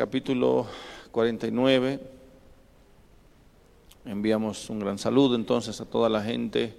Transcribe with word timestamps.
capítulo 0.00 0.66
49. 1.12 2.00
Enviamos 4.06 4.70
un 4.70 4.78
gran 4.78 4.96
saludo 4.96 5.34
entonces 5.34 5.78
a 5.78 5.84
toda 5.84 6.08
la 6.08 6.22
gente, 6.22 6.74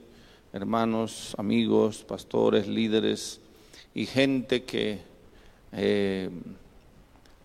hermanos, 0.52 1.36
amigos, 1.38 2.04
pastores, 2.04 2.68
líderes 2.68 3.40
y 3.94 4.08
gente 4.08 4.64
que 4.64 5.02
eh, 5.72 6.32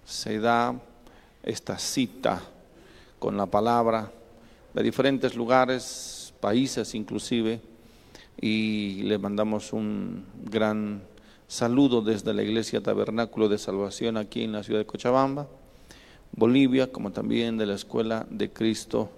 se 0.06 0.38
da 0.38 0.80
esta 1.42 1.78
cita 1.78 2.42
con 3.18 3.36
la 3.36 3.44
palabra 3.44 4.10
de 4.72 4.82
diferentes 4.82 5.34
lugares, 5.34 6.32
países 6.40 6.94
inclusive, 6.94 7.60
y 8.40 9.02
le 9.02 9.18
mandamos 9.18 9.74
un 9.74 10.24
gran 10.42 11.02
saludo 11.48 12.00
desde 12.00 12.32
la 12.32 12.42
Iglesia 12.42 12.80
Tabernáculo 12.80 13.50
de 13.50 13.58
Salvación 13.58 14.16
aquí 14.16 14.42
en 14.42 14.52
la 14.52 14.62
ciudad 14.62 14.80
de 14.80 14.86
Cochabamba, 14.86 15.46
Bolivia, 16.36 16.92
como 16.92 17.10
también 17.10 17.56
de 17.56 17.66
la 17.66 17.74
Escuela 17.74 18.26
de 18.30 18.50
Cristo 18.50 19.10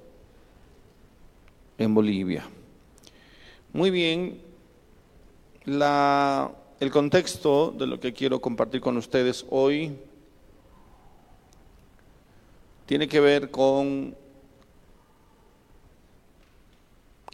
en 1.77 1.93
Bolivia. 1.93 2.45
Muy 3.73 3.91
bien, 3.91 4.41
la, 5.65 6.51
el 6.81 6.91
contexto 6.91 7.75
de 7.77 7.87
lo 7.87 8.01
que 8.01 8.13
quiero 8.13 8.41
compartir 8.41 8.81
con 8.81 8.97
ustedes 8.97 9.45
hoy 9.51 9.97
tiene 12.87 13.09
que 13.09 13.21
ver 13.21 13.51
con 13.51 14.17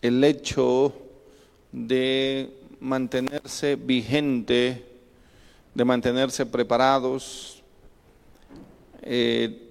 el 0.01 0.25
hecho 0.25 0.93
de 1.71 2.51
mantenerse 2.81 3.77
vigente, 3.77 4.85
de 5.75 5.85
mantenerse 5.85 6.45
preparados, 6.45 7.63
eh, 9.03 9.64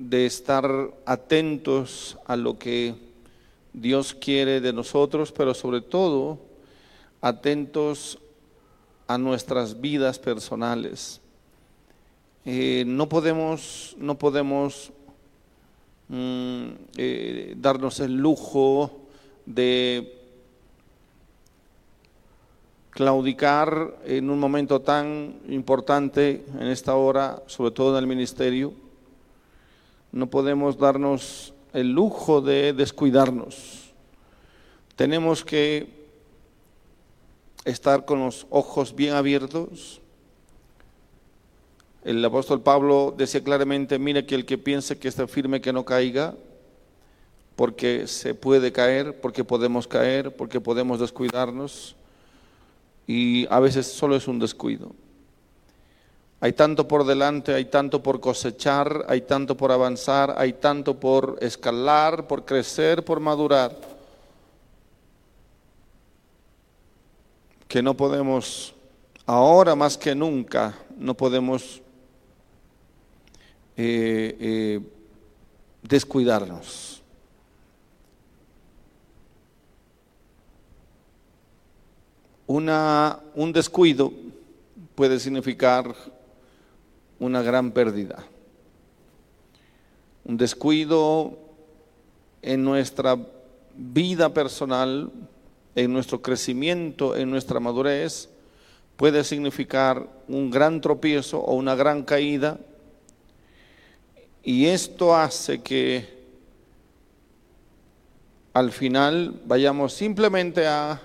de 0.00 0.24
estar 0.24 0.66
atentos 1.04 2.16
a 2.24 2.34
lo 2.34 2.58
que 2.58 2.94
Dios 3.74 4.14
quiere 4.14 4.62
de 4.62 4.72
nosotros, 4.72 5.30
pero 5.30 5.52
sobre 5.52 5.82
todo 5.82 6.38
atentos 7.20 8.18
a 9.06 9.18
nuestras 9.18 9.78
vidas 9.78 10.18
personales. 10.18 11.20
Eh, 12.46 12.84
no 12.86 13.10
podemos, 13.10 13.94
no 13.98 14.16
podemos 14.16 14.90
mm, 16.08 16.68
eh, 16.96 17.54
darnos 17.58 18.00
el 18.00 18.16
lujo 18.16 18.90
de 19.44 20.16
claudicar 22.88 23.98
en 24.06 24.30
un 24.30 24.40
momento 24.40 24.80
tan 24.80 25.40
importante 25.50 26.42
en 26.58 26.68
esta 26.68 26.94
hora, 26.94 27.42
sobre 27.46 27.72
todo 27.72 27.98
en 27.98 28.04
el 28.04 28.06
ministerio. 28.06 28.89
No 30.12 30.28
podemos 30.28 30.78
darnos 30.78 31.54
el 31.72 31.92
lujo 31.92 32.40
de 32.40 32.72
descuidarnos. 32.72 33.92
Tenemos 34.96 35.44
que 35.44 35.88
estar 37.64 38.04
con 38.04 38.20
los 38.20 38.46
ojos 38.50 38.94
bien 38.94 39.14
abiertos. 39.14 40.00
El 42.04 42.24
apóstol 42.24 42.62
Pablo 42.62 43.14
decía 43.16 43.44
claramente, 43.44 43.98
mire 43.98 44.26
que 44.26 44.34
el 44.34 44.46
que 44.46 44.58
piense 44.58 44.98
que 44.98 45.08
está 45.08 45.26
firme 45.26 45.60
que 45.60 45.72
no 45.72 45.84
caiga, 45.84 46.34
porque 47.56 48.06
se 48.06 48.34
puede 48.34 48.72
caer, 48.72 49.20
porque 49.20 49.44
podemos 49.44 49.86
caer, 49.86 50.34
porque 50.34 50.60
podemos 50.60 50.98
descuidarnos, 50.98 51.94
y 53.06 53.46
a 53.50 53.60
veces 53.60 53.86
solo 53.86 54.16
es 54.16 54.26
un 54.28 54.38
descuido. 54.38 54.92
Hay 56.42 56.54
tanto 56.54 56.88
por 56.88 57.04
delante, 57.04 57.52
hay 57.52 57.66
tanto 57.66 58.02
por 58.02 58.18
cosechar, 58.18 59.04
hay 59.08 59.20
tanto 59.22 59.58
por 59.58 59.72
avanzar, 59.72 60.34
hay 60.38 60.54
tanto 60.54 60.98
por 60.98 61.36
escalar, 61.42 62.26
por 62.26 62.46
crecer, 62.46 63.04
por 63.04 63.20
madurar, 63.20 63.76
que 67.68 67.82
no 67.82 67.94
podemos, 67.94 68.74
ahora 69.26 69.74
más 69.74 69.98
que 69.98 70.14
nunca, 70.14 70.74
no 70.96 71.14
podemos 71.14 71.82
eh, 73.76 74.36
eh, 74.40 74.80
descuidarnos. 75.82 77.02
Una, 82.46 83.20
un 83.34 83.52
descuido 83.52 84.10
puede 84.94 85.20
significar 85.20 85.94
una 87.20 87.42
gran 87.42 87.70
pérdida. 87.70 88.24
Un 90.24 90.36
descuido 90.36 91.38
en 92.42 92.64
nuestra 92.64 93.16
vida 93.76 94.34
personal, 94.34 95.12
en 95.76 95.92
nuestro 95.92 96.20
crecimiento, 96.20 97.14
en 97.14 97.30
nuestra 97.30 97.60
madurez, 97.60 98.28
puede 98.96 99.22
significar 99.24 100.08
un 100.28 100.50
gran 100.50 100.80
tropiezo 100.80 101.38
o 101.38 101.54
una 101.54 101.74
gran 101.74 102.02
caída. 102.02 102.58
Y 104.42 104.66
esto 104.66 105.14
hace 105.14 105.62
que 105.62 106.20
al 108.52 108.72
final 108.72 109.40
vayamos 109.46 109.92
simplemente 109.92 110.66
a 110.66 111.00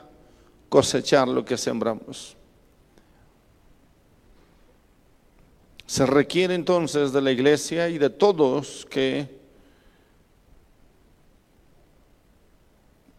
cosechar 0.69 1.27
lo 1.27 1.45
que 1.45 1.57
sembramos. 1.57 2.35
Se 5.87 6.05
requiere 6.05 6.55
entonces 6.55 7.11
de 7.13 7.21
la 7.21 7.31
iglesia 7.31 7.89
y 7.89 7.97
de 7.97 8.09
todos 8.09 8.87
que 8.89 9.27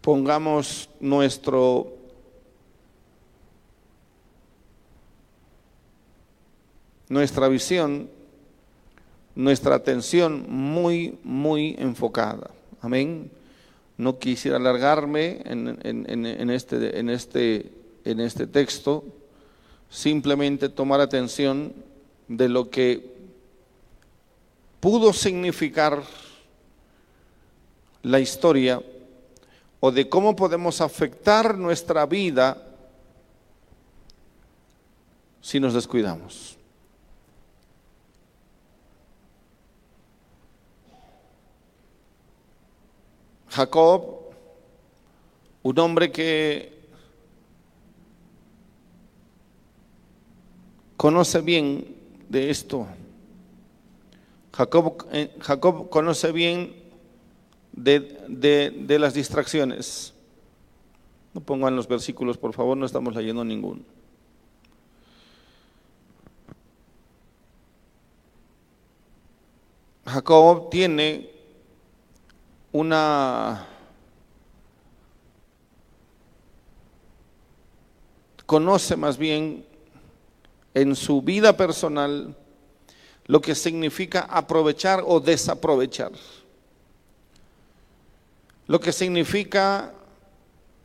pongamos 0.00 0.88
nuestro 1.00 1.96
nuestra 7.08 7.48
visión, 7.48 8.10
nuestra 9.34 9.76
atención 9.76 10.46
muy, 10.48 11.18
muy 11.22 11.76
enfocada. 11.78 12.50
Amén. 12.80 13.30
No 13.96 14.18
quisiera 14.18 14.56
alargarme 14.56 15.40
en, 15.44 15.78
en, 15.82 16.50
este, 16.50 16.98
en, 16.98 17.10
este, 17.10 17.72
en 18.04 18.20
este 18.20 18.46
texto, 18.46 19.04
simplemente 19.88 20.68
tomar 20.68 21.00
atención 21.00 21.72
de 22.28 22.48
lo 22.48 22.70
que 22.70 23.14
pudo 24.80 25.12
significar 25.12 26.02
la 28.02 28.20
historia 28.20 28.80
o 29.80 29.90
de 29.90 30.08
cómo 30.08 30.34
podemos 30.36 30.80
afectar 30.80 31.56
nuestra 31.56 32.06
vida 32.06 32.62
si 35.40 35.60
nos 35.60 35.74
descuidamos. 35.74 36.56
Jacob, 43.48 44.02
un 45.62 45.78
hombre 45.78 46.12
que 46.12 46.76
conoce 50.96 51.40
bien 51.40 51.95
de 52.28 52.50
esto. 52.50 52.86
Jacob, 54.52 55.06
eh, 55.12 55.36
Jacob 55.40 55.90
conoce 55.90 56.32
bien 56.32 56.74
de, 57.72 58.96
las 58.98 59.14
distracciones. 59.14 60.14
No 61.34 61.40
pongan 61.42 61.76
los 61.76 61.86
versículos, 61.86 62.38
por 62.38 62.54
favor, 62.54 62.76
no 62.76 62.86
estamos 62.86 63.14
leyendo 63.14 63.44
ninguno. 63.44 63.82
Jacob 70.06 70.70
tiene 70.70 71.30
una 72.72 73.66
conoce 78.46 78.96
más 78.96 79.18
bien 79.18 79.66
en 80.76 80.94
su 80.94 81.22
vida 81.22 81.56
personal 81.56 82.36
lo 83.24 83.40
que 83.40 83.54
significa 83.54 84.26
aprovechar 84.28 85.02
o 85.06 85.18
desaprovechar. 85.18 86.12
Lo 88.66 88.78
que 88.78 88.92
significa 88.92 89.90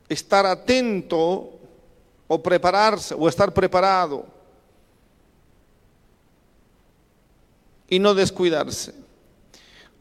estar 0.07 0.45
atento 0.45 1.59
o 2.25 2.41
prepararse 2.41 3.13
o 3.13 3.27
estar 3.27 3.53
preparado 3.53 4.25
y 7.89 7.99
no 7.99 8.13
descuidarse. 8.13 8.93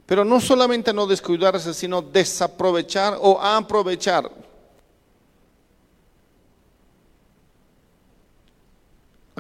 Pero 0.07 0.25
no 0.25 0.41
solamente 0.41 0.93
no 0.93 1.09
descuidarse, 1.09 1.75
sino 1.75 2.01
desaprovechar 2.01 3.19
o 3.21 3.41
aprovechar. 3.41 4.31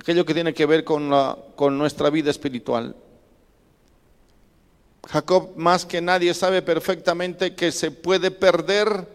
Aquello 0.00 0.24
que 0.24 0.34
tiene 0.34 0.54
que 0.54 0.66
ver 0.66 0.84
con, 0.84 1.10
con 1.56 1.76
nuestra 1.78 2.10
vida 2.10 2.30
espiritual. 2.30 2.96
Jacob 5.08 5.50
más 5.56 5.84
que 5.84 6.00
nadie 6.00 6.32
sabe 6.34 6.62
perfectamente 6.62 7.54
que 7.54 7.72
se 7.72 7.90
puede 7.90 8.30
perder 8.30 9.06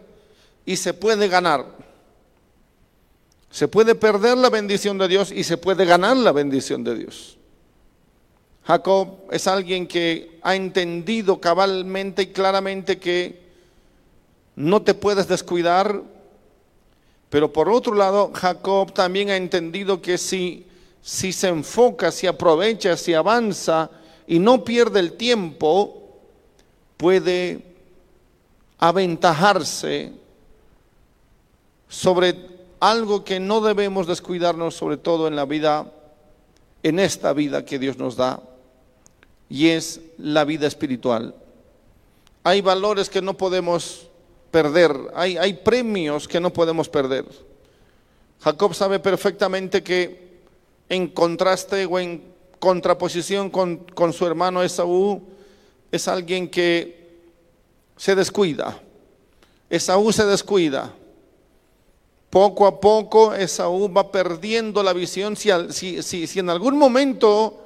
y 0.64 0.76
se 0.76 0.94
puede 0.94 1.28
ganar. 1.28 1.66
Se 3.50 3.68
puede 3.68 3.94
perder 3.94 4.36
la 4.36 4.50
bendición 4.50 4.98
de 4.98 5.08
Dios 5.08 5.32
y 5.32 5.44
se 5.44 5.56
puede 5.56 5.84
ganar 5.84 6.16
la 6.16 6.32
bendición 6.32 6.84
de 6.84 6.96
Dios. 6.96 7.36
Jacob 8.64 9.20
es 9.30 9.46
alguien 9.46 9.86
que 9.86 10.38
ha 10.42 10.56
entendido 10.56 11.40
cabalmente 11.40 12.22
y 12.22 12.26
claramente 12.26 12.98
que 12.98 13.40
no 14.56 14.82
te 14.82 14.92
puedes 14.92 15.28
descuidar, 15.28 16.02
pero 17.30 17.52
por 17.52 17.68
otro 17.68 17.94
lado, 17.94 18.32
Jacob 18.34 18.92
también 18.92 19.30
ha 19.30 19.36
entendido 19.36 20.02
que 20.02 20.18
si, 20.18 20.65
si 21.06 21.32
se 21.32 21.46
enfoca, 21.46 22.10
si 22.10 22.26
aprovecha, 22.26 22.96
si 22.96 23.14
avanza 23.14 23.88
y 24.26 24.40
no 24.40 24.64
pierde 24.64 24.98
el 24.98 25.12
tiempo, 25.12 26.18
puede 26.96 27.62
aventajarse 28.76 30.10
sobre 31.88 32.34
algo 32.80 33.22
que 33.22 33.38
no 33.38 33.60
debemos 33.60 34.08
descuidarnos, 34.08 34.74
sobre 34.74 34.96
todo 34.96 35.28
en 35.28 35.36
la 35.36 35.44
vida, 35.44 35.92
en 36.82 36.98
esta 36.98 37.32
vida 37.32 37.64
que 37.64 37.78
Dios 37.78 37.98
nos 37.98 38.16
da, 38.16 38.42
y 39.48 39.68
es 39.68 40.00
la 40.18 40.44
vida 40.44 40.66
espiritual. 40.66 41.36
Hay 42.42 42.62
valores 42.62 43.08
que 43.08 43.22
no 43.22 43.36
podemos 43.36 44.08
perder, 44.50 44.96
hay, 45.14 45.36
hay 45.36 45.54
premios 45.54 46.26
que 46.26 46.40
no 46.40 46.52
podemos 46.52 46.88
perder. 46.88 47.26
Jacob 48.40 48.74
sabe 48.74 48.98
perfectamente 48.98 49.84
que 49.84 50.25
en 50.88 51.08
contraste 51.08 51.86
o 51.86 51.98
en 51.98 52.22
contraposición 52.58 53.50
con, 53.50 53.76
con 53.76 54.12
su 54.12 54.26
hermano 54.26 54.62
Esaú, 54.62 55.22
es 55.90 56.08
alguien 56.08 56.48
que 56.48 57.06
se 57.96 58.14
descuida. 58.14 58.80
Esaú 59.68 60.12
se 60.12 60.24
descuida. 60.26 60.92
Poco 62.30 62.66
a 62.66 62.80
poco 62.80 63.34
Esaú 63.34 63.92
va 63.92 64.10
perdiendo 64.10 64.82
la 64.82 64.92
visión. 64.92 65.36
Si, 65.36 65.50
si, 65.70 66.02
si, 66.26 66.38
en 66.38 66.50
algún 66.50 66.76
momento 66.76 67.62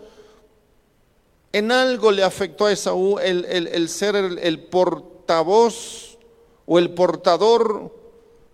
en 1.53 1.73
algo 1.73 2.13
le 2.13 2.23
afectó 2.23 2.67
a 2.67 2.73
Esaú 2.73 3.19
el, 3.19 3.45
el, 3.45 3.89
ser 3.89 4.15
el 4.17 4.61
portavoz 4.61 6.19
o 6.67 6.79
el 6.79 6.91
portador 6.91 7.93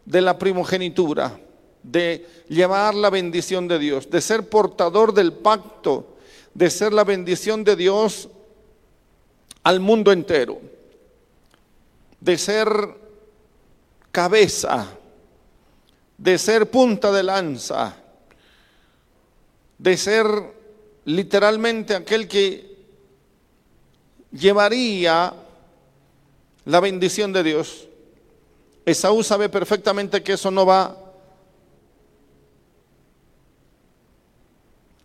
de 0.07 0.23
la 0.23 0.39
primogenitura, 0.39 1.39
de 1.87 2.27
llevar 2.49 2.95
la 2.97 3.11
bendición 3.11 3.69
de 3.69 3.79
Dios, 3.79 4.11
de 4.11 4.21
ser 4.21 4.49
portador 4.49 5.15
del 5.15 5.33
pacto, 5.33 6.17
de 6.53 6.69
ser 6.69 6.93
la 6.93 7.05
bendición 7.05 7.63
de 7.63 7.77
Dios 7.77 8.29
al 9.63 9.79
mundo 9.79 10.11
entero, 10.11 10.61
de 12.21 12.37
ser 12.39 12.69
cabeza, 14.11 14.89
de 16.19 16.39
ser 16.39 16.69
punta 16.71 17.13
de 17.13 17.23
lanza, 17.23 17.97
de 19.79 19.97
ser 19.97 20.27
literalmente 21.05 21.95
aquel 21.95 22.27
que 22.27 22.79
llevaría 24.33 25.33
la 26.65 26.81
bendición 26.81 27.33
de 27.33 27.45
Dios. 27.45 27.87
Esaú 28.85 29.23
sabe 29.23 29.49
perfectamente 29.49 30.25
que 30.25 30.33
eso 30.33 30.51
no 30.51 30.67
va 30.67 31.06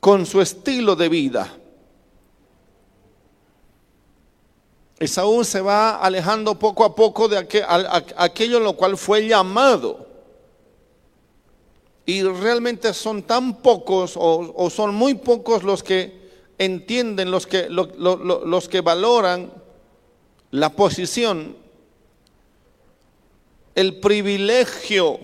con 0.01 0.25
su 0.25 0.41
estilo 0.41 0.95
de 0.95 1.07
vida. 1.07 1.57
Esaú 4.99 5.43
se 5.43 5.61
va 5.61 5.97
alejando 5.97 6.57
poco 6.59 6.83
a 6.83 6.95
poco 6.95 7.27
de 7.27 7.37
aquello 7.37 8.57
en 8.57 8.63
lo 8.63 8.73
cual 8.73 8.97
fue 8.97 9.27
llamado. 9.27 10.07
Y 12.05 12.23
realmente 12.23 12.93
son 12.93 13.21
tan 13.23 13.61
pocos 13.61 14.13
o, 14.15 14.69
son 14.71 14.95
muy 14.95 15.13
pocos 15.13 15.63
los 15.63 15.83
que 15.83 16.19
entienden, 16.57 17.29
los 17.29 17.45
que, 17.45 17.67
los 17.69 18.69
que 18.69 18.81
valoran 18.81 19.53
la 20.49 20.71
posición, 20.71 21.55
el 23.75 23.99
privilegio 23.99 25.19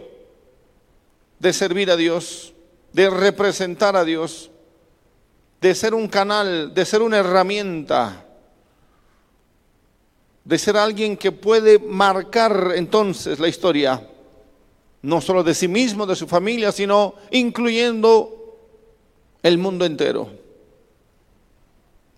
de 1.39 1.51
servir 1.51 1.89
a 1.89 1.95
Dios, 1.95 2.53
de 2.93 3.09
representar 3.09 3.95
a 3.95 4.05
Dios 4.05 4.51
de 5.61 5.73
ser 5.73 5.93
un 5.93 6.07
canal, 6.07 6.73
de 6.73 6.85
ser 6.85 7.01
una 7.01 7.17
herramienta, 7.17 8.25
de 10.43 10.57
ser 10.57 10.77
alguien 10.77 11.17
que 11.17 11.31
puede 11.31 11.79
marcar 11.79 12.73
entonces 12.75 13.39
la 13.39 13.47
historia, 13.47 14.07
no 15.01 15.19
solo 15.21 15.43
de 15.43 15.53
sí 15.53 15.67
mismo, 15.67 16.05
de 16.05 16.15
su 16.15 16.27
familia, 16.27 16.71
sino 16.71 17.15
incluyendo 17.31 18.57
el 19.43 19.57
mundo 19.57 19.85
entero. 19.85 20.29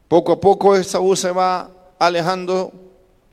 Poco 0.08 0.34
a 0.34 0.40
poco 0.40 0.76
Esaú 0.76 1.16
se 1.16 1.32
va 1.32 1.70
alejando, 1.98 2.72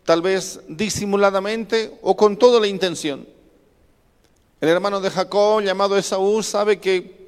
tal 0.05 0.23
vez 0.23 0.61
disimuladamente 0.69 1.99
o 2.03 2.17
con 2.17 2.37
toda 2.37 2.61
la 2.61 2.67
intención. 2.67 3.27
El 4.61 4.69
hermano 4.69 5.01
de 5.01 5.11
Jacob, 5.11 5.63
llamado 5.63 5.97
Esaú, 5.99 6.43
sabe 6.43 6.79
que 6.79 7.26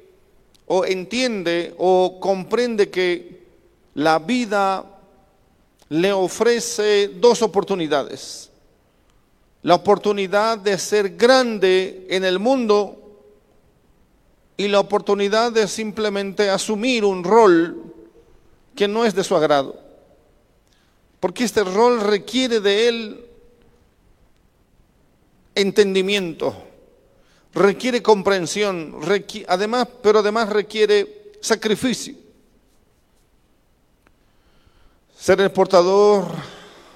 o 0.71 0.85
entiende 0.85 1.73
o 1.77 2.19
comprende 2.19 2.89
que 2.89 3.39
la 3.95 4.19
vida 4.19 4.85
le 5.89 6.13
ofrece 6.13 7.07
dos 7.07 7.41
oportunidades. 7.41 8.51
La 9.63 9.75
oportunidad 9.75 10.59
de 10.59 10.77
ser 10.77 11.17
grande 11.17 12.05
en 12.09 12.23
el 12.23 12.37
mundo 12.37 12.95
y 14.57 14.67
la 14.67 14.79
oportunidad 14.79 15.51
de 15.51 15.67
simplemente 15.67 16.51
asumir 16.51 17.03
un 17.03 17.23
rol 17.23 17.91
que 18.75 18.87
no 18.87 19.05
es 19.05 19.15
de 19.15 19.23
su 19.23 19.35
agrado. 19.35 19.75
Porque 21.19 21.45
este 21.45 21.63
rol 21.63 21.99
requiere 22.01 22.59
de 22.59 22.87
él 22.87 23.25
entendimiento, 25.55 26.55
requiere 27.53 28.01
comprensión, 28.01 28.95
además, 29.47 29.87
pero 30.01 30.19
además 30.19 30.49
requiere 30.49 31.33
sacrificio. 31.41 32.15
Ser 35.17 35.41
el 35.41 35.51
portador 35.51 36.27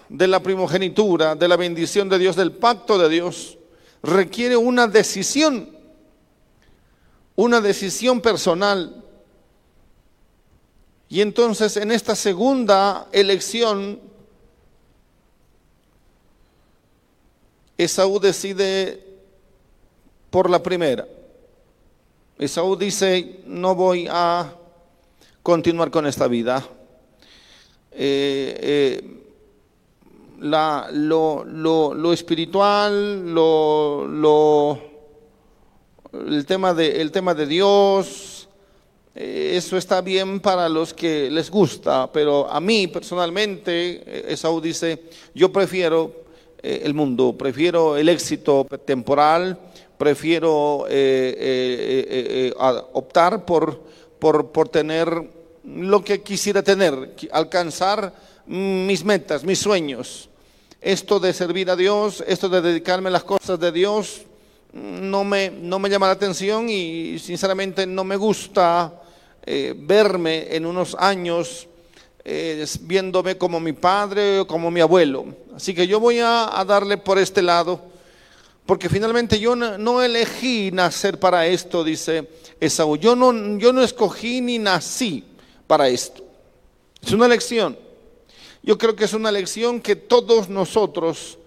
de 0.09 0.27
la 0.27 0.41
primogenitura, 0.41 1.36
de 1.36 1.48
la 1.48 1.57
bendición 1.57 2.07
de 2.07 2.19
Dios, 2.19 2.36
del 2.36 2.51
pacto 2.51 2.98
de 2.98 3.10
Dios, 3.10 3.57
requiere 4.01 4.55
una 4.55 4.88
decisión, 4.88 5.69
una 7.36 7.60
decisión 7.62 8.22
personal. 8.22 9.03
Y 11.10 11.22
entonces 11.22 11.77
en 11.77 11.91
esta 11.91 12.15
segunda 12.15 13.07
elección, 13.12 14.00
Esaú 17.77 18.19
decide 18.19 19.12
por 20.34 20.50
la 20.50 20.63
primera. 20.63 21.08
Esaú 22.40 22.75
dice, 22.75 23.42
no 23.46 23.75
voy 23.75 24.08
a 24.10 24.52
continuar 25.44 25.92
con 25.92 26.08
esta 26.08 26.28
vida. 26.28 26.68
Eh, 27.92 28.58
eh, 28.60 29.18
la, 30.40 30.90
lo, 30.92 31.44
lo, 31.44 32.12
espiritual, 32.12 33.32
lo, 33.32 34.82
el, 36.13 36.44
tema 36.48 36.74
de, 36.74 37.00
el 37.00 37.12
tema 37.12 37.36
de 37.36 37.46
Dios, 37.46 38.50
eh, 39.13 39.52
eso 39.54 39.78
está 39.78 40.02
bien 40.02 40.40
para 40.40 40.68
los 40.68 40.96
que 40.96 41.30
les 41.30 41.52
gusta, 41.52 42.12
pero 42.12 42.50
a 42.50 42.60
mí 42.60 42.88
personalmente, 42.88 44.34
Esaú 44.34 44.60
dice, 44.60 45.04
yo 45.36 45.54
prefiero 45.54 46.24
el 46.63 46.96
mundo, 46.96 47.36
prefiero 47.38 47.98
el 47.98 48.10
éxito 48.10 48.66
temporal, 48.84 49.60
prefiero 50.03 50.86
eh, 50.89 51.33
eh, 51.39 52.51
eh, 52.51 52.53
optar 52.57 53.45
por, 53.45 53.79
por, 54.19 54.67
tener 54.67 55.07
lo 55.63 56.03
que 56.03 56.22
quisiera 56.22 56.62
tener, 56.62 57.15
alcanzar 57.31 58.13
mis 58.45 59.05
metas, 59.05 59.45
mis 59.45 59.60
sueños. 59.60 60.29
Esto 60.81 61.22
de 61.22 61.31
servir 61.31 61.69
a 61.69 61.77
Dios, 61.77 62.22
esto 62.27 62.50
de 62.50 62.62
dedicarme 62.62 63.07
a 63.07 63.13
las 63.13 63.24
cosas 63.24 63.57
de 63.57 63.72
Dios, 63.72 64.24
no 64.74 65.24
me, 65.24 65.50
no 65.50 65.79
me 65.79 65.89
llama 65.89 66.07
la 66.07 66.13
atención 66.13 66.69
y 66.69 67.17
sinceramente 67.17 67.88
no 67.88 68.03
me 68.03 68.17
gusta 68.17 69.00
verme 69.45 70.53
en 70.53 70.65
unos 70.65 70.98
años 71.00 71.69
viéndome 72.81 73.38
como 73.38 73.62
mi 73.62 73.72
padre 73.72 74.41
o 74.41 74.48
como 74.48 74.69
mi 74.69 74.81
abuelo. 74.81 75.27
Así 75.55 75.74
que 75.74 75.88
yo 75.88 76.01
voy 76.01 76.19
a 76.19 76.62
darle 76.67 76.98
por 76.98 77.17
este 77.17 77.41
lado 77.41 77.92
porque 78.65 78.88
finalmente 78.89 79.39
yo 79.39 79.55
no, 79.55 80.01
elegí 80.01 80.72
nacer 80.72 81.20
para 81.20 81.46
esto, 81.46 81.84
dice 81.84 82.29
Esaú. 82.60 82.96
Yo 82.96 83.15
no, 83.15 83.58
yo 83.58 83.74
no 83.74 83.82
escogí 83.84 84.39
ni 84.39 84.58
nací 84.58 85.25
para 85.67 85.89
esto. 85.89 86.24
Es 87.01 87.12
una 87.12 87.25
elección. 87.25 87.77
Yo 88.62 88.77
creo 88.77 88.96
que 88.96 89.03
es 89.03 89.13
una 89.13 89.32
lección 89.32 89.82
que 89.82 89.98
todos 89.98 90.48
nosotros 90.48 91.38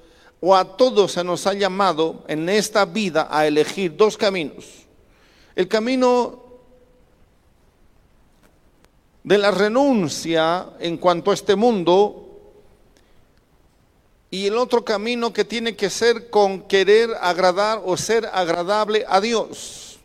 o 0.40 0.54
a 0.54 0.76
todos 0.76 1.12
se 1.12 1.24
nos 1.24 1.46
ha 1.46 1.54
llamado 1.54 2.22
en 2.28 2.48
esta 2.50 2.84
vida 2.84 3.26
a 3.30 3.46
elegir 3.46 3.96
dos 3.96 4.18
caminos. 4.18 4.66
El 5.54 5.66
camino 5.68 6.44
de 9.24 9.38
la 9.38 9.50
renuncia 9.50 10.68
en 10.78 10.98
cuanto 10.98 11.30
a 11.30 11.34
este 11.34 11.56
mundo 11.56 12.25
y 14.30 14.46
el 14.46 14.56
otro 14.56 14.84
camino 14.84 15.32
que 15.32 15.44
tiene 15.44 15.76
que 15.76 15.90
ser 15.90 16.30
con 16.30 16.62
querer 16.62 17.10
agradar 17.20 17.80
o 17.84 17.96
ser 17.96 18.28
agradable 18.32 19.04
a 19.08 19.20
Dios. 19.20 19.98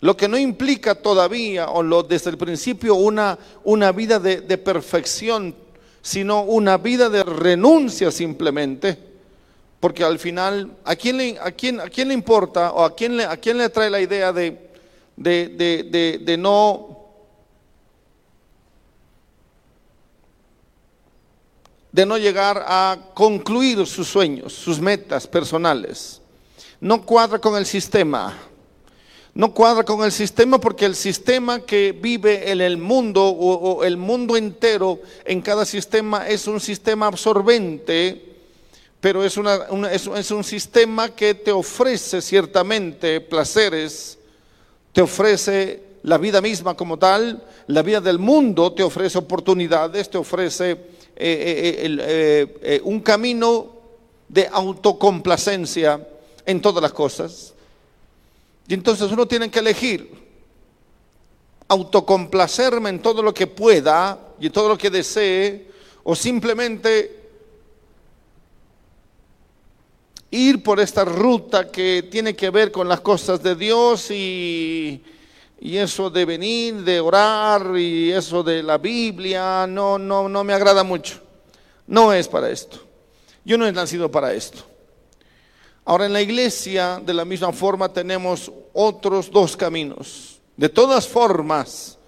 Lo 0.00 0.16
que 0.16 0.28
no 0.28 0.38
implica 0.38 0.94
todavía, 0.94 1.68
o 1.68 1.82
lo, 1.82 2.02
desde 2.02 2.30
el 2.30 2.38
principio, 2.38 2.94
una, 2.94 3.38
una 3.64 3.92
vida 3.92 4.18
de, 4.18 4.58
perfección, 4.58 5.54
sino 6.02 6.42
una 6.42 6.78
vida 6.78 7.10
de 7.10 7.24
renuncia 7.24 8.10
simplemente 8.10 9.08
porque 9.80 10.02
al 10.02 10.18
final, 10.18 10.72
¿a 10.84 10.96
quién 10.96 11.18
le, 11.18 11.38
a 11.38 11.52
quién, 11.52 11.80
a 11.80 11.88
quién 11.88 12.08
le 12.08 12.14
importa 12.14 12.72
o 12.72 12.84
a 12.84 12.96
quién 12.96 13.16
le, 13.16 13.24
a 13.24 13.36
quién 13.36 13.58
le 13.58 13.68
trae 13.68 13.90
la 13.90 14.00
idea 14.00 14.32
de, 14.32 14.70
de, 15.16 15.48
de, 15.48 16.18
de, 16.18 16.36
no... 16.36 16.97
de 21.92 22.06
no 22.06 22.18
llegar 22.18 22.64
a 22.66 22.98
concluir 23.14 23.86
sus 23.86 24.08
sueños, 24.08 24.52
sus 24.52 24.80
metas 24.80 25.26
personales. 25.26 26.20
No 26.80 27.02
cuadra 27.02 27.38
con 27.38 27.56
el 27.56 27.66
sistema. 27.66 28.36
No 29.34 29.54
cuadra 29.54 29.84
con 29.84 30.04
el 30.04 30.12
sistema 30.12 30.60
porque 30.60 30.84
el 30.84 30.96
sistema 30.96 31.60
que 31.60 31.92
vive 31.92 32.50
en 32.50 32.60
el 32.60 32.76
mundo 32.76 33.24
o, 33.24 33.84
el 33.84 33.96
mundo 33.96 34.36
entero 34.36 35.00
en 35.24 35.40
cada 35.40 35.64
sistema 35.64 36.28
es 36.28 36.46
un 36.46 36.60
sistema 36.60 37.06
absorbente 37.06 38.28
pero 39.00 39.24
es, 39.24 39.36
una, 39.36 39.60
es, 39.92 40.30
un 40.30 40.42
sistema 40.42 41.14
que 41.14 41.34
te 41.34 41.52
ofrece 41.52 42.20
ciertamente 42.20 43.20
placeres, 43.20 44.18
te 44.92 45.02
ofrece 45.02 45.82
la 46.02 46.18
vida 46.18 46.40
misma 46.40 46.74
como 46.74 46.98
tal, 46.98 47.44
la 47.68 47.82
vida 47.82 48.00
del 48.00 48.18
mundo 48.18 48.72
te 48.72 48.82
ofrece 48.82 49.18
oportunidades, 49.18 50.10
te 50.10 50.18
ofrece 50.18 50.76
eh, 51.20 51.98
eh, 52.00 52.58
eh, 52.62 52.80
un 52.84 53.00
camino 53.00 53.72
de 54.28 54.46
autocomplacencia 54.46 56.06
en 56.46 56.62
todas 56.62 56.80
las 56.80 56.92
cosas. 56.92 57.54
Y 58.68 58.74
entonces 58.74 59.10
uno 59.10 59.26
tiene 59.26 59.50
que 59.50 59.58
elegir 59.58 60.12
autocomplacerme 61.66 62.90
en 62.90 63.02
todo 63.02 63.20
lo 63.20 63.34
que 63.34 63.48
pueda 63.48 64.16
y 64.38 64.46
en 64.46 64.52
todo 64.52 64.68
lo 64.68 64.78
que 64.78 64.90
desee, 64.90 65.66
o 66.04 66.14
simplemente 66.14 67.18
ir 70.30 70.62
por 70.62 70.78
esta 70.78 71.04
ruta 71.04 71.68
que 71.68 72.06
tiene 72.08 72.36
que 72.36 72.50
ver 72.50 72.70
con 72.70 72.88
las 72.88 73.00
cosas 73.00 73.42
de 73.42 73.56
Dios 73.56 74.12
y, 74.12 75.02
eso 75.60 76.10
de 76.10 76.24
venir, 76.24 76.76
de 76.84 77.00
orar 77.00 77.76
y 77.76 78.12
eso 78.12 78.42
de 78.42 78.62
la 78.62 78.78
Biblia, 78.78 79.66
no, 79.66 79.98
no, 79.98 80.28
no 80.28 80.44
me 80.44 80.52
agrada 80.52 80.84
mucho. 80.84 81.20
No 81.86 82.12
es 82.12 82.28
para 82.28 82.50
esto. 82.50 82.78
Yo 83.44 83.58
no 83.58 83.66
he 83.66 83.72
nacido 83.72 84.10
para 84.10 84.32
esto. 84.32 84.64
Ahora 85.84 86.06
en 86.06 86.12
la 86.12 86.20
iglesia 86.20 87.00
de 87.04 87.14
la 87.14 87.24
misma 87.24 87.52
forma 87.52 87.92
tenemos 87.92 88.52
otros 88.74 89.30
dos 89.30 89.56
caminos. 89.56 90.38
De 90.56 90.68
todas 90.68 91.08
formas, 91.08 91.98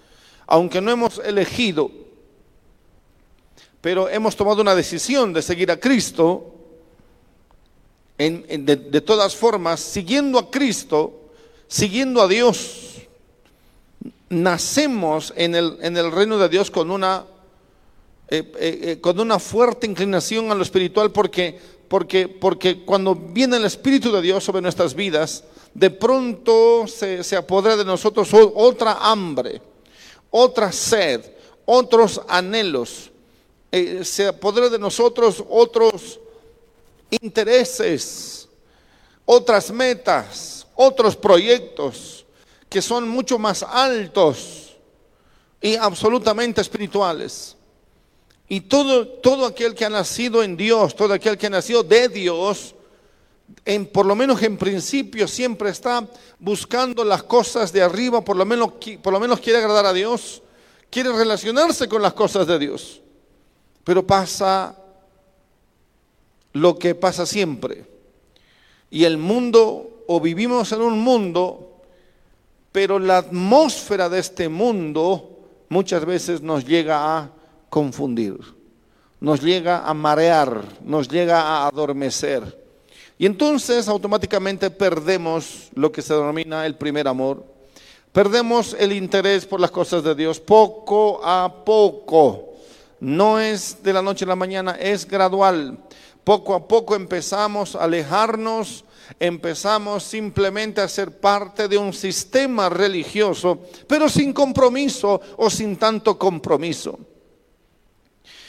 aunque 0.47 0.81
no 0.81 0.91
hemos 0.91 1.19
elegido, 1.25 1.91
pero 3.81 4.09
hemos 4.09 4.37
tomado 4.37 4.61
una 4.61 4.75
decisión 4.75 5.33
de 5.33 5.43
seguir 5.43 5.71
a 5.71 5.81
Cristo, 5.81 6.55
de, 8.19 9.01
todas 9.01 9.35
formas, 9.35 9.81
siguiendo 9.81 10.39
a 10.39 10.51
Cristo, 10.51 11.31
siguiendo 11.67 12.21
a 12.21 12.29
Dios, 12.29 12.90
nacemos 14.31 15.33
en 15.37 15.55
el, 15.55 15.77
en 15.83 15.97
el 15.97 16.11
reino 16.11 16.39
de 16.39 16.49
Dios 16.49 16.71
con 16.71 16.91
una, 16.91 17.27
eh, 18.29 18.51
eh, 18.59 18.81
eh, 18.83 19.01
con 19.01 19.19
una 19.21 19.39
fuerte 19.39 19.87
inclinación 19.87 20.51
a 20.51 20.55
lo 20.55 20.63
espiritual, 20.63 21.11
porque, 21.11 21.59
porque, 21.89 22.29
porque 22.29 22.85
cuando 22.85 23.15
viene 23.15 23.57
el 23.57 23.65
Espíritu 23.65 24.13
de 24.13 24.23
Dios 24.23 24.45
sobre 24.45 24.63
nuestras 24.63 24.95
vidas, 24.95 25.45
de 25.75 25.91
pronto 25.91 26.87
se, 26.87 27.23
se 27.25 27.37
apodera 27.37 27.77
de 27.77 27.85
nosotros 27.85 28.31
otra 28.33 28.99
hambre, 29.01 29.61
otra 30.31 30.71
sed, 30.73 31.23
otros 31.65 32.21
anhelos, 32.29 33.11
se 34.03 34.27
apodera 34.27 34.69
de 34.69 34.79
nosotros 34.79 35.45
otros 35.49 36.19
intereses, 37.09 38.49
otras 39.25 39.71
metas, 39.71 40.67
otros 40.75 41.15
proyectos 41.15 42.20
que 42.71 42.81
son 42.81 43.09
mucho 43.09 43.39
más 43.39 43.65
altos 43.65 44.77
y 45.61 45.75
absolutamente 45.75 46.61
espirituales. 46.61 47.57
Y 48.49 48.63
todo, 48.63 49.07
todo 49.07 49.45
aquel 49.45 49.75
que 49.75 49.85
ha 49.85 49.91
nacido 49.91 50.43
en 50.43 50.57
Dios, 50.57 50.95
todo 50.95 51.13
aquel 51.13 51.37
que 51.37 51.49
ha 51.49 51.51
nacido 51.51 51.83
de 51.83 52.09
Dios, 52.09 52.77
en, 53.65 53.87
por 53.87 54.07
lo 54.07 54.15
menos 54.15 54.41
en 54.43 54.57
principio 54.57 55.27
siempre 55.27 55.71
está 55.71 56.09
buscando 56.39 57.05
las 57.05 57.25
cosas 57.25 57.73
de 57.73 57.83
arriba, 57.83 58.23
por 58.23 58.37
lo, 58.37 58.47
menos, 58.47 58.73
por 59.03 59.13
lo 59.13 59.21
menos 59.21 59.41
quiere 59.41 59.59
agradar 59.59 59.87
a 59.87 59.93
Dios, 59.93 60.41
quiere 60.89 61.13
relacionarse 61.13 61.89
con 61.89 62.01
las 62.01 62.13
cosas 62.13 62.47
de 62.47 62.59
Dios. 62.59 63.01
Pero 63.83 64.07
pasa 64.07 64.77
lo 66.53 66.79
que 66.79 66.95
pasa 66.95 67.27
siempre. 67.27 67.85
Y 68.91 69.05
el 69.05 69.19
mundo, 69.19 70.05
o 70.07 70.21
vivimos 70.21 70.71
en 70.71 70.83
un 70.83 71.01
mundo, 71.01 71.70
pero 72.73 72.99
la 72.99 73.19
atmósfera 73.19 74.09
de 74.09 74.19
este 74.19 74.49
mundo 74.49 75.39
muchas 75.69 76.05
veces 76.05 76.41
nos 76.41 76.65
llega 76.65 77.19
a 77.19 77.31
confundir, 77.69 78.39
nos 79.21 79.43
llega 79.43 79.87
a 79.87 79.95
marear, 79.95 80.63
nos 80.85 81.09
llega 81.09 81.41
a 81.41 81.67
adormecer. 81.69 82.59
Y 83.19 83.27
entonces 83.27 83.89
automáticamente 83.89 84.71
perdemos 84.71 85.69
lo 85.75 85.93
que 85.93 86.03
se 86.03 86.15
denomina 86.15 86.65
el 86.65 86.77
primer 86.77 87.07
amor. 87.07 87.45
Perdemos 88.13 88.75
el 88.79 88.93
interés 88.93 89.47
por 89.47 89.61
las 89.61 89.71
cosas 89.71 90.03
de 90.03 90.15
Dios 90.15 90.41
poco 90.41 91.21
a 91.23 91.65
poco. 91.65 92.55
No 92.99 93.39
es 93.39 93.83
de 93.83 93.93
la 93.93 94.03
noche 94.03 94.25
a 94.25 94.29
la 94.29 94.37
mañana, 94.37 94.73
es 94.73 95.07
gradual 95.07 95.79
poco 96.25 96.55
a 96.55 96.69
poco 96.69 96.95
empezamos 96.95 97.75
a 97.75 97.85
alejarnos, 97.85 98.85
empezamos 99.19 100.05
simplemente 100.05 100.81
a 100.81 100.89
ser 100.89 101.19
parte 101.19 101.69
de 101.69 101.77
un 101.77 101.93
sistema 101.93 102.69
religioso, 102.69 103.61
pero 103.87 104.09
sin 104.09 104.33
compromiso 104.33 105.21
o 105.37 105.51
sin 105.51 105.77
tanto 105.77 106.19
compromiso. 106.19 106.99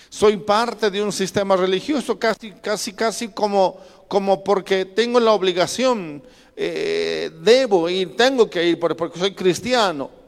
Soy 0.09 0.37
parte 0.37 0.91
de 0.91 1.01
un 1.01 1.11
sistema 1.11 1.55
religioso 1.55 2.19
casi, 2.19 2.51
casi, 2.51 2.93
casi 2.93 3.29
como, 3.29 3.77
como 4.07 4.43
porque 4.43 4.85
tengo 4.85 5.19
la 5.19 5.31
obligación, 5.31 6.21
eh, 6.55 7.31
debo 7.41 7.89
ir, 7.89 8.15
tengo 8.15 8.49
que 8.49 8.67
ir 8.67 8.79
porque 8.79 9.17
soy 9.17 9.33
cristiano 9.33 10.20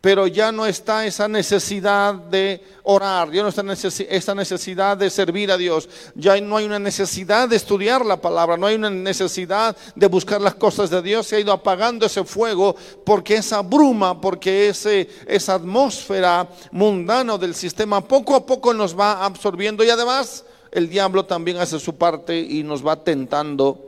pero 0.00 0.26
ya 0.26 0.52
no 0.52 0.66
está 0.66 1.04
esa 1.06 1.26
necesidad 1.26 2.14
de 2.14 2.62
orar, 2.84 3.30
ya 3.32 3.42
no 3.42 3.48
está 3.48 3.62
esa 4.08 4.34
necesidad 4.34 4.96
de 4.96 5.10
servir 5.10 5.50
a 5.50 5.56
Dios, 5.56 5.88
ya 6.14 6.40
no 6.40 6.56
hay 6.56 6.64
una 6.64 6.78
necesidad 6.78 7.48
de 7.48 7.56
estudiar 7.56 8.06
la 8.06 8.20
palabra, 8.20 8.56
no 8.56 8.66
hay 8.66 8.76
una 8.76 8.90
necesidad 8.90 9.76
de 9.94 10.06
buscar 10.06 10.40
las 10.40 10.54
cosas 10.54 10.90
de 10.90 11.02
Dios, 11.02 11.26
se 11.26 11.36
ha 11.36 11.40
ido 11.40 11.52
apagando 11.52 12.06
ese 12.06 12.24
fuego 12.24 12.76
porque 13.04 13.34
esa 13.34 13.62
bruma, 13.62 14.20
porque 14.20 14.68
ese, 14.68 15.08
esa 15.26 15.54
atmósfera 15.54 16.48
mundana 16.70 17.36
del 17.38 17.54
sistema 17.54 18.00
poco 18.00 18.36
a 18.36 18.46
poco 18.46 18.72
nos 18.72 18.98
va 18.98 19.24
absorbiendo 19.24 19.82
y 19.82 19.90
además 19.90 20.44
el 20.70 20.88
diablo 20.88 21.24
también 21.24 21.56
hace 21.56 21.80
su 21.80 21.96
parte 21.96 22.38
y 22.38 22.62
nos 22.62 22.86
va 22.86 23.02
tentando 23.02 23.85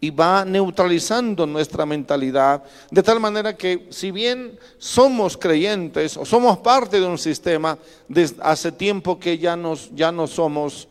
y 0.00 0.10
va 0.10 0.44
neutralizando 0.44 1.46
nuestra 1.46 1.84
mentalidad, 1.84 2.62
de 2.90 3.02
tal 3.02 3.18
manera 3.18 3.56
que 3.56 3.88
si 3.90 4.10
bien 4.10 4.58
somos 4.78 5.36
creyentes 5.36 6.16
o 6.16 6.24
somos 6.24 6.58
parte 6.58 7.00
de 7.00 7.06
un 7.06 7.18
sistema, 7.18 7.78
desde 8.06 8.36
hace 8.42 8.70
tiempo 8.70 9.18
que 9.18 9.38
ya, 9.38 9.56
nos, 9.56 9.94
ya 9.94 10.12
no 10.12 10.26
somos 10.26 10.88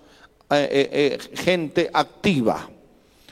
eh, 0.50 0.68
eh, 0.72 0.90
eh, 0.92 1.38
gente 1.38 1.90
activa. 1.94 2.70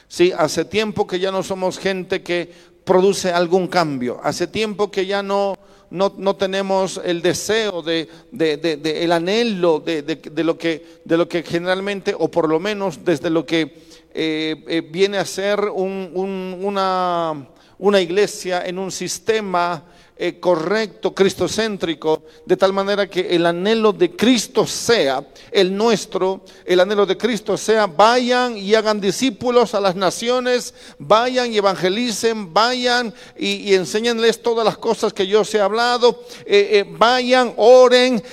¿sí? 0.07 0.31
Hace 0.37 0.65
tiempo 0.65 1.05
que 1.05 1.19
ya 1.19 1.31
no 1.31 1.43
somos 1.43 1.77
gente 1.77 2.23
que 2.23 2.49
produce 2.85 3.31
algún 3.31 3.67
cambio. 3.67 4.19
Hace 4.23 4.47
tiempo 4.47 4.91
que 4.91 5.05
ya 5.05 5.21
no, 5.23 5.57
no, 5.89 6.35
tenemos 6.35 7.01
el 7.03 7.21
deseo, 7.21 7.81
de, 7.81 8.09
el 8.31 9.11
anhelo 9.11 9.79
de, 9.79 10.03
lo 10.43 10.57
que, 10.57 10.99
de 11.03 11.17
lo 11.17 11.27
que 11.27 11.43
generalmente, 11.43 12.15
o 12.17 12.29
por 12.29 12.49
lo 12.49 12.59
menos 12.59 13.03
desde 13.03 13.29
lo 13.29 13.45
que 13.45 13.84
eh, 14.17 14.63
eh, 14.67 14.81
viene 14.81 15.17
a 15.17 15.25
ser 15.25 15.59
una, 15.59 17.45
una 17.77 17.99
iglesia 17.99 18.65
en 18.65 18.79
un 18.79 18.89
sistema 18.89 19.83
eh, 20.17 20.39
correcto, 20.39 21.13
cristocéntrico, 21.13 22.23
de 22.45 22.55
tal 22.55 22.71
manera 22.71 23.05
que 23.05 23.35
el 23.35 23.45
anhelo 23.45 23.91
de 23.91 24.15
Cristo 24.15 24.65
sea 24.65 25.21
el 25.51 25.75
nuestro, 25.75 26.45
el 26.63 26.79
anhelo 26.79 27.05
de 27.05 27.17
Cristo 27.17 27.57
sea, 27.57 27.85
vayan 27.85 28.57
y 28.57 28.73
hagan 28.75 29.01
discípulos 29.01 29.75
a 29.75 29.81
las 29.81 29.93
naciones, 29.97 30.73
vayan 30.99 31.51
y 31.51 31.57
evangelicen, 31.57 32.53
vayan 32.53 33.13
y, 33.37 33.73
enséñenles 33.73 34.41
todas 34.41 34.63
las 34.63 34.77
cosas 34.77 35.11
que 35.11 35.27
yo 35.27 35.41
os 35.41 35.53
he 35.53 35.59
hablado, 35.59 36.23
eh, 36.45 36.69
eh, 36.71 36.85
vayan, 36.97 37.53
oren, 37.57 38.23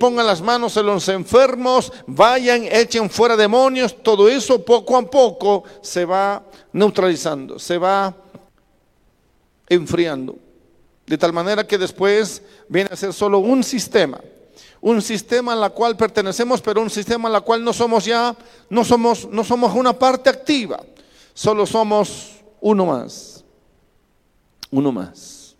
pongan 0.00 0.26
las 0.26 0.40
manos 0.40 0.74
en 0.78 0.86
los 0.86 1.06
enfermos, 1.10 1.92
vayan, 2.06 2.64
echen 2.64 3.10
fuera 3.10 3.36
demonios, 3.36 4.02
todo 4.02 4.26
eso 4.26 4.64
poco 4.64 4.96
a 4.96 5.02
poco 5.02 5.64
se 5.82 6.06
va 6.06 6.42
neutralizando, 6.72 7.58
se 7.58 7.76
va 7.76 8.16
enfriando. 9.68 10.47
De 11.08 11.16
tal 11.16 11.32
manera 11.32 11.66
que 11.66 11.78
después 11.78 12.42
viene 12.68 12.90
a 12.92 12.96
ser 12.96 13.14
solo 13.14 13.38
un 13.38 13.64
sistema. 13.64 14.20
Un 14.80 15.00
sistema 15.00 15.54
al 15.54 15.72
cual 15.72 15.96
pertenecemos, 15.96 16.60
pero 16.60 16.82
un 16.82 16.90
sistema 16.90 17.34
al 17.34 17.42
cual 17.42 17.64
no 17.64 17.72
somos 17.72 18.04
ya, 18.04 18.36
no 18.68 18.84
somos, 18.84 19.26
no 19.30 19.42
somos 19.42 19.74
una 19.74 19.98
parte 19.98 20.28
activa. 20.28 20.78
Solo 21.32 21.64
somos 21.64 22.36
uno 22.60 22.84
más. 22.84 23.42
Uno 24.70 24.92
más. 24.92 25.56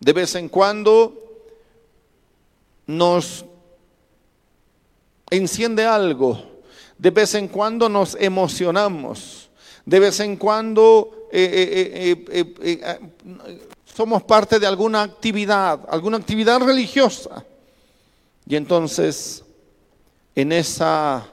De 0.00 0.12
vez 0.12 0.34
en 0.34 0.48
cuando 0.48 1.14
nos 2.88 3.44
enciende 5.30 5.86
algo. 5.86 6.42
De 6.98 7.10
vez 7.10 7.36
en 7.36 7.46
cuando 7.46 7.88
nos 7.88 8.16
emocionamos. 8.16 9.48
De 9.86 10.00
vez 10.00 10.18
en 10.18 10.36
cuando 10.36 11.19
eh, 11.32 12.24
eh, 12.28 12.54
eh, 12.62 12.80
ah, 12.84 12.98
somos 13.84 14.22
parte 14.22 14.58
de 14.58 14.66
alguna 14.66 15.02
actividad, 15.02 15.80
alguna 15.88 16.16
actividad 16.16 16.60
religiosa. 16.60 17.44
Y 18.46 18.56
entonces, 18.56 19.44
en 20.34 20.52
esa 20.52 21.26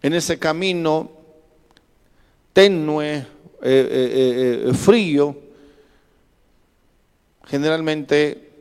en 0.00 0.14
ese 0.14 0.38
camino 0.38 1.10
tenue, 2.52 3.26
frío, 4.74 5.36
generalmente 7.44 8.52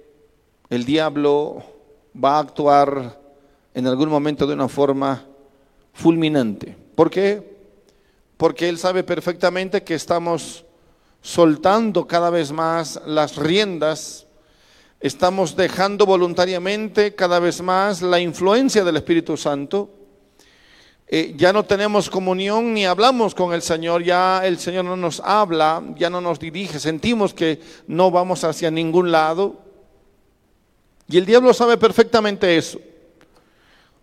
el 0.69 0.83
diablo 0.83 1.63
va 2.23 2.37
a 2.37 2.39
actuar 2.39 3.19
en 3.73 3.87
algún 3.87 4.09
momento 4.09 4.47
de 4.47 4.53
una 4.53 4.67
forma 4.67 5.23
fulminante. 5.93 6.75
¿Por 6.95 7.09
qué? 7.11 7.56
Porque 8.37 8.69
Él 8.69 8.77
sabe 8.77 9.03
perfectamente 9.03 9.83
que 9.83 9.95
estamos 9.95 10.65
soltando 11.21 12.07
cada 12.07 12.29
vez 12.29 12.51
más 12.51 13.01
las 13.05 13.35
riendas, 13.35 14.27
estamos 14.99 15.55
dejando 15.55 16.05
voluntariamente 16.05 17.15
cada 17.15 17.39
vez 17.39 17.61
más 17.61 18.01
la 18.01 18.19
influencia 18.19 18.83
del 18.83 18.97
Espíritu 18.97 19.35
Santo. 19.35 19.89
Eh, 21.09 21.33
ya 21.37 21.53
no 21.53 21.63
tenemos 21.63 22.09
comunión 22.09 22.73
ni 22.73 22.85
hablamos 22.85 23.33
con 23.33 23.53
el 23.53 23.61
Señor, 23.61 24.03
ya 24.03 24.45
el 24.45 24.59
Señor 24.59 24.85
no 24.85 24.97
nos 24.97 25.21
habla, 25.21 25.81
ya 25.95 26.09
no 26.09 26.19
nos 26.19 26.37
dirige, 26.37 26.79
sentimos 26.79 27.33
que 27.33 27.61
no 27.87 28.11
vamos 28.11 28.43
hacia 28.43 28.69
ningún 28.69 29.11
lado. 29.11 29.61
Y 31.09 31.17
el 31.17 31.25
diablo 31.25 31.53
sabe 31.53 31.77
perfectamente 31.77 32.57
eso. 32.57 32.79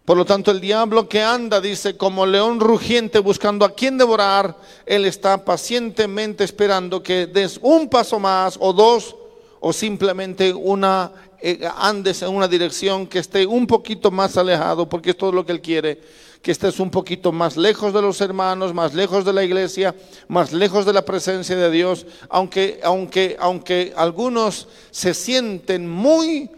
Por 0.05 0.19
lo 0.19 0.27
tanto, 0.27 0.51
el 0.51 0.61
diablo 0.61 1.09
que 1.09 1.23
anda, 1.23 1.63
dice, 1.63 1.97
como 1.97 2.27
león 2.27 2.61
rugiente 2.61 3.21
buscando 3.21 3.65
a 3.65 3.75
quien 3.75 3.97
devorar, 3.97 4.55
él 4.85 5.07
está 5.07 5.47
pacientemente 5.47 6.45
esperando 6.45 7.03
que 7.03 7.27
des 7.27 7.59
un 7.63 7.89
paso 7.89 8.21
más 8.21 8.59
o 8.61 8.75
dos 8.75 9.17
o 9.61 9.73
simplemente 9.73 10.53
una 10.53 11.11
eh, 11.41 11.67
andes 11.79 12.21
en 12.21 12.29
una 12.29 12.49
dirección 12.49 13.07
que 13.07 13.19
esté 13.19 13.47
un 13.47 13.67
poquito 13.67 14.11
más 14.11 14.37
alejado, 14.37 14.87
porque 14.89 15.11
es 15.11 15.17
todo 15.17 15.33
lo 15.33 15.47
que 15.47 15.53
él 15.53 15.63
quiere, 15.63 16.01
que 16.43 16.53
estés 16.53 16.81
un 16.81 16.91
poquito 16.91 17.33
más 17.33 17.57
lejos 17.57 17.95
de 17.95 18.03
los 18.03 18.21
hermanos, 18.21 18.75
más 18.75 18.93
lejos 18.93 19.25
de 19.25 19.33
la 19.33 19.43
iglesia, 19.43 19.95
más 20.29 20.53
lejos 20.53 20.85
de 20.85 20.93
la 20.93 21.07
presencia 21.07 21.57
de 21.57 21.71
Dios, 21.71 22.07
aunque 22.29 22.81
aunque 22.83 23.39
aunque 23.41 23.95
algunos 23.97 24.69
se 24.91 25.15
sienten 25.15 25.89
muy 25.89 26.51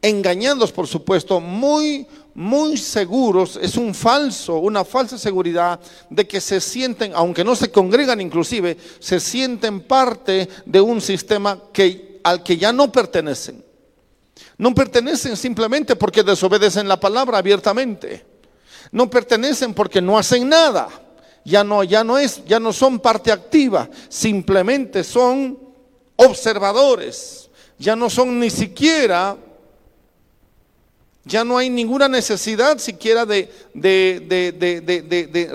engañados, 0.00 0.70
por 0.70 0.86
supuesto, 0.86 1.40
muy 1.40 2.06
muy 2.34 2.76
seguros, 2.76 3.58
es 3.62 3.76
un 3.76 3.94
falso, 3.94 4.56
una 4.56 4.84
falsa 4.84 5.16
seguridad 5.16 5.78
de 6.10 6.26
que 6.26 6.40
se 6.40 6.60
sienten, 6.60 7.12
aunque 7.14 7.44
no 7.44 7.54
se 7.54 7.70
congregan 7.70 8.20
inclusive, 8.20 8.76
se 8.98 9.20
sienten 9.20 9.80
parte 9.80 10.48
de 10.66 10.80
un 10.80 11.00
sistema 11.00 11.58
que, 11.72 12.20
al 12.24 12.42
que 12.42 12.56
ya 12.56 12.72
no 12.72 12.90
pertenecen. 12.90 13.64
No 14.58 14.74
pertenecen 14.74 15.36
simplemente 15.36 15.96
porque 15.96 16.22
desobedecen 16.22 16.88
la 16.88 16.98
palabra 16.98 17.38
abiertamente. 17.38 18.24
No 18.90 19.08
pertenecen 19.08 19.74
porque 19.74 20.00
no 20.00 20.18
hacen 20.18 20.48
nada. 20.48 20.88
Ya 21.44 21.62
no, 21.62 21.84
ya 21.84 22.02
no 22.02 22.18
es, 22.18 22.44
ya 22.46 22.58
no 22.58 22.72
son 22.72 22.98
parte 22.98 23.30
activa, 23.30 23.88
simplemente 24.08 25.04
son 25.04 25.58
observadores. 26.16 27.50
Ya 27.78 27.96
no 27.96 28.08
son 28.08 28.40
ni 28.40 28.50
siquiera 28.50 29.36
ya 31.24 31.42
no 31.42 31.56
hay 31.56 31.70
ninguna 31.70 32.06
necesidad 32.06 32.78
siquiera 32.78 33.24
de, 33.24 33.50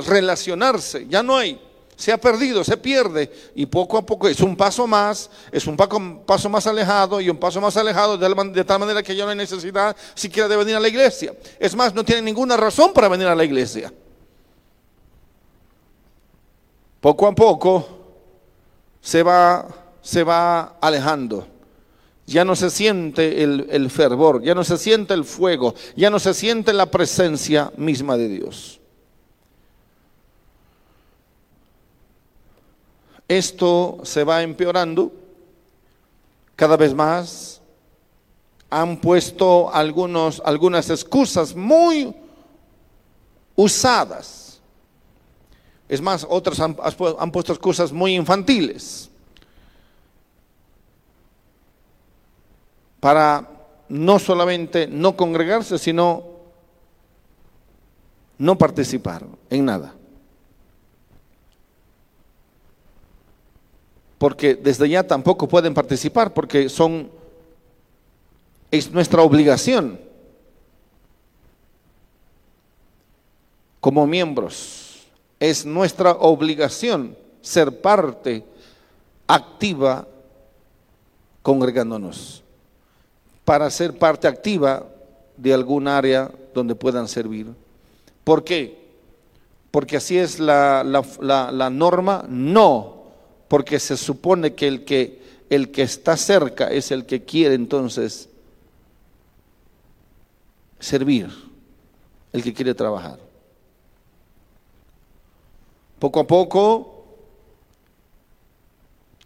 relacionarse. 0.07 1.05
Ya 1.07 1.21
no 1.21 1.37
hay. 1.37 1.61
Se 1.95 2.11
ha 2.11 2.17
perdido, 2.17 2.63
se 2.63 2.77
pierde. 2.77 3.31
Y 3.53 3.67
poco 3.67 3.97
a 3.97 4.05
poco 4.05 4.27
es 4.27 4.39
un 4.39 4.55
paso 4.55 4.87
más, 4.87 5.29
es 5.51 5.67
un 5.67 5.77
paso 5.77 6.49
más 6.49 6.65
alejado 6.65 7.21
y 7.21 7.29
un 7.29 7.37
paso 7.37 7.61
más 7.61 7.77
alejado 7.77 8.17
de 8.17 8.63
tal 8.63 8.79
manera 8.79 9.03
que 9.03 9.15
ya 9.15 9.25
no 9.25 9.31
hay 9.31 9.37
necesidad 9.37 9.95
siquiera 10.15 10.47
de 10.47 10.55
venir 10.55 10.75
a 10.75 10.79
la 10.79 10.87
iglesia. 10.87 11.35
Es 11.59 11.75
más, 11.75 11.93
no 11.93 12.03
tiene 12.03 12.21
ninguna 12.23 12.57
razón 12.57 12.91
para 12.93 13.07
venir 13.07 13.27
a 13.27 13.35
la 13.35 13.43
iglesia. 13.43 13.93
Poco 16.99 17.27
a 17.27 17.35
poco 17.35 17.87
se 19.01 19.21
va 19.21 19.67
alejando 20.81 21.58
ya 22.29 22.45
no 22.45 22.55
se 22.55 22.69
siente 22.69 23.43
el, 23.43 23.89
fervor, 23.89 24.43
ya 24.43 24.53
no 24.53 24.63
se 24.63 24.77
siente 24.77 25.15
el 25.15 25.25
fuego, 25.25 25.73
ya 25.95 26.09
no 26.09 26.19
se 26.19 26.33
siente 26.33 26.73
la 26.73 26.85
presencia 26.85 27.71
misma 27.75 28.17
de 28.17 28.29
Dios. 28.29 28.79
Esto 33.27 33.99
se 34.03 34.23
va 34.23 34.43
empeorando 34.43 35.11
cada 36.55 36.77
vez 36.77 36.93
más. 36.93 37.61
Han 38.69 38.97
puesto 38.97 39.73
algunos, 39.73 40.41
algunas 40.45 40.89
excusas 40.91 41.55
muy 41.55 42.13
usadas. 43.55 44.61
Es 45.87 45.99
más, 45.99 46.25
otras 46.29 46.59
han, 46.59 46.77
han 47.17 47.31
puesto 47.31 47.53
excusas 47.53 47.91
muy 47.91 48.15
infantiles. 48.15 49.08
Para 52.99 53.47
no 53.87 54.19
solamente 54.19 54.87
no 54.87 55.15
congregarse, 55.15 55.77
sino 55.77 56.23
no 58.37 58.57
participar 58.57 59.25
en 59.49 59.65
nada. 59.65 59.95
Porque 64.17 64.55
desde 64.55 64.89
ya 64.89 65.03
tampoco 65.03 65.47
pueden 65.47 65.73
participar 65.73 66.33
porque 66.33 66.69
son 66.69 67.09
es 68.71 68.91
nuestra 68.91 69.21
obligación 69.23 69.99
como 73.79 74.05
miembros. 74.05 75.07
Es 75.39 75.65
nuestra 75.65 76.11
obligación 76.11 77.17
ser 77.41 77.81
parte 77.81 78.43
activa 79.25 80.05
congregándonos 81.41 82.43
para 83.49 83.71
ser 83.71 83.97
parte 83.97 84.27
activa 84.27 84.85
de 85.35 85.51
algún 85.55 85.87
área 85.87 86.29
donde 86.53 86.75
puedan 86.75 87.07
servir. 87.07 87.47
¿Por 88.23 88.43
qué? 88.43 88.77
Porque 89.71 89.97
así 89.97 90.19
es 90.19 90.39
la, 90.39 90.83
norma, 91.71 92.25
no, 92.29 93.05
porque 93.47 93.79
se 93.79 93.97
supone 93.97 94.53
que 94.53 94.67
el, 94.67 94.85
que 94.85 95.23
el 95.49 95.71
que 95.71 95.81
está 95.81 96.15
cerca 96.15 96.67
es 96.67 96.91
el 96.91 97.07
que 97.07 97.23
quiere 97.23 97.55
entonces 97.55 98.29
servir, 100.79 101.27
el 102.31 102.43
que 102.43 102.53
quiere 102.53 102.75
trabajar. 102.75 103.17
Poco 105.97 106.19
a 106.19 106.27
poco, 106.27 107.03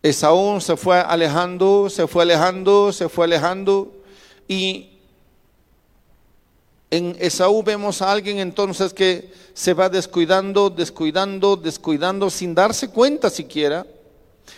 Esaú 0.01 0.61
se 0.61 0.77
fue 0.77 1.01
alejando, 1.01 1.89
se 1.89 2.07
fue 2.07 2.23
alejando, 2.23 2.93
se 2.93 3.09
fue 3.09 3.25
alejando, 3.25 3.99
y 4.47 4.89
en 6.91 7.15
Esaú 7.19 7.63
vemos 7.63 8.01
a 8.01 8.11
alguien 8.11 8.37
entonces 8.37 8.93
que 8.93 9.33
se 9.55 9.73
va 9.73 9.89
descuidando, 9.89 10.69
descuidando, 10.69 11.55
descuidando, 11.55 12.29
sin 12.29 12.53
darse 12.53 12.89
cuenta 12.89 13.29
siquiera, 13.29 13.85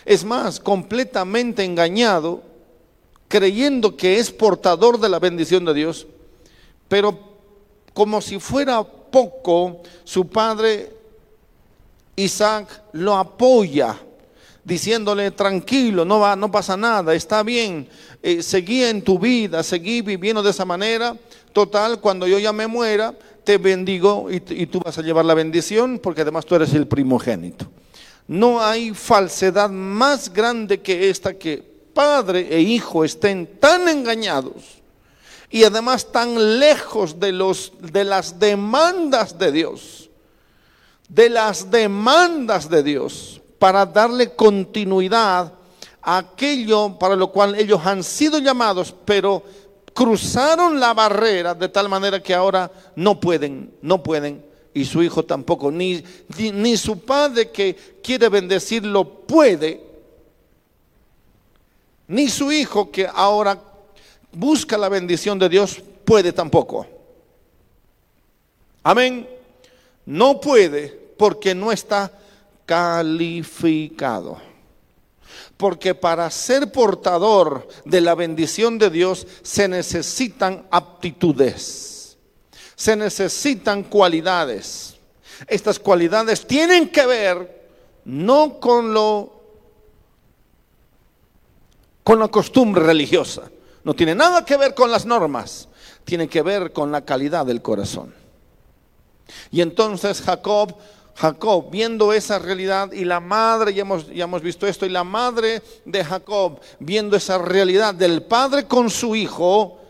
Es 0.04 0.24
más, 0.24 0.60
completamente 0.60 1.64
engañado, 1.64 2.42
creyendo 3.28 3.96
que 3.96 4.18
es 4.18 4.30
portador 4.30 4.98
de 4.98 5.08
la 5.08 5.18
bendición 5.18 5.64
de 5.64 5.74
Dios, 5.74 6.06
pero 6.88 7.18
como 7.94 8.20
si 8.20 8.38
fuera 8.38 8.84
poco, 8.84 9.80
su 10.04 10.28
padre 10.28 10.92
Isaac 12.16 12.82
lo 12.92 13.16
apoya, 13.16 13.98
diciéndole, 14.66 15.30
tranquilo, 15.30 16.04
no, 16.04 16.18
va, 16.18 16.34
no 16.34 16.50
pasa 16.50 16.76
nada, 16.76 17.14
está 17.14 17.44
bien, 17.44 17.88
eh, 18.20 18.42
seguí 18.42 18.82
en 18.82 19.00
tu 19.00 19.16
vida, 19.16 19.62
seguí 19.62 20.02
viviendo 20.02 20.42
de 20.42 20.50
esa 20.50 20.64
manera. 20.64 21.16
Total, 21.52 22.00
cuando 22.00 22.26
yo 22.26 22.38
ya 22.40 22.52
me 22.52 22.66
muera, 22.66 23.14
te 23.44 23.58
bendigo 23.58 24.28
y, 24.28 24.42
y 24.50 24.66
tú 24.66 24.80
vas 24.80 24.98
a 24.98 25.02
llevar 25.02 25.24
la 25.24 25.34
bendición 25.34 26.00
porque 26.00 26.22
además 26.22 26.44
tú 26.44 26.56
eres 26.56 26.74
el 26.74 26.88
primogénito. 26.88 27.70
No 28.26 28.60
hay 28.60 28.92
falsedad 28.92 29.70
más 29.70 30.32
grande 30.32 30.80
que 30.82 31.08
esta 31.10 31.34
que 31.34 31.62
padre 31.94 32.48
e 32.50 32.60
hijo 32.60 33.04
estén 33.04 33.46
tan 33.60 33.88
engañados 33.88 34.82
y 35.48 35.62
además 35.62 36.10
tan 36.10 36.58
lejos 36.58 37.20
de, 37.20 37.30
los, 37.30 37.72
de 37.80 38.02
las 38.02 38.40
demandas 38.40 39.38
de 39.38 39.52
Dios, 39.52 40.10
de 41.08 41.30
las 41.30 41.70
demandas 41.70 42.68
de 42.68 42.82
Dios, 42.82 43.40
para 43.58 43.86
darle 43.86 44.34
continuidad 44.34 45.52
a 46.02 46.18
aquello 46.18 46.98
para 46.98 47.16
lo 47.16 47.32
cual 47.32 47.54
ellos 47.54 47.80
han 47.84 48.04
sido 48.04 48.38
llamados, 48.38 48.94
pero 49.04 49.42
cruzaron 49.92 50.78
la 50.78 50.94
barrera 50.94 51.54
de 51.54 51.68
tal 51.68 51.88
manera 51.88 52.22
que 52.22 52.34
ahora 52.34 52.70
no 52.94 53.18
pueden, 53.18 53.74
no 53.82 54.02
pueden, 54.02 54.44
y 54.74 54.84
su 54.84 55.02
hijo 55.02 55.24
tampoco, 55.24 55.70
ni, 55.70 56.04
ni, 56.36 56.52
ni 56.52 56.76
su 56.76 57.00
padre 57.00 57.50
que 57.50 57.74
quiere 58.02 58.28
bendecirlo 58.28 59.04
puede, 59.26 59.82
ni 62.08 62.28
su 62.28 62.52
hijo 62.52 62.90
que 62.90 63.08
ahora 63.12 63.58
busca 64.32 64.76
la 64.76 64.88
bendición 64.88 65.38
de 65.38 65.48
Dios 65.48 65.82
puede 66.04 66.32
tampoco. 66.32 66.86
Amén. 68.82 69.28
No 70.04 70.40
puede 70.40 70.88
porque 71.16 71.54
no 71.54 71.72
está 71.72 72.12
calificado. 72.66 74.38
Porque 75.56 75.94
para 75.94 76.30
ser 76.30 76.70
portador 76.70 77.66
de 77.84 78.00
la 78.00 78.14
bendición 78.14 78.78
de 78.78 78.90
Dios 78.90 79.26
se 79.42 79.68
necesitan 79.68 80.66
aptitudes, 80.70 82.18
se 82.74 82.94
necesitan 82.96 83.84
cualidades. 83.84 84.96
Estas 85.46 85.78
cualidades 85.78 86.46
tienen 86.46 86.88
que 86.90 87.06
ver 87.06 87.68
no 88.04 88.60
con 88.60 88.92
lo 88.92 89.34
con 92.04 92.20
la 92.20 92.28
costumbre 92.28 92.84
religiosa, 92.84 93.50
no 93.82 93.94
tiene 93.94 94.14
nada 94.14 94.44
que 94.44 94.56
ver 94.56 94.74
con 94.74 94.92
las 94.92 95.06
normas, 95.06 95.68
tiene 96.04 96.28
que 96.28 96.40
ver 96.40 96.72
con 96.72 96.92
la 96.92 97.04
calidad 97.04 97.44
del 97.44 97.62
corazón. 97.62 98.14
Y 99.50 99.60
entonces 99.60 100.22
Jacob 100.22 100.76
Jacob, 101.16 101.70
viendo 101.70 102.12
esa 102.12 102.38
realidad, 102.38 102.92
y 102.92 103.04
la 103.04 103.20
madre, 103.20 103.72
ya 103.72 103.82
hemos, 103.82 104.06
ya 104.08 104.24
hemos 104.24 104.42
visto 104.42 104.66
esto, 104.66 104.84
y 104.84 104.90
la 104.90 105.02
madre 105.02 105.62
de 105.86 106.04
Jacob, 106.04 106.60
viendo 106.78 107.16
esa 107.16 107.38
realidad 107.38 107.94
del 107.94 108.22
padre 108.22 108.66
con 108.66 108.90
su 108.90 109.16
hijo, 109.16 109.80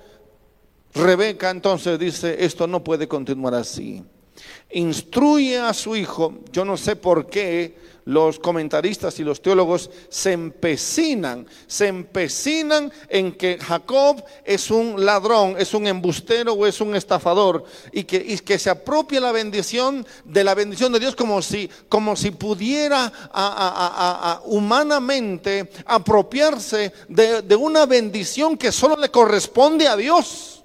Rebeca 0.95 1.51
entonces 1.51 1.99
dice, 1.99 2.37
esto 2.45 2.67
no 2.67 2.83
puede 2.83 3.09
continuar 3.09 3.55
así. 3.55 4.05
Instruye 4.71 5.59
a 5.59 5.75
su 5.75 5.97
hijo, 5.97 6.35
yo 6.53 6.65
no 6.65 6.77
sé 6.77 6.95
por 6.95 7.27
qué, 7.27 7.77
los 8.07 8.39
comentaristas 8.39 9.19
y 9.19 9.25
los 9.25 9.43
teólogos 9.43 9.91
se 10.09 10.33
empecinan, 10.33 11.47
se 11.67 11.89
empecinan 11.89 12.93
en 13.09 13.33
que 13.33 13.59
Jacob 13.59 14.25
es 14.45 14.71
un 14.71 15.05
ladrón, 15.05 15.57
es 15.59 15.75
un 15.75 15.89
embustero 15.89 16.55
o 16.55 16.67
es 16.67 16.81
un 16.81 16.95
estafador 16.95 17.65
y 17.93 18.05
que, 18.05 18.17
y 18.17 18.39
que 18.39 18.61
se 18.61 18.71
apropia 18.71 19.21
la 19.21 19.33
bendición 19.33 20.07
de 20.25 20.45
la 20.45 20.55
bendición 20.55 20.93
de 20.93 21.01
Dios 21.01 21.17
como 21.17 21.43
si, 21.43 21.69
como 21.89 22.15
si 22.15 22.31
pudiera 22.31 23.13
humanamente 24.45 25.69
apropiarse 25.85 26.93
de, 27.09 27.43
de 27.43 27.57
una 27.57 27.87
bendición 27.87 28.57
que 28.57 28.71
solo 28.71 28.97
le 28.97 29.11
corresponde 29.11 29.89
a 29.89 29.97
Dios. 29.97 30.63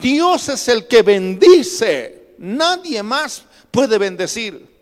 Dios 0.00 0.48
es 0.48 0.66
el 0.68 0.86
que 0.86 1.02
bendice, 1.02 2.34
nadie 2.38 3.02
más 3.02 3.42
puede 3.70 3.98
bendecir. 3.98 4.77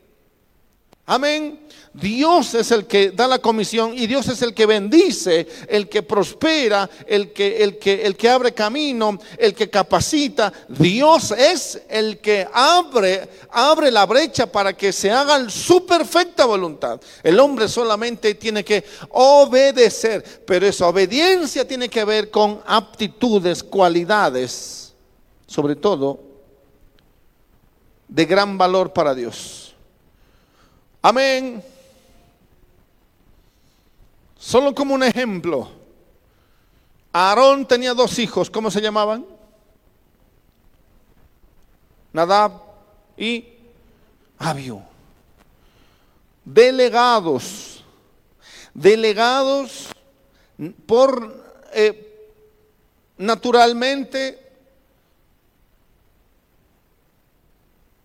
Amén. 1.07 1.61
Dios 1.93 2.53
es 2.55 2.73
el 2.73 2.87
que 2.87 3.11
da 3.11 3.27
la 3.27 3.39
comisión 3.39 3.97
y 3.97 4.07
Dios 4.07 4.29
es 4.29 4.43
el 4.43 4.53
que 4.53 4.67
bendice, 4.67 5.47
el 5.67 5.89
que 5.89 6.03
prospera, 6.03 6.91
el 7.07 7.33
que, 7.33 7.63
el 7.63 7.79
que, 7.79 8.05
el 8.05 8.17
que 8.17 8.29
abre 8.29 8.53
camino, 8.53 9.19
el 9.39 9.55
que 9.55 9.71
capacita. 9.71 10.53
Dios 10.69 11.31
es 11.31 11.81
el 11.89 12.19
que 12.19 12.47
abre, 12.53 13.29
abre 13.51 13.91
la 13.91 14.05
brecha 14.05 14.51
para 14.51 14.77
que 14.77 14.93
se 14.93 15.11
haga 15.11 15.49
su 15.49 15.87
perfecta 15.87 16.45
voluntad. 16.45 17.01
El 17.23 17.41
hombre 17.41 17.67
solamente 17.69 18.35
tiene 18.35 18.63
que 18.63 18.85
obedecer, 19.11 20.43
pero 20.47 20.67
esa 20.67 20.89
obediencia 20.89 21.67
tiene 21.67 21.89
que 21.89 22.05
ver 22.05 22.31
con 22.31 22.61
aptitudes, 22.67 23.63
cualidades, 23.63 24.93
sobre 25.47 25.77
todo 25.77 26.21
de 28.09 28.25
gran 28.27 28.59
valor 28.59 28.93
para 28.93 29.15
Dios. 29.15 29.66
Amén. 31.09 31.63
Solo 34.37 34.75
como 34.75 34.93
un 34.93 35.05
ejemplo. 35.05 35.71
Aarón 37.13 37.65
tenía 37.65 37.95
dos 37.95 38.19
hijos, 38.19 38.51
¿cómo 38.51 38.73
se 38.73 38.81
llamaban? 38.81 39.25
Nadab 42.13 42.61
y 43.17 43.47
Abiú. 44.37 44.83
Delegados, 46.45 47.85
delegados 48.75 49.91
por 50.87 51.63
eh, 51.73 52.35
naturalmente 53.17 54.43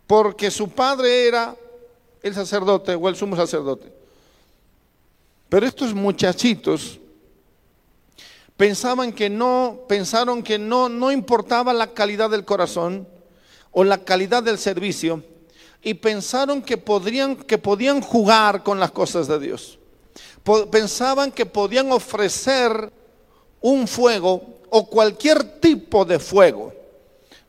porque 0.05 0.51
su 0.51 0.69
padre 0.69 1.27
era 1.27 1.55
el 2.23 2.33
sacerdote 2.33 2.95
o 2.95 3.09
el 3.09 3.15
sumo 3.15 3.35
sacerdote. 3.35 3.91
Pero 5.49 5.65
estos 5.65 5.93
muchachitos 5.93 6.99
pensaban 8.55 9.11
que 9.11 9.29
no, 9.29 9.81
pensaron 9.87 10.43
que 10.43 10.57
no, 10.57 10.87
no 10.87 11.11
importaba 11.11 11.73
la 11.73 11.93
calidad 11.93 12.29
del 12.29 12.45
corazón 12.45 13.07
o 13.71 13.83
la 13.83 13.97
calidad 13.97 14.43
del 14.43 14.57
servicio 14.57 15.23
y 15.81 15.93
pensaron 15.95 16.61
que 16.61 16.77
podrían, 16.77 17.35
que 17.35 17.57
podían 17.57 18.01
jugar 18.01 18.63
con 18.63 18.79
las 18.79 18.91
cosas 18.91 19.27
de 19.27 19.39
Dios. 19.39 19.79
Pensaban 20.71 21.31
que 21.31 21.45
podían 21.45 21.91
ofrecer 21.91 22.91
un 23.61 23.87
fuego 23.87 24.59
o 24.69 24.87
cualquier 24.87 25.59
tipo 25.59 26.05
de 26.05 26.19
fuego. 26.19 26.73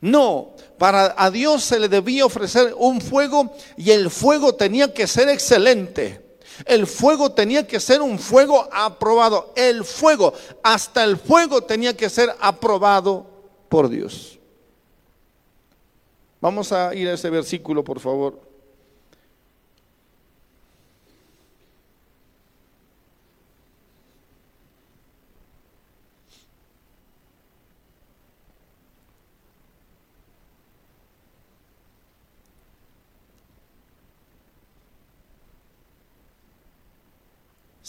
No, 0.00 0.51
para 0.82 1.14
a 1.16 1.30
Dios 1.30 1.62
se 1.62 1.78
le 1.78 1.88
debía 1.88 2.26
ofrecer 2.26 2.74
un 2.76 3.00
fuego 3.00 3.54
y 3.76 3.92
el 3.92 4.10
fuego 4.10 4.56
tenía 4.56 4.92
que 4.92 5.06
ser 5.06 5.28
excelente. 5.28 6.20
El 6.64 6.88
fuego 6.88 7.30
tenía 7.30 7.64
que 7.64 7.78
ser 7.78 8.02
un 8.02 8.18
fuego 8.18 8.68
aprobado. 8.72 9.52
El 9.54 9.84
fuego, 9.84 10.34
hasta 10.60 11.04
el 11.04 11.18
fuego 11.18 11.62
tenía 11.62 11.96
que 11.96 12.10
ser 12.10 12.34
aprobado 12.40 13.24
por 13.68 13.88
Dios. 13.88 14.40
Vamos 16.40 16.72
a 16.72 16.92
ir 16.96 17.06
a 17.06 17.12
ese 17.12 17.30
versículo, 17.30 17.84
por 17.84 18.00
favor. 18.00 18.40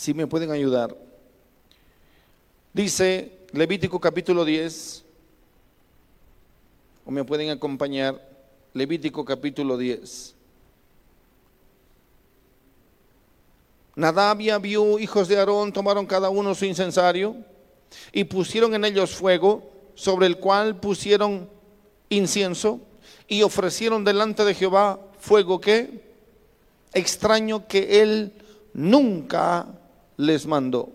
Si 0.03 0.13
me 0.13 0.27
pueden 0.27 0.51
ayudar. 0.51 0.93
Dice 2.73 3.39
Levítico 3.53 4.01
capítulo 4.01 4.43
10, 4.43 5.01
o 7.05 7.11
me 7.11 7.23
pueden 7.23 7.51
acompañar, 7.51 8.21
Levítico 8.73 9.23
capítulo 9.23 9.77
10. 9.77 10.35
Nadab 13.95 14.41
y 14.41 14.49
Abiú, 14.49 14.99
hijos 14.99 15.29
de 15.29 15.37
Aarón, 15.37 15.71
tomaron 15.71 16.05
cada 16.05 16.29
uno 16.29 16.53
su 16.53 16.65
incensario 16.65 17.37
y 18.11 18.25
pusieron 18.25 18.75
en 18.75 18.83
ellos 18.83 19.15
fuego, 19.15 19.71
sobre 19.95 20.27
el 20.27 20.37
cual 20.37 20.81
pusieron 20.81 21.47
incienso 22.09 22.81
y 23.29 23.41
ofrecieron 23.41 24.03
delante 24.03 24.43
de 24.43 24.53
Jehová 24.53 24.99
fuego 25.17 25.61
que 25.61 26.03
extraño 26.91 27.69
que 27.69 28.01
él 28.01 28.33
nunca 28.73 29.79
les 30.17 30.45
mandó. 30.45 30.89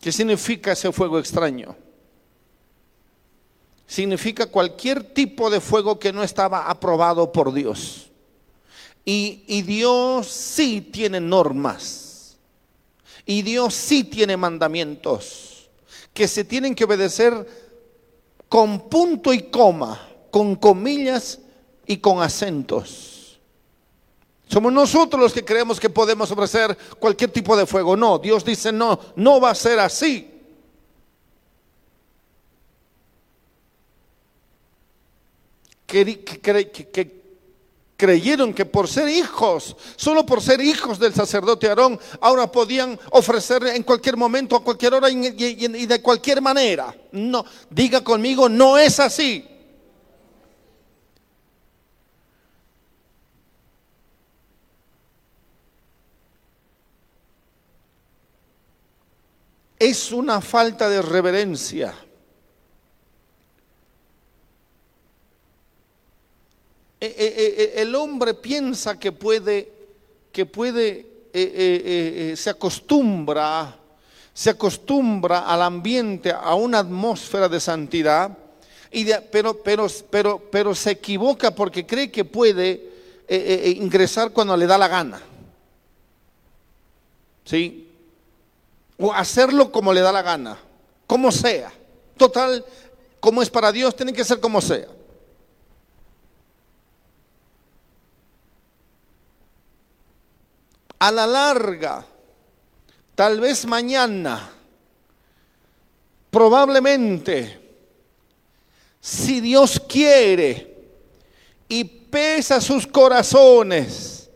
¿Qué 0.00 0.10
significa 0.10 0.72
ese 0.72 0.90
fuego 0.92 1.18
extraño? 1.18 1.76
Significa 3.86 4.46
cualquier 4.46 5.02
tipo 5.02 5.50
de 5.50 5.60
fuego 5.60 5.98
que 5.98 6.12
no 6.12 6.22
estaba 6.22 6.70
aprobado 6.70 7.32
por 7.32 7.52
Dios. 7.52 8.10
Y, 9.04 9.62
Dios 9.62 10.28
sí 10.28 10.80
tiene 10.80 11.20
normas. 11.20 12.38
Y 13.26 13.42
Dios 13.42 13.74
sí 13.74 14.04
tiene 14.04 14.36
mandamientos 14.36 15.68
que 16.14 16.26
se 16.26 16.44
tienen 16.44 16.74
que 16.74 16.84
obedecer 16.84 17.46
con 18.48 18.88
punto 18.88 19.32
y 19.32 19.42
coma, 19.42 20.08
con 20.30 20.56
comillas 20.56 21.38
y 21.86 21.98
con 21.98 22.22
acentos. 22.22 23.09
Somos 24.50 24.72
nosotros 24.72 25.22
los 25.22 25.32
que 25.32 25.44
creemos 25.44 25.78
que 25.78 25.88
podemos 25.88 26.28
ofrecer 26.32 26.76
cualquier 26.98 27.30
tipo 27.30 27.56
de 27.56 27.66
fuego. 27.66 27.96
No, 27.96 28.18
Dios 28.18 28.44
dice 28.44 28.72
no, 28.72 28.98
no 29.14 29.40
va 29.40 29.50
a 29.50 29.54
ser 29.54 29.78
así. 29.78 30.28
Que, 35.86 36.24
creyeron 37.96 38.52
que 38.52 38.64
por 38.64 38.88
ser 38.88 39.08
hijos, 39.08 39.76
solo 39.94 40.26
por 40.26 40.42
ser 40.42 40.60
hijos 40.60 40.98
del 40.98 41.14
sacerdote 41.14 41.68
Aarón, 41.68 42.00
ahora 42.20 42.50
podían 42.50 42.98
ofrecer 43.10 43.64
en 43.68 43.84
cualquier 43.84 44.16
momento, 44.16 44.56
a 44.56 44.64
cualquier 44.64 44.94
hora 44.94 45.10
y, 45.10 45.86
de 45.86 46.02
cualquier 46.02 46.42
manera. 46.42 46.92
No, 47.12 47.44
diga 47.68 48.02
conmigo, 48.02 48.48
no 48.48 48.76
es 48.78 48.98
así. 48.98 49.46
Es 59.80 60.12
una 60.12 60.40
falta 60.40 60.88
de 60.88 61.02
reverencia 61.02 61.92
Eh, 67.02 67.14
eh, 67.16 67.54
eh, 67.56 67.72
el 67.76 67.94
hombre 67.94 68.34
piensa 68.34 68.98
que 68.98 69.10
puede, 69.10 69.72
que 70.30 70.44
puede, 70.44 71.06
se 72.36 72.50
acostumbra, 72.50 73.74
se 74.34 74.50
acostumbra 74.50 75.46
al 75.46 75.62
ambiente, 75.62 76.30
a 76.30 76.54
una 76.54 76.80
atmósfera 76.80 77.48
de 77.48 77.58
santidad, 77.58 78.36
y 78.92 79.06
pero, 79.32 79.62
pero, 79.62 79.86
pero, 80.10 80.42
pero 80.50 80.74
se 80.74 80.90
equivoca 80.90 81.54
porque 81.54 81.86
cree 81.86 82.10
que 82.10 82.26
puede 82.26 82.90
ingresar 83.76 84.32
cuando 84.32 84.54
le 84.54 84.66
da 84.66 84.76
la 84.76 84.88
gana. 84.88 85.22
¿Sí? 87.46 87.89
O 89.00 89.12
hacerlo 89.12 89.72
como 89.72 89.92
le 89.92 90.00
da 90.00 90.12
la 90.12 90.22
gana, 90.22 90.58
como 91.06 91.32
sea. 91.32 91.72
Total, 92.16 92.64
como 93.18 93.42
es 93.42 93.50
para 93.50 93.72
Dios, 93.72 93.96
tiene 93.96 94.12
que 94.12 94.24
ser 94.24 94.40
como 94.40 94.60
sea. 94.60 94.86
a 101.00 101.10
la 101.10 101.26
larga, 101.26 102.04
tal 103.14 103.40
vez 103.40 103.64
mañana, 103.64 104.50
probablemente, 106.30 107.58
si 109.00 109.40
Dios 109.40 109.80
quiere 109.88 110.76
y 111.66 111.84
pesa 111.84 112.60
sus 112.60 112.86
corazones 112.86 114.28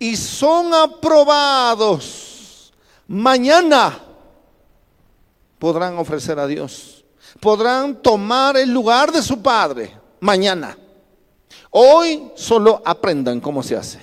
y 0.00 0.16
son 0.16 0.74
aprobados, 0.74 2.27
mañana 3.08 3.98
podrán 5.58 5.98
ofrecer 5.98 6.38
a 6.38 6.46
Dios, 6.46 7.04
podrán 7.40 8.00
tomar 8.00 8.56
el 8.56 8.70
lugar 8.72 9.10
de 9.10 9.22
su 9.22 9.42
Padre 9.42 9.98
mañana. 10.20 10.78
Hoy 11.70 12.30
solo 12.34 12.80
aprendan 12.84 13.40
cómo 13.40 13.62
se 13.62 13.76
hace. 13.76 14.00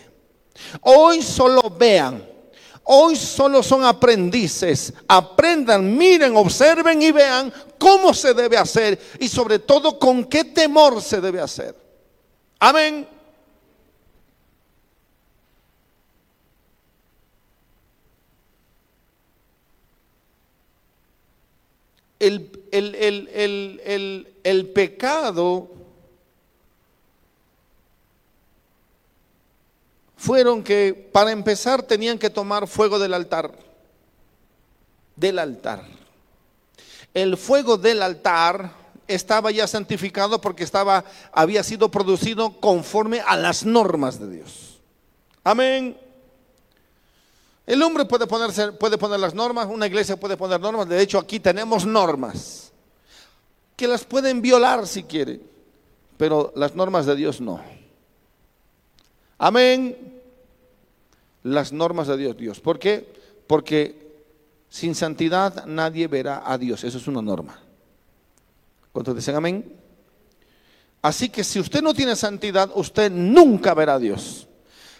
Hoy 0.82 1.22
solo 1.22 1.70
vean. 1.70 2.36
Hoy 2.84 3.15
solo 3.15 3.63
son 3.63 3.84
aprendices. 3.84 4.94
Aprendan, 5.08 5.98
miren, 5.98 6.36
observen 6.38 7.02
y 7.02 7.12
vean 7.12 7.52
cómo 7.80 8.13
se 8.13 8.34
debe 8.34 8.58
hacer 8.58 9.00
y 9.20 9.28
sobre 9.28 9.60
todo 9.60 9.98
con 9.98 10.26
qué 10.26 10.44
temor 10.44 11.02
se 11.02 11.20
debe 11.20 11.41
hacer. 11.41 11.76
Amén. 12.60 13.14
El, 22.19 22.63
el, 22.71 24.28
el 24.43 24.69
pecado 24.69 25.69
fueron 30.15 30.63
que 30.63 31.10
para 31.12 31.32
empezar 31.32 31.84
tenían 31.84 32.17
que 32.17 32.30
tomar 32.30 32.67
fuego 32.67 32.97
del 32.99 33.13
altar. 33.13 33.51
Del 35.15 35.39
altar. 35.39 35.86
El 37.13 37.38
fuego 37.38 37.78
del 37.78 38.01
altar 38.01 38.71
estaba 39.08 39.51
ya 39.51 39.67
santificado 39.67 40.41
porque 40.41 40.63
estaba 40.63 41.06
había 41.32 41.63
sido 41.63 41.89
producido 41.91 42.60
conforme 42.60 43.21
a 43.21 43.36
las 43.38 43.65
normas 43.65 44.19
de 44.19 44.30
Dios. 44.30 44.80
Amén. 45.43 45.97
El 47.65 47.82
hombre 47.82 48.06
puede 48.06 48.28
ponerse, 48.28 48.71
puede 48.73 48.97
poner 48.97 49.19
las 49.19 49.34
normas, 49.34 49.67
una 49.69 49.88
iglesia 49.88 50.17
puede 50.17 50.38
poner 50.38 50.60
normas, 50.60 50.88
de 50.88 51.01
hecho 51.01 51.17
aquí 51.17 51.39
tenemos 51.39 51.86
normas 51.86 52.71
que 53.75 53.88
las 53.88 54.04
pueden 54.04 54.41
violar 54.41 54.88
si 54.88 55.04
quiere, 55.04 55.41
pero 56.17 56.54
las 56.56 56.75
normas 56.75 57.06
de 57.06 57.15
Dios 57.15 57.41
no. 57.41 57.62
Amén 59.38 60.13
las 61.45 61.71
normas 61.71 62.08
de 62.08 62.17
Dios. 62.17 62.38
Dios. 62.38 62.60
¿Por 62.60 62.80
qué? 62.80 63.08
Porque 63.47 64.23
sin 64.69 64.95
santidad 64.95 65.65
nadie 65.65 66.08
verá 66.08 66.43
a 66.45 66.58
Dios. 66.58 66.84
Eso 66.84 66.97
es 66.97 67.08
una 67.08 67.21
norma. 67.21 67.60
¿Cuántos 68.91 69.15
dicen 69.15 69.36
amén? 69.36 69.73
Así 71.01 71.30
que 71.30 71.43
si 71.43 71.60
usted 71.60 71.84
no 71.84 71.93
tiene 71.93 72.15
santidad, 72.15 72.71
usted 72.73 73.12
nunca 73.12 73.75
verá 73.75 73.95
a 73.95 73.99
Dios. 73.99 74.47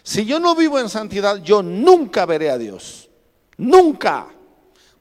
Si 0.06 0.24
yo 0.24 0.38
no 0.38 0.54
vivo 0.54 0.78
en 0.78 0.88
santidad, 0.88 1.42
yo 1.42 1.64
nunca 1.64 2.26
veré 2.26 2.48
a 2.48 2.58
Dios. 2.58 3.10
Nunca 3.56 4.28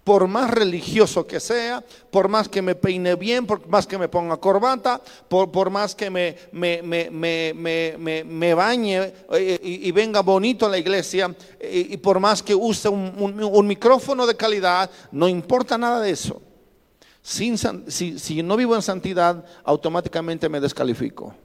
por 0.03 0.27
más 0.27 0.49
religioso 0.49 1.27
que 1.27 1.39
sea, 1.39 1.83
por 2.09 2.27
más 2.27 2.49
que 2.49 2.63
me 2.63 2.73
peine 2.73 3.13
bien, 3.13 3.45
por 3.45 3.67
más 3.67 3.85
que 3.85 3.99
me 3.99 4.07
ponga 4.07 4.37
corbata, 4.37 4.99
por, 5.27 5.69
más 5.69 5.93
que 5.93 6.09
me, 6.09 6.35
me, 6.51 6.81
me, 6.81 8.23
me 8.23 8.53
bañe 8.55 9.13
eh, 9.31 9.59
y, 9.61 9.91
venga 9.91 10.21
bonito 10.21 10.65
a 10.65 10.69
la 10.69 10.79
iglesia, 10.79 11.35
y, 11.61 11.97
por 11.97 12.19
más 12.19 12.41
que 12.41 12.55
use 12.55 12.89
un, 12.89 13.67
micrófono 13.67 14.25
de 14.25 14.35
calidad, 14.35 14.89
no 15.11 15.27
importa 15.27 15.77
nada 15.77 15.99
de 15.99 16.09
eso. 16.09 16.41
Si, 17.21 17.55
si 17.57 18.41
no 18.41 18.57
vivo 18.57 18.75
en 18.75 18.81
santidad, 18.81 19.45
automáticamente 19.63 20.49
me 20.49 20.59
descalifico. 20.59 21.35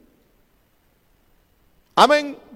Amén. 1.94 2.49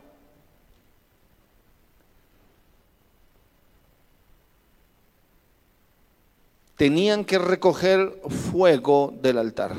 Tenían 6.84 7.24
que 7.24 7.38
recoger 7.38 8.20
fuego 8.52 9.14
del 9.22 9.38
altar. 9.38 9.74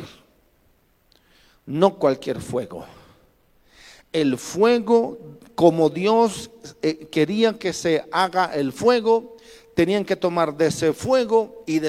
No 1.68 2.00
cualquier 2.00 2.42
fuego. 2.42 2.84
El 4.12 4.40
fuego, 4.40 5.20
como 5.54 5.92
Dios 5.92 6.50
eh, 6.82 7.08
quería 7.12 7.60
que 7.60 7.74
se 7.74 8.04
haga 8.12 8.56
el 8.56 8.72
fuego, 8.72 9.38
tenían 9.76 10.04
que 10.04 10.16
tomar 10.16 10.58
de 10.58 10.66
ese 10.66 10.94
fuego 10.94 11.64
y 11.68 11.80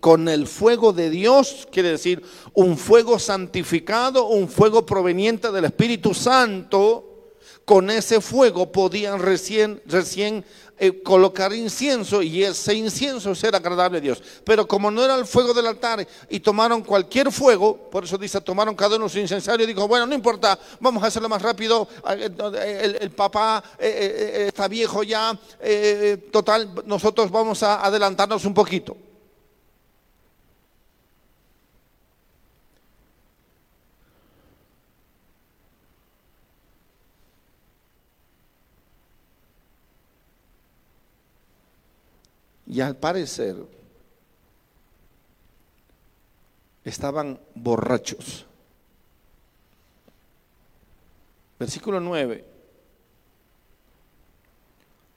con 0.00 0.28
el 0.28 0.48
fuego 0.48 0.92
de 0.92 1.08
Dios, 1.08 1.68
quiere 1.70 1.90
decir 1.90 2.20
un 2.52 2.76
fuego 2.76 3.20
santificado, 3.20 4.26
un 4.26 4.48
fuego 4.48 4.84
proveniente 4.84 5.52
del 5.52 5.66
Espíritu 5.66 6.14
Santo, 6.14 7.14
con 7.64 7.90
ese 7.90 8.20
fuego 8.20 8.72
podían 8.72 9.20
recién, 9.20 9.80
recién 9.86 10.44
eh, 10.78 11.02
colocar 11.02 11.52
incienso 11.52 12.20
y 12.20 12.42
ese 12.42 12.74
incienso 12.74 13.34
ser 13.34 13.54
agradable 13.54 13.98
a 13.98 14.00
Dios. 14.00 14.22
Pero 14.44 14.66
como 14.66 14.90
no 14.90 15.04
era 15.04 15.14
el 15.14 15.24
fuego 15.24 15.54
del 15.54 15.66
altar 15.66 16.06
y 16.28 16.40
tomaron 16.40 16.82
cualquier 16.82 17.30
fuego, 17.30 17.88
por 17.90 18.04
eso 18.04 18.18
dice, 18.18 18.40
tomaron 18.40 18.74
cada 18.74 18.96
uno 18.96 19.08
su 19.08 19.18
incensario 19.18 19.64
y 19.64 19.68
dijo, 19.68 19.86
bueno, 19.86 20.06
no 20.06 20.14
importa, 20.14 20.58
vamos 20.80 21.02
a 21.02 21.06
hacerlo 21.06 21.28
más 21.28 21.42
rápido, 21.42 21.86
eh, 22.10 22.98
el, 23.00 23.10
papá 23.10 23.62
eh, 23.78 24.46
está 24.48 24.66
viejo 24.66 25.02
ya, 25.02 25.38
total, 26.32 26.82
nosotros 26.86 27.30
vamos 27.30 27.62
a 27.62 27.84
adelantarnos 27.84 28.44
un 28.44 28.54
poquito. 28.54 28.96
Y 42.74 42.80
al 42.80 42.96
parecer 42.96 43.54
estaban 46.84 47.38
borrachos. 47.54 48.44
Versículo 51.56 52.00
9. 52.00 52.44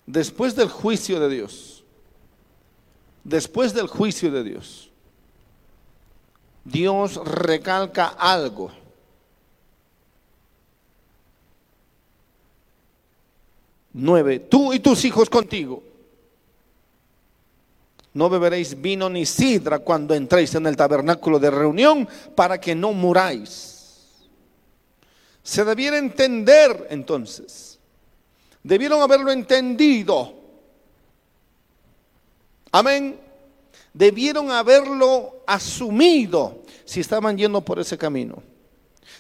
Después 0.06 0.56
del 0.56 0.70
juicio 0.70 1.20
de 1.20 1.30
Dios, 1.30 1.84
después 3.24 3.74
del 3.74 3.88
juicio 3.88 4.30
de 4.30 4.44
Dios, 4.44 4.92
Dios 6.64 7.16
recalca 7.26 8.10
algo. 8.10 8.70
Nueve, 13.94 14.42
tú 14.42 14.74
y 14.74 14.80
tus 14.80 15.04
hijos 15.06 15.28
contigo. 15.28 15.87
No 18.18 18.32
beberéis 18.32 18.82
vino 18.82 19.12
ni 19.12 19.28
sidra 19.28 19.78
cuando 19.78 20.16
entréis 20.16 20.56
en 20.56 20.66
el 20.66 20.76
tabernáculo 20.76 21.38
de 21.38 21.52
reunión 21.52 22.10
para 22.34 22.60
que 22.60 22.74
no 22.74 22.92
muráis. 22.92 24.26
Se 25.44 25.64
debiera 25.64 26.00
entender 26.00 26.88
entonces. 26.90 27.78
Debieron 28.64 29.04
haberlo 29.04 29.32
entendido. 29.32 30.34
Amén. 32.72 33.20
Debieron 33.94 34.50
haberlo 34.50 35.44
asumido 35.46 36.64
si 36.86 37.02
estaban 37.02 37.38
yendo 37.38 37.62
por 37.62 37.78
ese 37.78 38.00
camino. 38.00 38.42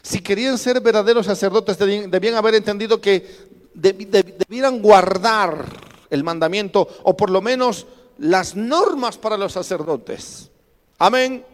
Si 0.01 0.21
querían 0.21 0.57
ser 0.57 0.81
verdaderos 0.81 1.27
sacerdotes, 1.27 1.77
debían, 1.77 2.33
haber 2.33 2.55
entendido 2.55 2.99
que 2.99 3.47
debieran 3.75 4.81
guardar 4.81 5.65
el 6.09 6.23
mandamiento 6.23 6.87
o 7.03 7.15
por 7.15 7.29
lo 7.29 7.43
menos 7.43 7.85
las 8.19 8.55
normas 8.55 9.17
para 9.17 9.37
los 9.37 9.53
sacerdotes. 9.53 10.49
Amén. 10.97 11.45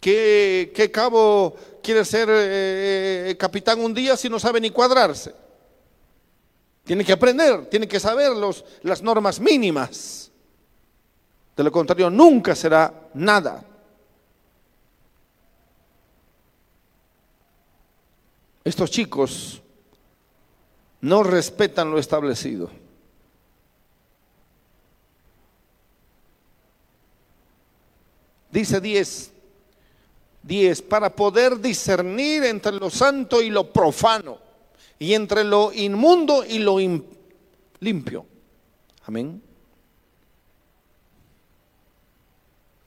¿Qué, 0.00 0.90
cabo 0.92 1.54
quiere 1.82 2.04
ser 2.04 2.28
eh, 2.30 3.30
eh, 3.30 3.36
capitán 3.38 3.80
un 3.80 3.92
día 3.92 4.16
si 4.16 4.28
no 4.30 4.38
sabe 4.38 4.60
ni 4.60 4.70
cuadrarse? 4.70 5.34
Tiene 6.84 7.04
que 7.04 7.12
aprender, 7.12 7.66
tiene 7.66 7.86
que 7.86 8.00
saber 8.00 8.30
los, 8.30 8.64
las 8.82 9.02
normas 9.02 9.38
mínimas. 9.38 10.32
De 11.54 11.62
lo 11.62 11.70
contrario, 11.70 12.08
nunca 12.08 12.54
será 12.54 13.10
nada. 13.12 13.62
Estos 18.64 18.90
chicos 18.90 19.62
no 21.02 21.22
respetan 21.22 21.90
lo 21.90 21.98
establecido. 21.98 22.70
Dice 28.50 28.80
10, 28.80 29.32
10, 30.42 30.82
para 30.82 31.14
poder 31.14 31.58
discernir 31.60 32.44
entre 32.44 32.72
lo 32.72 32.90
santo 32.90 33.40
y 33.40 33.50
lo 33.50 33.72
profano, 33.72 34.38
y 34.98 35.14
entre 35.14 35.44
lo 35.44 35.72
inmundo 35.72 36.44
y 36.44 36.58
lo 36.58 36.78
limpio. 37.80 38.26
Amén. 39.04 39.42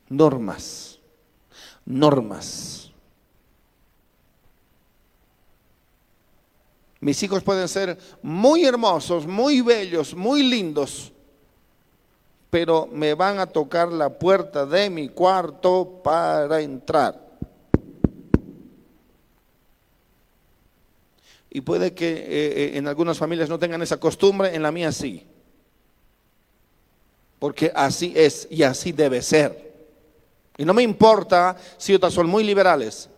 Normas, 0.10 1.00
normas. 1.86 2.92
Mis 7.00 7.22
hijos 7.22 7.44
pueden 7.44 7.68
ser 7.68 7.98
muy 8.22 8.64
hermosos, 8.64 9.28
muy 9.28 9.60
bellos, 9.60 10.16
muy 10.16 10.42
lindos, 10.42 11.12
pero 12.54 12.88
me 12.92 13.16
van 13.16 13.40
a 13.40 13.48
tocar 13.48 13.92
la 13.92 14.10
puerta 14.10 14.64
de 14.64 14.88
mi 14.88 15.10
cuarto 15.10 16.02
para 16.04 16.62
entrar. 16.62 17.20
Y 21.50 21.62
puede 21.62 21.96
que 21.96 22.12
eh, 22.12 22.24
eh, 22.28 22.72
en 22.76 22.88
algunas 22.88 23.18
familias 23.18 23.50
no 23.50 23.58
tengan 23.58 23.82
esa 23.82 23.98
costumbre, 23.98 24.54
en 24.54 24.62
la 24.62 24.72
mía 24.72 24.92
sí. 24.92 25.26
Porque 27.40 27.72
así 27.74 28.14
es 28.16 28.48
y 28.52 28.62
así 28.62 28.92
debe 28.92 29.24
ser. 29.24 29.74
Y 30.56 30.64
no 30.64 30.76
me 30.76 30.84
importa 30.84 31.58
si 31.78 31.96
otras 31.96 32.14
son 32.14 32.28
muy 32.28 32.44
liberales. 32.44 33.10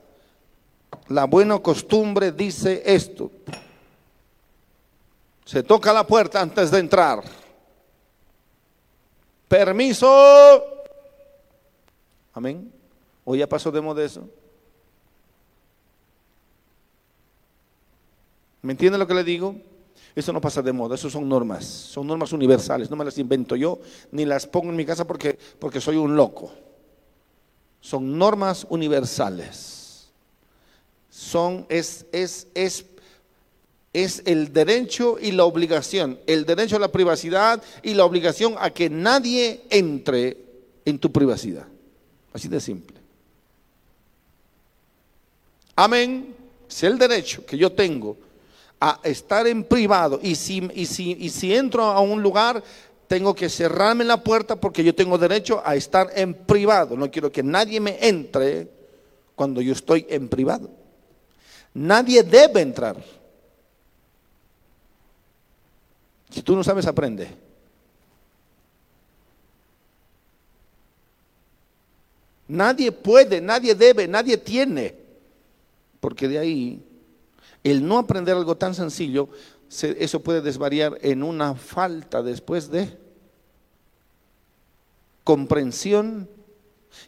La 1.09 1.25
buena 1.25 1.59
costumbre 1.59 2.31
dice 2.31 2.83
esto. 2.85 3.29
Se 5.43 5.61
toca 5.61 5.91
la 5.91 6.07
puerta 6.07 6.39
antes 6.39 6.71
de 6.71 6.79
entrar. 6.79 7.44
Permiso. 9.47 10.63
Amén. 12.33 12.71
¿O 13.23 13.35
ya 13.35 13.47
pasó 13.47 13.71
de 13.71 13.81
moda 13.81 14.03
eso? 14.03 14.29
¿Me 18.61 18.73
entiende 18.73 18.97
lo 18.97 19.07
que 19.07 19.13
le 19.13 19.23
digo? 19.23 19.55
Eso 20.15 20.31
no 20.31 20.39
pasa 20.39 20.61
de 20.61 20.71
moda, 20.71 20.95
eso 20.95 21.09
son 21.09 21.27
normas, 21.27 21.65
son 21.65 22.07
normas 22.07 22.31
universales, 22.31 22.89
no 22.89 22.95
me 22.95 23.03
las 23.03 23.17
invento 23.17 23.57
yo, 23.57 23.79
ni 24.11 24.23
las 24.25 24.47
pongo 24.47 24.69
en 24.69 24.75
mi 24.77 24.85
casa 24.85 25.05
porque, 25.05 25.37
porque 25.59 25.81
soy 25.81 25.97
un 25.97 26.15
loco. 26.15 26.51
Son 27.81 28.17
normas 28.17 28.65
universales. 28.69 30.09
Son, 31.09 31.65
es, 31.69 32.05
es, 32.11 32.47
es 32.55 32.85
es 34.03 34.21
el 34.25 34.51
derecho 34.51 35.17
y 35.21 35.31
la 35.31 35.45
obligación, 35.45 36.19
el 36.27 36.45
derecho 36.45 36.75
a 36.75 36.79
la 36.79 36.91
privacidad 36.91 37.63
y 37.81 37.93
la 37.93 38.03
obligación 38.03 38.55
a 38.59 38.69
que 38.69 38.89
nadie 38.89 39.61
entre 39.69 40.37
en 40.83 40.99
tu 40.99 41.11
privacidad. 41.11 41.65
Así 42.33 42.49
de 42.49 42.59
simple. 42.59 42.97
Amén. 45.77 46.35
Es 46.69 46.83
el 46.83 46.97
derecho 46.97 47.45
que 47.45 47.57
yo 47.57 47.71
tengo 47.71 48.17
a 48.81 48.99
estar 49.03 49.47
en 49.47 49.63
privado 49.63 50.19
y 50.21 50.35
si, 50.35 50.69
y 50.73 50.85
si, 50.85 51.13
y 51.13 51.29
si 51.29 51.55
entro 51.55 51.83
a 51.83 52.01
un 52.01 52.21
lugar 52.21 52.61
tengo 53.07 53.33
que 53.33 53.47
cerrarme 53.47 54.03
la 54.03 54.21
puerta 54.21 54.57
porque 54.57 54.83
yo 54.83 54.93
tengo 54.93 55.17
derecho 55.17 55.61
a 55.63 55.75
estar 55.75 56.09
en 56.15 56.33
privado. 56.33 56.97
No 56.97 57.09
quiero 57.09 57.31
que 57.31 57.43
nadie 57.43 57.79
me 57.79 57.97
entre 58.05 58.67
cuando 59.35 59.61
yo 59.61 59.71
estoy 59.71 60.05
en 60.09 60.27
privado. 60.27 60.69
Nadie 61.73 62.23
debe 62.23 62.59
entrar. 62.59 62.97
Si 66.29 66.41
tú 66.41 66.55
no 66.55 66.63
sabes, 66.63 66.85
aprende. 66.87 67.29
Nadie 72.47 72.91
puede, 72.91 73.41
nadie 73.41 73.73
debe, 73.73 74.07
nadie 74.07 74.37
tiene. 74.37 74.95
Porque 75.99 76.27
de 76.27 76.37
ahí, 76.37 76.83
el 77.63 77.87
no 77.87 77.97
aprender 77.97 78.35
algo 78.35 78.55
tan 78.55 78.75
sencillo, 78.75 79.29
eso 79.69 80.21
puede 80.21 80.41
desvariar 80.41 80.97
en 81.01 81.23
una 81.23 81.55
falta 81.55 82.21
después 82.21 82.69
de 82.69 82.97
comprensión. 85.23 86.29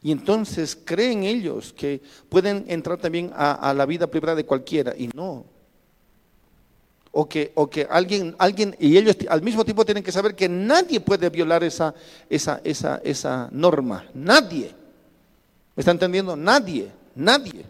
Y 0.02 0.12
entonces 0.12 0.76
creen 0.76 1.24
ellos 1.24 1.72
que 1.72 2.02
pueden 2.30 2.66
entrar 2.68 2.98
también 2.98 3.32
a, 3.36 3.54
a 3.54 3.74
la 3.74 3.86
vida 3.86 4.08
privada 4.08 4.36
de 4.36 4.46
cualquiera. 4.46 4.96
Y 4.98 5.10
no, 5.14 5.46
o 7.12 7.28
que, 7.28 7.52
o 7.56 7.70
que 7.70 7.88
alguien, 7.90 8.36
alguien, 8.38 8.76
y 8.80 8.98
ellos 8.98 9.16
al 9.30 9.42
mismo 9.42 9.64
tiempo 9.64 9.86
tienen 9.86 10.04
que 10.04 10.12
saber 10.12 10.36
que 10.36 10.50
nadie 10.50 11.00
puede 11.00 11.30
violar 11.30 11.64
esa, 11.64 11.94
esa, 12.30 12.62
esa, 12.64 13.02
esa 13.04 13.50
norma, 13.52 14.06
nadie. 14.14 14.74
¿Me 15.76 15.82
está 15.82 15.92
entendiendo? 15.92 16.36
Nadie, 16.36 16.92
nadie. 17.16 17.66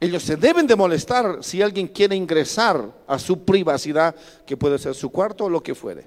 Ellos 0.00 0.22
se 0.22 0.36
deben 0.36 0.66
de 0.66 0.76
molestar 0.76 1.38
si 1.42 1.60
alguien 1.60 1.88
quiere 1.88 2.14
ingresar 2.14 2.92
a 3.06 3.18
su 3.18 3.44
privacidad, 3.44 4.14
que 4.46 4.56
puede 4.56 4.78
ser 4.78 4.94
su 4.94 5.10
cuarto 5.10 5.46
o 5.46 5.50
lo 5.50 5.62
que 5.62 5.74
fuere. 5.74 6.06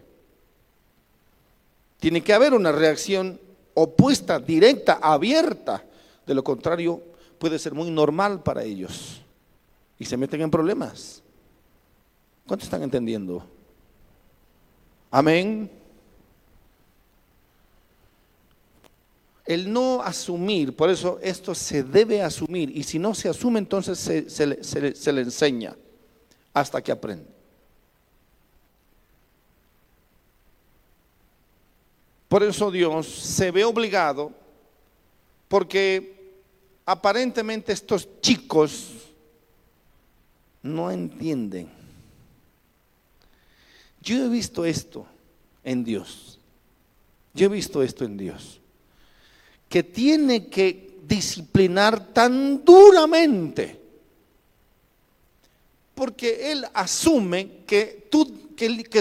Tiene 2.00 2.22
que 2.22 2.34
haber 2.34 2.54
una 2.54 2.72
reacción 2.72 3.40
opuesta, 3.74 4.40
directa, 4.40 5.00
abierta. 5.02 5.84
De 6.26 6.34
lo 6.34 6.44
contrario, 6.44 7.02
puede 7.38 7.60
ser 7.60 7.74
muy 7.74 7.92
normal 7.92 8.42
para 8.42 8.64
ellos. 8.64 9.22
Y 10.00 10.06
se 10.06 10.18
meten 10.18 10.42
en 10.42 10.52
problemas. 10.52 11.22
¿Cuántos 12.46 12.66
están 12.68 12.84
entendiendo? 12.84 13.46
Amén. 15.10 15.70
El 19.46 19.72
no 19.72 20.02
asumir, 20.02 20.76
por 20.76 20.90
eso 20.90 21.20
esto 21.22 21.54
se 21.54 21.84
debe 21.84 22.22
asumir, 22.22 22.76
y 22.76 22.84
si 22.84 22.98
no 23.00 23.14
se 23.14 23.28
asume, 23.28 23.60
entonces 23.60 24.00
se, 24.00 24.48
le, 24.48 25.22
enseña 25.22 25.76
hasta 26.54 26.82
que 26.82 26.92
aprende. 26.92 27.26
Por 32.30 32.44
eso 32.44 32.72
Dios 32.72 33.08
se 33.08 33.52
ve 33.52 33.66
obligado, 33.66 34.32
porque 35.50 36.40
aparentemente 36.86 37.74
estos 37.74 38.08
chicos 38.22 38.92
no 40.64 40.90
entienden 40.90 41.81
yo 44.02 44.26
he 44.26 44.30
visto 44.30 44.66
esto 44.66 45.06
en 45.64 45.84
Dios. 45.84 46.40
Yo 47.34 47.46
he 47.46 47.50
visto 47.50 47.82
esto 47.82 48.04
en 48.04 48.18
Dios. 48.18 48.60
Que 49.70 49.84
tiene 49.84 50.48
que 50.48 51.00
disciplinar 51.04 52.14
tan 52.14 52.66
duramente. 52.66 53.80
Porque 55.94 56.52
Él 56.52 56.66
asume 56.74 57.64
que, 57.66 58.10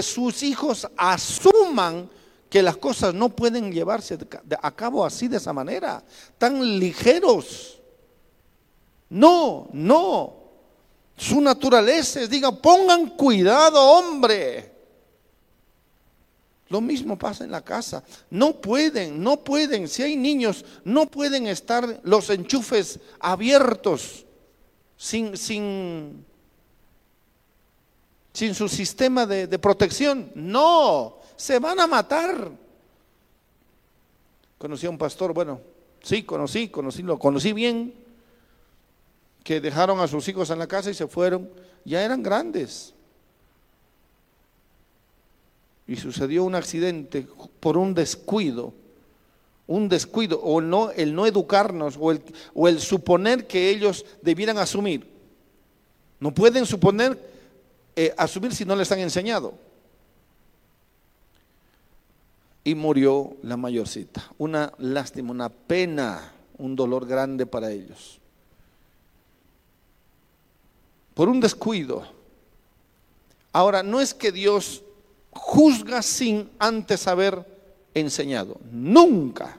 sus 0.03 0.43
hijos 0.43 0.87
asuman 0.95 2.09
que 2.49 2.61
las 2.61 2.77
cosas 2.77 3.13
no 3.13 3.29
pueden 3.29 3.71
llevarse 3.71 4.17
a 4.61 4.71
cabo 4.71 5.05
así 5.05 5.27
de 5.27 5.37
esa 5.37 5.53
manera, 5.53 6.03
tan 6.37 6.79
ligeros. 6.79 7.79
No, 9.09 9.67
no. 9.73 10.35
Su 11.17 11.39
naturaleza 11.41 12.21
es, 12.21 12.29
diga, 12.29 12.51
pongan 12.51 13.09
cuidado, 13.09 13.81
hombre. 13.81 14.70
Lo 16.71 16.79
mismo 16.79 17.17
pasa 17.17 17.43
en 17.43 17.51
la 17.51 17.61
casa. 17.61 18.01
No 18.29 18.61
pueden, 18.61 19.21
no 19.21 19.43
pueden. 19.43 19.89
Si 19.89 20.03
hay 20.03 20.15
niños, 20.15 20.63
no 20.85 21.05
pueden 21.05 21.47
estar 21.47 21.99
los 22.03 22.29
enchufes 22.29 22.97
abiertos 23.19 24.25
sin, 24.95 25.35
sin, 25.35 26.25
sin 28.31 28.55
su 28.55 28.69
sistema 28.69 29.25
de, 29.25 29.47
de 29.47 29.59
protección. 29.59 30.31
No, 30.33 31.17
se 31.35 31.59
van 31.59 31.77
a 31.81 31.87
matar. 31.87 32.49
Conocí 34.57 34.85
a 34.85 34.91
un 34.91 34.97
pastor, 34.97 35.33
bueno, 35.33 35.59
sí, 36.01 36.23
conocí, 36.23 36.69
conocí, 36.69 37.03
lo 37.03 37.19
conocí 37.19 37.51
bien, 37.51 37.93
que 39.43 39.59
dejaron 39.59 39.99
a 39.99 40.07
sus 40.07 40.25
hijos 40.29 40.49
en 40.51 40.59
la 40.59 40.67
casa 40.67 40.89
y 40.89 40.93
se 40.93 41.07
fueron, 41.07 41.49
ya 41.83 42.01
eran 42.01 42.23
grandes. 42.23 42.93
Y 45.91 45.97
sucedió 45.97 46.45
un 46.45 46.55
accidente 46.55 47.27
por 47.59 47.75
un 47.75 47.93
descuido, 47.93 48.73
un 49.67 49.89
descuido, 49.89 50.39
o 50.41 50.61
no, 50.61 50.89
el 50.91 51.13
no 51.13 51.25
educarnos, 51.25 51.97
o 51.99 52.13
el, 52.13 52.21
o 52.53 52.69
el 52.69 52.79
suponer 52.79 53.45
que 53.45 53.69
ellos 53.69 54.05
debieran 54.21 54.57
asumir. 54.57 55.05
No 56.21 56.33
pueden 56.33 56.65
suponer 56.65 57.19
eh, 57.93 58.13
asumir 58.17 58.55
si 58.55 58.63
no 58.63 58.73
les 58.77 58.89
han 58.93 58.99
enseñado 58.99 59.53
y 62.63 62.73
murió 62.73 63.35
la 63.43 63.57
mayorcita. 63.57 64.31
Una 64.37 64.71
lástima, 64.77 65.31
una 65.31 65.49
pena, 65.49 66.31
un 66.57 66.73
dolor 66.73 67.05
grande 67.05 67.45
para 67.45 67.69
ellos. 67.69 68.17
Por 71.13 71.27
un 71.27 71.41
descuido. 71.41 72.07
Ahora, 73.51 73.83
no 73.83 73.99
es 73.99 74.13
que 74.13 74.31
Dios 74.31 74.85
juzga 75.31 76.01
sin 76.01 76.49
antes 76.59 77.07
haber 77.07 77.45
enseñado. 77.93 78.57
Nunca. 78.71 79.57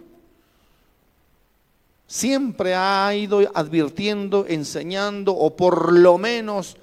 Siempre 2.06 2.74
ha 2.74 3.14
ido 3.14 3.40
advirtiendo, 3.54 4.44
enseñando, 4.46 5.34
o 5.34 5.56
por 5.56 5.92
lo 5.92 6.18
menos 6.18 6.76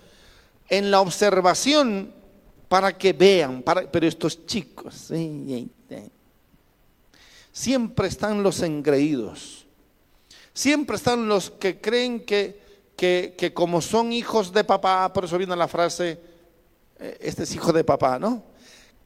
en 0.70 0.92
la 0.92 1.02
observación 1.02 2.12
para 2.68 2.98
que 2.98 3.14
vean, 3.14 3.64
para, 3.64 3.90
pero 3.92 4.08
estos 4.08 4.46
chicos, 4.46 5.12
siempre 7.52 8.08
están 8.08 8.44
los 8.44 8.62
engreídos, 8.62 9.66
siempre 10.54 10.96
están 10.96 11.28
los 11.28 11.50
que 11.50 11.82
creen 11.82 12.22
que, 12.22 12.62
que, 12.96 13.52
como 13.54 13.82
son 13.82 14.14
hijos 14.14 14.54
de 14.54 14.64
papá, 14.64 15.12
por 15.12 15.26
eso 15.26 15.38
viene 15.38 15.56
la 15.56 15.68
frase, 15.68 16.20
eh, 17.00 17.18
este 17.22 17.44
es 17.44 17.56
hijo 17.56 17.74
de 17.74 17.84
papá, 17.84 18.20
¿no? 18.20 18.44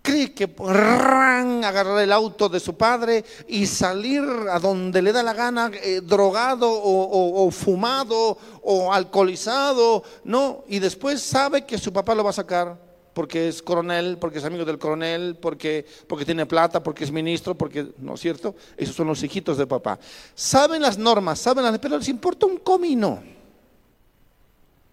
Cree 0.03 0.33
que 0.33 0.49
podrán 0.49 1.63
agarrar 1.63 1.97
el 2.01 2.11
auto 2.11 2.49
de 2.49 2.59
su 2.59 2.75
padre 2.75 3.23
y 3.47 3.65
salir 3.65 4.21
a 4.51 4.59
donde 4.59 5.01
le 5.01 5.13
da 5.13 5.23
la 5.23 5.31
gana, 5.31 5.71
eh, 5.81 6.01
drogado 6.03 6.69
o, 6.69 7.49
fumado 7.51 8.37
o 8.63 8.91
alcoholizado, 8.91 10.03
¿no? 10.25 10.65
Y 10.67 10.79
después 10.79 11.21
sabe 11.21 11.65
que 11.65 11.77
su 11.77 11.93
papá 11.93 12.13
lo 12.15 12.23
va 12.25 12.31
a 12.31 12.33
sacar 12.33 12.77
porque 13.13 13.47
es 13.47 13.61
coronel, 13.61 14.17
porque 14.17 14.39
es 14.39 14.43
amigo 14.43 14.65
del 14.65 14.77
coronel, 14.77 15.37
porque, 15.41 15.85
porque 16.05 16.25
tiene 16.25 16.45
plata, 16.45 16.83
porque 16.83 17.05
es 17.05 17.11
ministro, 17.11 17.55
porque, 17.55 17.93
¿no 17.99 18.15
es 18.15 18.19
cierto? 18.19 18.55
Esos 18.75 18.97
son 18.97 19.07
los 19.07 19.23
hijitos 19.23 19.57
de 19.57 19.67
papá. 19.67 19.97
Saben 20.35 20.81
las 20.81 20.97
normas, 20.97 21.39
saben 21.39 21.63
las, 21.63 21.79
pero 21.79 21.97
les 21.97 22.09
importa 22.09 22.45
un 22.45 22.57
comino. 22.57 23.23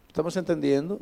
¿Estamos 0.07 0.37
entendiendo? 0.37 1.01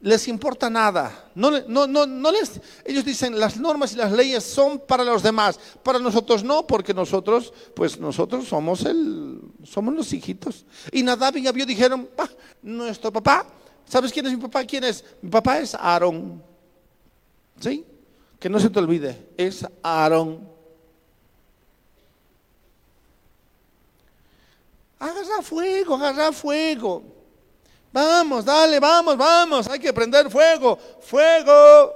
Les 0.00 0.28
importa 0.28 0.68
nada. 0.68 1.30
No, 1.34 1.50
no, 1.50 1.86
no, 1.86 2.06
no 2.06 2.30
les, 2.30 2.60
ellos 2.84 3.04
dicen 3.04 3.38
las 3.38 3.58
normas 3.58 3.92
y 3.94 3.96
las 3.96 4.12
leyes 4.12 4.44
son 4.44 4.78
para 4.80 5.02
los 5.02 5.22
demás, 5.22 5.58
para 5.82 5.98
nosotros 5.98 6.44
no, 6.44 6.66
porque 6.66 6.92
nosotros, 6.92 7.52
pues 7.74 7.98
nosotros 7.98 8.46
somos 8.46 8.84
el, 8.84 9.40
somos 9.64 9.94
los 9.94 10.12
hijitos. 10.12 10.66
Y 10.92 11.02
Nadab 11.02 11.36
y 11.38 11.46
Abiú 11.46 11.64
dijeron, 11.64 12.08
nuestro 12.62 13.12
papá 13.12 13.46
¿Sabes 13.88 14.12
quién 14.12 14.26
es 14.26 14.32
mi 14.32 14.38
papá? 14.38 14.64
¿Quién 14.64 14.84
es? 14.84 15.02
Mi 15.22 15.30
papá 15.30 15.58
es 15.58 15.74
Aarón. 15.74 16.42
¿Sí? 17.58 17.84
Que 18.38 18.48
no 18.48 18.60
se 18.60 18.68
te 18.68 18.78
olvide, 18.78 19.30
es 19.36 19.66
Aarón. 19.82 20.46
Agarra 24.98 25.42
fuego, 25.42 25.94
agarra 25.94 26.32
fuego. 26.32 27.02
Vamos, 27.92 28.44
dale, 28.44 28.78
vamos, 28.80 29.16
vamos. 29.16 29.68
Hay 29.68 29.78
que 29.78 29.92
prender 29.92 30.30
fuego, 30.30 30.78
fuego. 31.00 31.94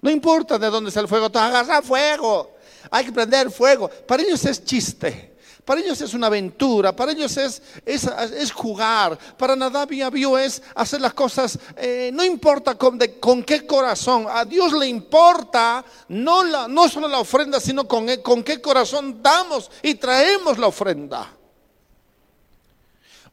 No 0.00 0.10
importa 0.10 0.58
de 0.58 0.68
dónde 0.68 0.90
sea 0.90 1.02
el 1.02 1.08
fuego, 1.08 1.30
tú 1.30 1.38
agarra 1.38 1.82
fuego 1.82 2.58
hay 2.90 3.04
que 3.04 3.12
prender 3.12 3.50
fuego. 3.50 3.88
Para 3.88 4.22
ellos 4.22 4.44
es 4.44 4.64
chiste. 4.64 5.36
Para 5.68 5.82
ellos 5.82 6.00
es 6.00 6.14
una 6.14 6.28
aventura, 6.28 6.96
para 6.96 7.12
ellos 7.12 7.36
es, 7.36 7.60
es, 7.84 8.50
jugar, 8.52 9.18
para 9.36 9.54
Nadab 9.54 9.92
y 9.92 10.00
Abiú 10.00 10.34
es 10.38 10.62
hacer 10.74 10.98
las 10.98 11.12
cosas, 11.12 11.58
eh, 11.76 12.10
no 12.10 12.24
importa 12.24 12.78
con, 12.78 12.98
con, 13.20 13.42
qué 13.42 13.66
corazón, 13.66 14.24
a 14.30 14.46
Dios 14.46 14.72
le 14.72 14.86
importa 14.86 15.84
no, 16.08 16.42
la, 16.42 16.68
no 16.68 16.88
solo 16.88 17.06
la 17.06 17.18
ofrenda, 17.18 17.60
sino 17.60 17.86
con, 17.86 18.06
con 18.22 18.42
qué 18.42 18.62
corazón 18.62 19.22
damos 19.22 19.70
y 19.82 19.96
traemos 19.96 20.56
la 20.56 20.68
ofrenda. 20.68 21.36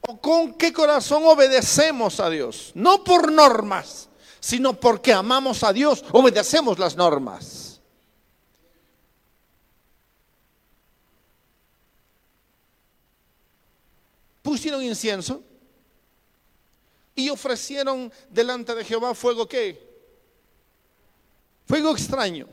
O 0.01 0.17
con 0.19 0.55
qué 0.55 0.73
corazón 0.73 1.23
obedecemos 1.23 2.19
a 2.19 2.29
Dios, 2.29 2.73
no 2.73 3.01
por 3.01 3.31
normas, 3.31 4.09
sino 4.41 4.73
porque 4.73 5.13
amamos 5.13 5.63
a 5.63 5.71
Dios, 5.71 6.03
obedecemos 6.11 6.79
las 6.79 6.97
normas. 6.97 7.74
Pusieron 14.45 14.83
incienso 14.83 15.41
y 17.15 17.31
ofrecieron 17.31 18.13
delante 18.29 18.75
de 18.75 18.85
Jehová 18.85 19.15
fuego 19.15 19.47
qué? 19.47 19.83
Fuego 21.65 21.91
extraño. 21.91 22.47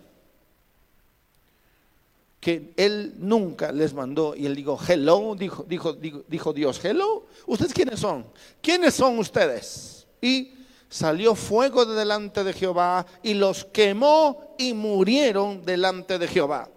Que 2.41 2.73
él 2.79 3.15
nunca 3.19 3.71
les 3.71 3.93
mandó 3.93 4.35
y 4.35 4.47
él 4.47 4.57
dijo, 4.57 4.81
hello, 4.89 5.35
dijo, 5.39 5.65
dijo, 5.69 5.93
dijo, 5.93 6.25
dijo 6.27 6.53
Dios, 6.55 6.83
hello, 6.83 7.27
¿ustedes 7.47 7.75
quiénes 7.75 8.01
son? 8.01 8.25
¿Quiénes 8.63 8.95
son 8.95 9.19
ustedes? 9.19 10.07
Y 10.23 10.55
salió 10.89 11.35
fuego 11.35 11.85
de 11.85 11.95
delante 11.95 12.43
de 12.43 12.55
Jehová 12.55 13.05
y 13.23 13.35
los 13.35 13.67
quemó 13.67 14.55
y 14.59 14.73
murieron 14.73 15.63
delante 15.63 16.19
de 16.19 16.27
Jehová. 16.27 16.71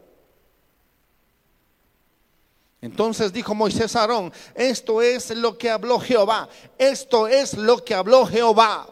Entonces 2.85 3.33
dijo 3.33 3.55
Moisés 3.55 3.95
a 3.95 4.01
Aarón, 4.01 4.31
esto 4.53 5.01
es 5.01 5.31
lo 5.31 5.57
que 5.57 5.71
habló 5.71 5.99
Jehová, 5.99 6.47
esto 6.77 7.27
es 7.27 7.55
lo 7.55 7.83
que 7.83 7.95
habló 7.95 8.27
Jehová. 8.27 8.87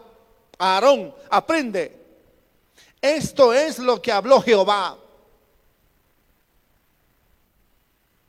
Aarón, 0.58 1.14
aprende, 1.30 1.96
esto 3.00 3.52
es 3.52 3.78
lo 3.78 4.02
que 4.02 4.10
habló 4.10 4.42
Jehová. 4.42 4.98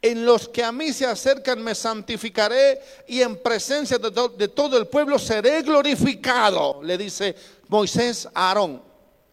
En 0.04 0.24
los 0.24 0.48
que 0.48 0.64
a 0.64 0.72
mí 0.72 0.94
se 0.94 1.08
acercan 1.08 1.64
me 1.64 1.74
santificaré 1.74 2.80
y 3.08 3.24
en 3.24 3.42
presencia 3.42 3.98
de, 3.98 4.48
todo 4.50 4.78
el 4.78 4.86
pueblo 4.86 5.18
seré 5.18 5.64
glorificado, 5.64 6.84
le 6.84 6.96
dice 6.96 7.36
Moisés 7.70 8.28
a 8.36 8.50
Aarón. 8.50 8.84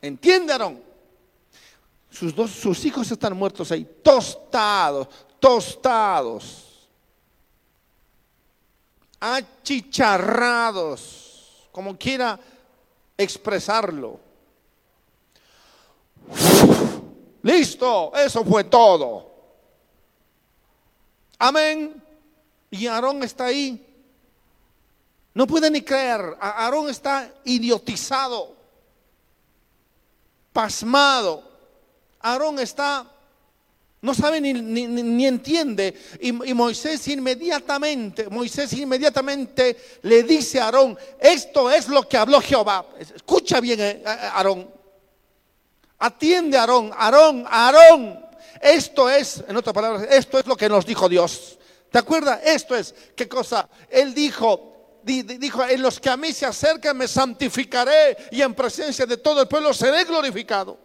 ¿Entiende 0.01 0.55
Aarón? 0.55 0.83
Sus, 2.09 2.35
dos, 2.35 2.51
sus 2.51 2.83
hijos 2.87 3.11
están 3.11 3.37
muertos 3.37 3.71
ahí, 3.71 3.87
tostados, 4.03 5.09
tostados, 5.43 6.89
achicharrados, 9.19 11.69
como 11.73 11.99
quiera 11.99 12.39
expresarlo. 13.19 14.21
Listo, 17.43 18.13
eso 18.15 18.45
fue 18.45 18.63
todo. 18.63 19.33
Amén. 21.41 22.01
Y 22.71 22.87
Aarón 22.87 23.25
está 23.25 23.47
ahí 23.47 23.85
No 25.35 25.49
puede 25.49 25.73
ni 25.73 25.83
creer. 25.83 26.37
Aarón 26.41 26.89
está 26.89 27.35
idiotizado, 27.45 28.55
pasmado. 30.53 31.43
Aarón 32.21 32.61
está, 32.61 33.12
no 34.03 34.15
sabe 34.15 34.41
ni, 34.41 34.53
ni, 34.53 35.27
entiende. 35.27 35.95
Y, 36.21 36.29
y, 36.29 36.55
Moisés 36.55 37.07
inmediatamente, 37.07 38.29
Moisés 38.29 38.73
inmediatamente 38.73 39.77
le 40.03 40.25
dice 40.25 40.61
a 40.61 40.65
Aarón, 40.65 40.99
esto 41.21 41.71
es 41.71 41.87
lo 41.87 42.09
que 42.09 42.17
habló 42.17 42.41
Jehová. 42.41 42.85
Escucha 42.99 43.61
bien, 43.61 43.81
eh, 43.81 44.03
Aarón. 44.05 44.69
Atiende, 46.01 46.59
Aarón, 46.59 46.91
Aarón, 46.93 47.45
Aarón. 47.49 48.27
Esto 48.61 49.09
es, 49.09 49.45
en 49.47 49.57
otras 49.57 49.73
palabras, 49.73 50.09
esto 50.11 50.37
es 50.41 50.47
lo 50.47 50.57
que 50.57 50.69
nos 50.69 50.85
dijo 50.85 51.09
Dios. 51.09 51.59
¿Te 51.89 51.99
acuerdas? 51.99 52.41
Esto 52.43 52.75
es, 52.75 52.93
¿qué 53.15 53.29
cosa? 53.29 53.69
Él 53.89 54.15
dijo, 54.15 54.99
dijo, 55.05 55.65
en 55.65 55.81
los 55.81 56.01
que 56.01 56.11
a 56.11 56.17
mí 56.17 56.33
se 56.33 56.45
acercan 56.45 56.97
me 56.97 57.07
santificaré 57.07 58.17
y 58.33 58.43
en 58.43 58.53
presencia 58.53 59.07
de 59.07 59.17
todo 59.17 59.43
el 59.43 59.47
pueblo 59.47 59.73
seré 59.73 60.03
glorificado. 60.03 60.77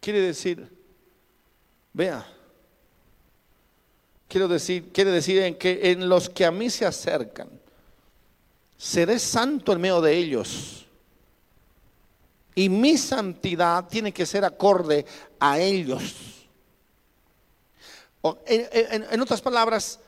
Quiere 0.00 0.20
decir, 0.20 0.81
vea, 1.92 2.26
quiero 4.28 4.48
decir, 4.48 4.90
quiere 4.92 5.10
decir 5.10 5.42
en 5.42 5.56
que 5.56 5.90
en 5.90 6.08
los 6.08 6.28
que 6.28 6.44
a 6.44 6.50
mí 6.50 6.70
se 6.70 6.86
acercan, 6.86 7.48
seré 8.76 9.18
santo 9.18 9.72
en 9.72 9.80
medio 9.80 10.00
de 10.00 10.16
ellos. 10.16 10.86
Y 12.54 12.68
mi 12.68 12.98
santidad 12.98 13.88
tiene 13.88 14.12
que 14.12 14.26
ser 14.26 14.44
acorde 14.44 15.06
a 15.38 15.58
ellos. 15.58 16.02
En, 18.46 19.20
otras 19.20 19.40
palabras, 19.40 19.98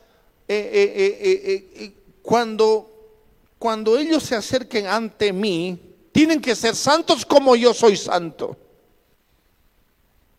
eh, 0.47 0.69
eh, 0.73 1.73
eh, 1.75 1.93
cuando, 2.21 3.19
cuando 3.59 3.97
ellos 3.97 4.23
se 4.23 4.35
acerquen 4.35 4.87
ante 4.87 5.33
mí, 5.33 5.79
tienen 6.11 6.39
que 6.41 6.55
ser 6.55 6.75
santos 6.75 7.25
como 7.25 7.55
yo 7.55 7.73
soy 7.73 7.97
santo. 7.97 8.57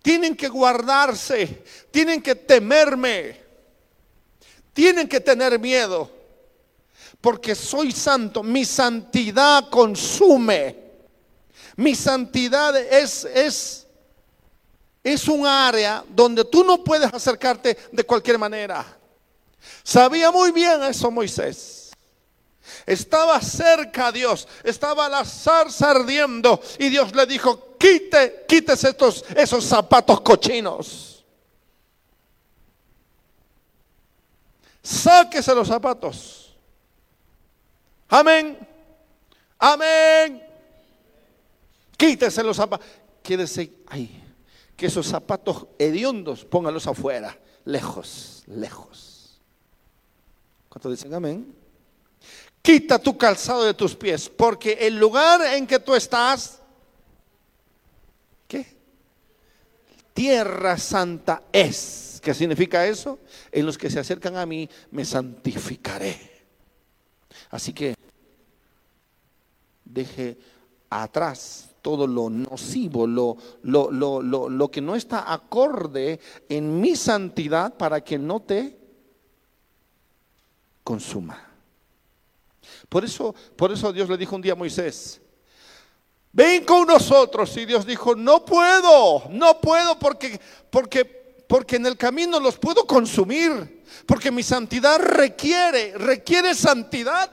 Tienen 0.06 0.36
que 0.36 0.46
guardarse, 0.46 1.64
tienen 1.90 2.22
que 2.22 2.36
temerme, 2.36 3.40
tienen 4.72 5.08
que 5.08 5.18
tener 5.18 5.58
miedo, 5.58 6.08
porque 7.20 7.56
soy 7.56 7.90
santo, 7.90 8.44
mi 8.44 8.64
santidad 8.64 9.68
consume, 9.68 10.76
mi 11.74 11.96
santidad 11.96 12.76
es, 12.76 13.24
es, 13.24 13.88
es 15.02 15.26
un 15.26 15.44
área 15.44 16.04
donde 16.08 16.44
tú 16.44 16.62
no 16.62 16.84
puedes 16.84 17.12
acercarte 17.12 17.76
de 17.90 18.04
cualquier 18.04 18.38
manera. 18.38 18.86
Sabía 19.82 20.30
muy 20.30 20.52
bien 20.52 20.84
eso 20.84 21.10
Moisés. 21.10 21.90
Estaba 22.86 23.40
cerca 23.40 24.06
a 24.06 24.12
Dios, 24.12 24.46
estaba 24.62 25.08
la 25.08 25.24
zarza 25.24 25.90
ardiendo 25.90 26.62
y 26.78 26.90
Dios 26.90 27.12
le 27.12 27.26
dijo, 27.26 27.65
quite, 27.78 28.44
quítese 28.48 28.90
estos, 28.90 29.24
esos 29.34 29.64
zapatos 29.64 30.20
cochinos. 30.20 31.24
Sáquese 34.82 35.54
los 35.54 35.68
zapatos. 35.68 36.56
Amén. 38.08 38.56
Amén. 39.58 40.42
Quítese 41.96 42.42
los 42.42 42.56
zapatos. 42.56 42.86
Quédese 43.22 43.72
ahí 43.88 44.22
que 44.76 44.86
esos 44.86 45.06
zapatos 45.06 45.66
hediondos 45.78 46.44
póngalos 46.44 46.86
afuera, 46.86 47.36
lejos, 47.64 48.44
lejos. 48.46 49.40
¿Cuántos 50.68 50.92
dicen 50.92 51.14
amén? 51.14 51.54
Quita 52.60 52.98
tu 52.98 53.16
calzado 53.16 53.64
de 53.64 53.74
tus 53.74 53.96
pies, 53.96 54.28
porque 54.28 54.72
el 54.80 54.98
lugar 54.98 55.40
en 55.54 55.66
que 55.66 55.78
tú 55.78 55.94
estás, 55.94 56.60
Tierra 60.16 60.78
santa 60.78 61.42
es. 61.52 62.22
¿Qué 62.22 62.32
significa 62.32 62.86
eso? 62.86 63.18
En 63.52 63.66
los 63.66 63.76
que 63.76 63.90
se 63.90 64.00
acercan 64.00 64.34
a 64.34 64.46
mí 64.46 64.66
me 64.90 65.04
santificaré. 65.04 66.46
Así 67.50 67.74
que 67.74 67.94
deje 69.84 70.38
atrás 70.88 71.68
todo 71.82 72.06
lo 72.06 72.30
nocivo, 72.30 73.06
lo, 73.06 73.36
lo, 73.64 73.90
lo, 73.90 74.22
lo, 74.48 74.70
que 74.70 74.80
no 74.80 74.96
está 74.96 75.30
acorde 75.30 76.18
en 76.48 76.80
mi 76.80 76.96
santidad 76.96 77.76
para 77.76 78.00
que 78.02 78.18
no 78.18 78.40
te 78.40 78.74
consuma. 80.82 81.46
Por 82.88 83.04
eso, 83.04 83.34
por 83.54 83.70
eso 83.70 83.92
Dios 83.92 84.08
le 84.08 84.16
dijo 84.16 84.34
un 84.34 84.40
día 84.40 84.54
a 84.54 84.56
Moisés, 84.56 85.20
ven 86.36 86.64
con 86.64 86.86
nosotros. 86.86 87.56
Y 87.56 87.64
Dios 87.64 87.86
dijo, 87.86 88.14
no 88.14 88.44
puedo, 88.44 89.24
no 89.30 89.58
puedo 89.60 89.98
porque, 89.98 90.38
porque, 90.68 91.04
porque 91.48 91.76
en 91.76 91.86
el 91.86 91.96
camino 91.96 92.38
los 92.38 92.58
puedo 92.58 92.86
consumir. 92.86 93.82
Porque 94.06 94.30
mi 94.30 94.42
santidad 94.42 94.98
requiere, 94.98 95.96
requiere 95.96 96.54
santidad. 96.54 97.32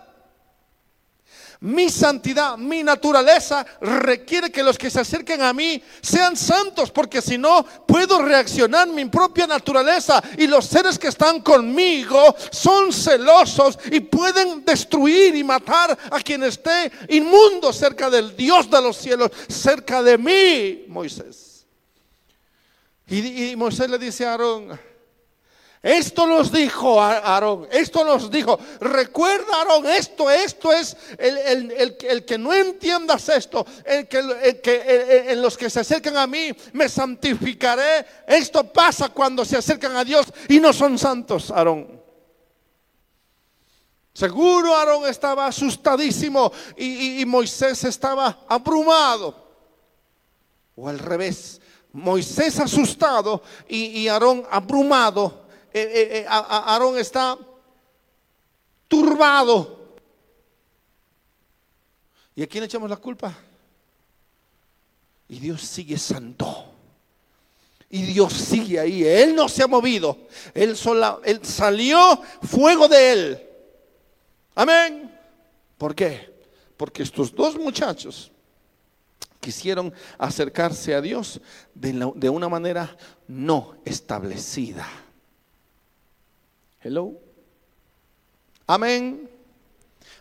Mi 1.63 1.89
santidad, 1.89 2.57
mi 2.57 2.83
naturaleza 2.83 3.65
requiere 3.79 4.51
que 4.51 4.61
los 4.61 4.77
que 4.77 4.89
se 4.89 4.99
acerquen 4.99 5.41
a 5.41 5.53
mí 5.53 5.81
sean 6.01 6.35
santos, 6.35 6.91
porque 6.91 7.21
si 7.21 7.37
no, 7.37 7.65
puedo 7.87 8.21
reaccionar 8.21 8.89
mi 8.89 9.05
propia 9.05 9.47
naturaleza 9.47 10.21
y 10.37 10.45
los 10.47 10.65
seres 10.65 10.99
que 10.99 11.07
están 11.07 11.39
conmigo 11.39 12.35
son 12.51 12.91
celosos 12.91 13.79
y 13.89 14.01
pueden 14.01 14.65
destruir 14.65 15.35
y 15.35 15.43
matar 15.45 15.97
a 16.11 16.19
quien 16.19 16.43
esté 16.43 16.91
inmundo 17.07 17.71
cerca 17.71 18.09
del 18.09 18.35
Dios 18.35 18.69
de 18.69 18.81
los 18.81 18.97
cielos, 18.97 19.31
cerca 19.47 20.03
de 20.03 20.17
mí, 20.17 20.83
Moisés. 20.89 21.65
Y, 23.07 23.55
Moisés 23.55 23.89
le 23.89 23.97
dice 23.97 24.25
a 24.25 24.31
Aarón, 24.31 24.77
esto 25.83 26.25
nos 26.25 26.49
dijo 26.49 27.01
Aarón, 27.01 27.67
esto 27.69 28.05
nos 28.05 28.31
dijo, 28.31 28.57
recuerda 28.79 29.57
Aarón, 29.57 29.85
esto, 29.85 30.31
esto 30.31 30.71
es 30.71 30.95
el, 31.17 32.25
que 32.25 32.37
no 32.37 32.53
entiendas 32.53 33.27
esto, 33.27 33.65
el 33.83 34.07
que, 34.07 34.61
que 34.63 35.25
en 35.27 35.41
los 35.41 35.57
que 35.57 35.69
se 35.69 35.81
acercan 35.81 36.15
a 36.15 36.25
mí 36.25 36.55
me 36.71 36.87
santificaré. 36.87 38.05
Esto 38.25 38.63
pasa 38.63 39.09
cuando 39.09 39.43
se 39.43 39.57
acercan 39.57 39.93
a 39.97 40.05
Dios 40.05 40.27
y 40.47 40.61
no 40.61 40.71
son 40.71 40.97
santos, 40.97 41.51
Aarón. 41.51 42.01
Seguro 44.13 44.73
Aarón 44.77 45.05
estaba 45.09 45.47
asustadísimo 45.47 46.49
y, 46.77 47.25
Moisés 47.25 47.83
estaba 47.83 48.45
abrumado. 48.47 49.35
O 50.77 50.87
al 50.87 50.97
revés, 50.97 51.59
Moisés 51.91 52.57
asustado 52.61 53.43
y, 53.67 53.87
y 53.99 54.07
Aarón 54.07 54.47
abrumado 54.49 55.42
eh, 55.73 55.81
eh, 55.81 56.17
eh, 56.19 56.25
Aarón 56.27 56.97
está 56.99 57.37
turbado. 58.87 59.95
¿Y 62.35 62.43
a 62.43 62.47
quién 62.47 62.63
echamos 62.63 62.89
la 62.89 62.97
culpa? 62.97 63.33
Y 65.27 65.39
Dios 65.39 65.61
sigue 65.61 65.97
santo. 65.97 66.65
Y 67.89 68.03
Dios 68.03 68.33
sigue 68.33 68.79
ahí. 68.79 69.03
Él 69.03 69.35
no 69.35 69.49
se 69.49 69.63
ha 69.63 69.67
movido. 69.67 70.27
Él, 70.53 70.77
sola, 70.77 71.19
él 71.23 71.43
salió 71.43 72.21
fuego 72.43 72.87
de 72.87 73.11
él. 73.11 73.49
Amén. 74.53 75.11
¿Por 75.77 75.95
qué? 75.95 76.31
Porque 76.77 77.01
estos 77.01 77.33
dos 77.33 77.55
muchachos 77.55 78.31
quisieron 79.39 79.91
acercarse 80.19 80.93
a 80.93 81.01
Dios 81.01 81.41
de 81.73 82.29
una 82.29 82.47
manera 82.47 82.95
no 83.27 83.75
establecida. 83.85 84.87
Hello. 86.83 87.13
Amén. 88.67 89.29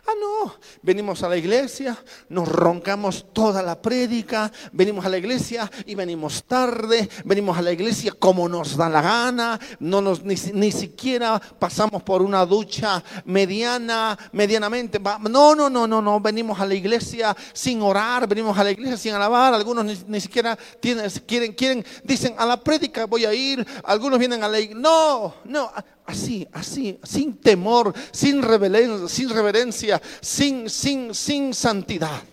Ah, 0.05 0.11
no, 0.19 0.55
venimos 0.81 1.23
a 1.23 1.29
la 1.29 1.37
iglesia, 1.37 1.97
nos 2.27 2.47
roncamos 2.47 3.25
toda 3.31 3.61
la 3.61 3.81
prédica, 3.81 4.51
venimos 4.73 5.05
a 5.05 5.09
la 5.09 5.17
iglesia 5.17 5.69
y 5.85 5.95
venimos 5.95 6.43
tarde, 6.43 7.09
venimos 7.23 7.57
a 7.57 7.61
la 7.61 7.71
iglesia 7.71 8.13
como 8.17 8.49
nos 8.49 8.75
da 8.75 8.89
la 8.89 9.01
gana, 9.01 9.59
no 9.79 10.01
nos 10.01 10.23
ni, 10.23 10.71
siquiera 10.71 11.39
pasamos 11.39 12.03
por 12.03 12.21
una 12.21 12.45
ducha 12.45 13.01
mediana, 13.25 14.17
medianamente. 14.33 14.99
No, 14.99 15.55
no, 15.55 15.69
no, 15.69 15.87
no, 15.87 16.01
no, 16.01 16.19
venimos 16.19 16.59
a 16.59 16.65
la 16.65 16.75
iglesia 16.75 17.35
sin 17.53 17.81
orar, 17.81 18.27
venimos 18.27 18.57
a 18.57 18.63
la 18.63 18.71
iglesia 18.71 18.97
sin 18.97 19.13
alabar, 19.13 19.53
algunos 19.53 20.05
ni, 20.07 20.19
siquiera 20.21 20.57
tienen, 20.81 21.09
quieren, 21.25 21.53
quieren, 21.53 21.85
dicen 22.03 22.35
a 22.37 22.45
la 22.45 22.57
prédica 22.61 23.05
voy 23.05 23.23
a 23.23 23.33
ir, 23.33 23.65
algunos 23.83 24.19
vienen 24.19 24.43
a 24.43 24.49
la 24.49 24.59
iglesia. 24.59 24.81
No, 24.81 25.35
no, 25.45 25.71
así, 26.05 26.47
así, 26.51 26.99
sin 27.03 27.37
temor, 27.37 27.93
sin 28.11 28.41
reverencia, 28.41 29.07
sin, 29.07 29.29
reverencia, 29.29 30.01
sin, 30.21 30.69
sin, 30.69 31.13
sin 31.13 31.53
santidad. 31.53 32.23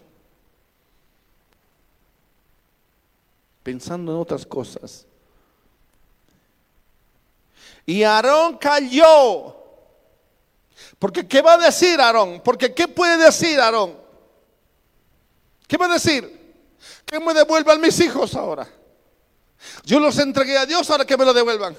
Pensando 3.62 4.12
en 4.12 4.18
otras 4.18 4.46
cosas. 4.46 5.06
Y 7.86 8.02
Aarón 8.02 8.58
cayó. 8.58 9.56
Porque 10.98 11.26
¿qué 11.26 11.42
va 11.42 11.54
a 11.54 11.58
decir 11.58 12.00
Aarón? 12.00 12.40
Porque 12.42 12.74
¿qué 12.74 12.88
puede 12.88 13.16
decir 13.16 13.58
Aarón? 13.60 13.98
¿Qué 15.66 15.76
va 15.76 15.86
a 15.86 15.92
decir? 15.92 16.54
Que 17.04 17.20
me 17.20 17.34
devuelvan 17.34 17.80
mis 17.80 17.98
hijos 18.00 18.34
ahora. 18.34 18.68
Yo 19.84 20.00
los 20.00 20.18
entregué 20.18 20.56
a 20.56 20.66
Dios, 20.66 20.88
ahora 20.90 21.04
que 21.04 21.16
me 21.16 21.24
lo 21.24 21.32
devuelvan. 21.32 21.76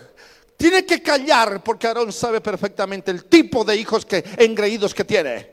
Tiene 0.62 0.86
que 0.86 1.02
callar 1.02 1.64
porque 1.64 1.88
Aarón 1.88 2.14
sabe 2.14 2.40
perfectamente 2.40 3.10
el 3.10 3.26
tipo 3.26 3.64
de 3.64 3.76
hijos 3.78 4.06
que 4.06 4.24
engreídos 4.38 4.94
que 4.94 5.04
tiene. 5.04 5.50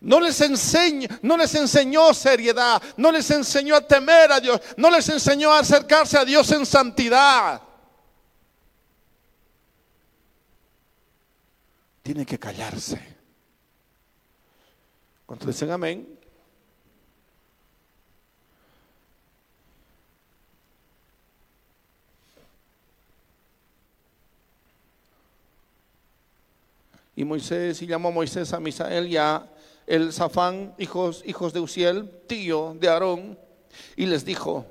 No 0.00 0.18
les 0.18 0.40
enseñó, 0.40 1.06
no 1.20 1.36
les 1.36 1.54
enseñó 1.54 2.14
seriedad, 2.14 2.82
no 2.96 3.12
les 3.12 3.30
enseñó 3.30 3.76
a 3.76 3.86
temer 3.86 4.32
a 4.32 4.40
Dios, 4.40 4.58
no 4.78 4.90
les 4.90 5.06
enseñó 5.10 5.52
a 5.52 5.58
acercarse 5.58 6.16
a 6.16 6.24
Dios 6.24 6.50
en 6.50 6.64
santidad. 6.64 7.60
Tiene 12.02 12.24
que 12.24 12.38
callarse. 12.38 12.98
Cuando 15.26 15.44
dicen 15.44 15.70
amén, 15.70 16.18
Y 27.14 27.24
Moisés, 27.24 27.82
y 27.82 27.86
llamó 27.86 28.08
a 28.08 28.12
Moisés 28.12 28.52
a 28.52 28.60
Misael 28.60 29.06
y 29.06 29.16
a 29.16 29.50
el 29.86 30.12
Zafán, 30.12 30.74
hijos, 30.78 31.22
hijos 31.26 31.52
de 31.52 31.60
Uziel, 31.60 32.10
tío 32.26 32.76
de 32.78 32.88
Aarón, 32.88 33.38
y 33.96 34.06
les 34.06 34.24
dijo, 34.24 34.66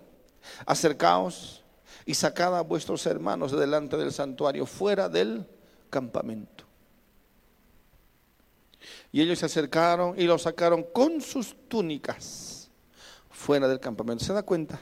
acercaos 0.66 1.64
y 2.06 2.14
sacad 2.14 2.58
a 2.58 2.62
vuestros 2.62 3.06
hermanos 3.06 3.52
de 3.52 3.60
delante 3.60 3.98
del 3.98 4.12
santuario, 4.12 4.66
fuera 4.66 5.10
del 5.10 5.46
campamento. 5.89 6.64
Y 9.12 9.22
ellos 9.22 9.39
se 9.39 9.46
acercaron 9.46 10.20
y 10.20 10.24
los 10.24 10.44
sacaron 10.44 10.84
con 10.84 11.22
sus 11.22 11.56
túnicas 11.68 12.70
fuera 13.30 13.68
del 13.68 13.80
campamento. 13.80 14.24
¿Se 14.24 14.34
da 14.34 14.44
cuenta? 14.44 14.80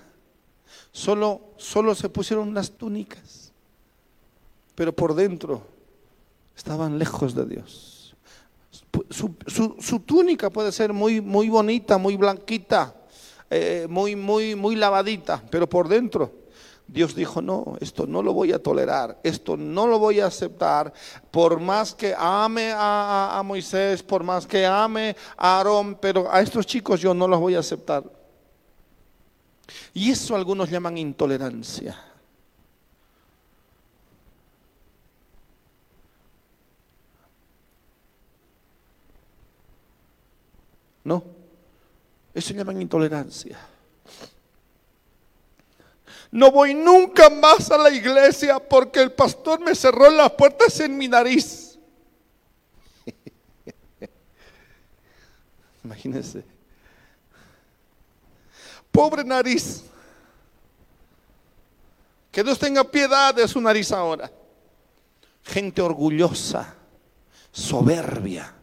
Solo, 0.91 1.53
solo 1.57 1.95
se 1.95 2.10
pusieron 2.10 2.53
las 2.53 2.72
túnicas, 2.72 3.51
pero 4.76 4.93
por 4.95 5.14
dentro 5.14 5.66
estaban 6.60 6.99
lejos 6.99 7.34
de 7.34 7.45
Dios. 7.45 8.14
Su, 9.10 9.99
túnica 10.01 10.49
puede 10.49 10.74
ser 10.74 10.91
muy, 10.91 11.22
muy 11.22 11.47
bonita, 11.47 11.97
muy 11.97 12.18
blanquita, 12.18 12.93
eh, 13.49 13.88
muy, 13.89 14.16
muy, 14.16 14.55
muy 14.55 14.76
lavadita, 14.76 15.41
pero 15.49 15.70
por 15.70 15.88
dentro 15.88 16.34
Dios 16.86 17.16
dijo, 17.16 17.41
no, 17.41 17.78
esto 17.80 18.05
no 18.05 18.22
lo 18.22 18.34
voy 18.34 18.51
a 18.51 18.62
tolerar, 18.62 19.20
esto 19.24 19.55
no 19.55 19.88
lo 19.88 19.99
voy 19.99 20.20
a 20.20 20.26
aceptar, 20.26 20.91
por 21.32 21.60
más 21.62 21.95
que 21.95 22.14
ame 22.18 22.72
a, 22.72 23.38
a, 23.39 23.43
Moisés, 23.43 24.03
por 24.03 24.24
más 24.24 24.45
que 24.45 24.66
ame 24.66 25.16
a 25.38 25.57
Aarón, 25.57 25.95
pero 25.95 26.30
a 26.30 26.41
estos 26.41 26.66
chicos 26.66 26.99
yo 26.99 27.14
no 27.14 27.28
los 27.28 27.39
voy 27.39 27.55
a 27.55 27.60
aceptar. 27.60 28.03
Y 29.93 30.12
eso 30.12 30.36
algunos 30.36 30.70
llaman 30.70 30.97
intolerancia. 30.97 32.10
No, 41.10 41.24
eso 42.39 42.49
se 42.49 42.53
llama 42.55 42.73
intolerancia. 42.73 43.57
No 46.31 46.51
voy 46.51 46.73
nunca 46.73 47.29
más 47.29 47.71
a 47.71 47.77
la 47.77 47.89
iglesia 47.89 48.59
porque 48.59 49.01
el 49.01 49.11
pastor 49.11 49.59
me 49.59 49.73
cerró 49.73 50.09
las 50.11 50.31
puertas 50.31 50.79
en 50.79 50.97
mi 50.97 51.07
nariz. 51.07 51.79
Imagínense. 55.83 56.43
Pobre 58.91 59.23
nariz. 59.23 59.83
Que 62.31 62.43
Dios 62.43 62.59
tenga 62.59 62.83
piedad 62.83 63.33
de 63.33 63.47
su 63.47 63.59
nariz 63.59 63.91
ahora. 63.91 64.31
Gente 65.43 65.81
orgullosa, 65.81 66.75
soberbia 67.51 68.59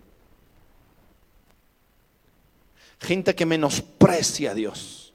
gente 3.07 3.35
que 3.35 3.47
menosprecia 3.47 4.51
a 4.51 4.55
Dios. 4.55 5.15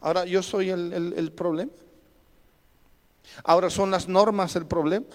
Ahora 0.00 0.26
yo 0.26 0.42
soy 0.42 0.68
el, 0.68 1.32
problema. 1.34 1.72
Ahora 3.44 3.70
son 3.70 3.90
las 3.90 4.06
normas 4.06 4.54
el 4.56 4.66
problema. 4.66 5.06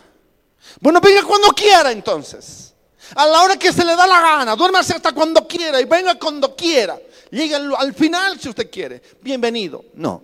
Bueno, 0.80 1.00
venga 1.00 1.24
cuando 1.24 1.50
quiera 1.50 1.92
entonces. 1.92 2.74
A 3.16 3.28
la 3.28 3.44
hora 3.44 3.58
que 3.58 3.72
se 3.72 3.86
le 3.86 3.96
da 3.96 4.08
la 4.08 4.22
gana. 4.22 4.56
Duérmase 4.56 4.96
hasta 4.96 5.14
cuando 5.14 5.48
quiera 5.48 5.80
y 5.80 5.86
venga 5.86 6.18
cuando 6.18 6.56
quiera. 6.56 7.00
Llegue 7.30 7.56
al, 7.56 7.94
final 7.94 8.40
si 8.40 8.50
usted 8.50 8.72
quiere. 8.72 9.02
Bienvenido. 9.22 9.86
No. 9.94 10.24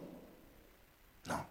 No. 1.26 1.48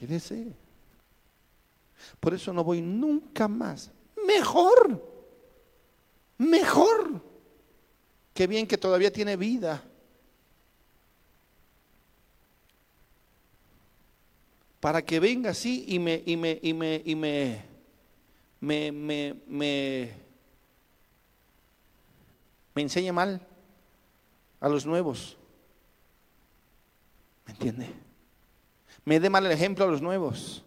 decir? 0.00 0.54
Por 2.18 2.34
eso 2.34 2.52
no 2.52 2.62
voy 2.62 2.82
nunca 2.82 3.48
más. 3.48 3.90
Mejor 4.26 5.19
mejor. 6.40 7.20
Qué 8.32 8.46
bien 8.46 8.66
que 8.66 8.78
todavía 8.78 9.12
tiene 9.12 9.36
vida. 9.36 9.84
Para 14.80 15.02
que 15.02 15.20
venga 15.20 15.50
así 15.50 15.84
y 15.86 15.98
me, 15.98 16.22
y 16.24 16.38
me, 16.38 16.58
y 16.62 16.72
me, 16.72 17.02
y 17.04 17.14
me, 17.14 17.62
me, 18.60 18.90
me, 18.90 20.14
me, 22.74 22.76
enseñe 22.76 23.12
mal 23.12 23.46
a 24.58 24.68
los 24.70 24.86
nuevos. 24.86 25.36
¿Me 27.44 27.52
entiende? 27.52 27.92
Me 29.04 29.20
dé 29.20 29.28
mal 29.28 29.44
el 29.44 29.52
ejemplo 29.52 29.84
a 29.84 29.88
los 29.88 30.00
nuevos. 30.00 30.64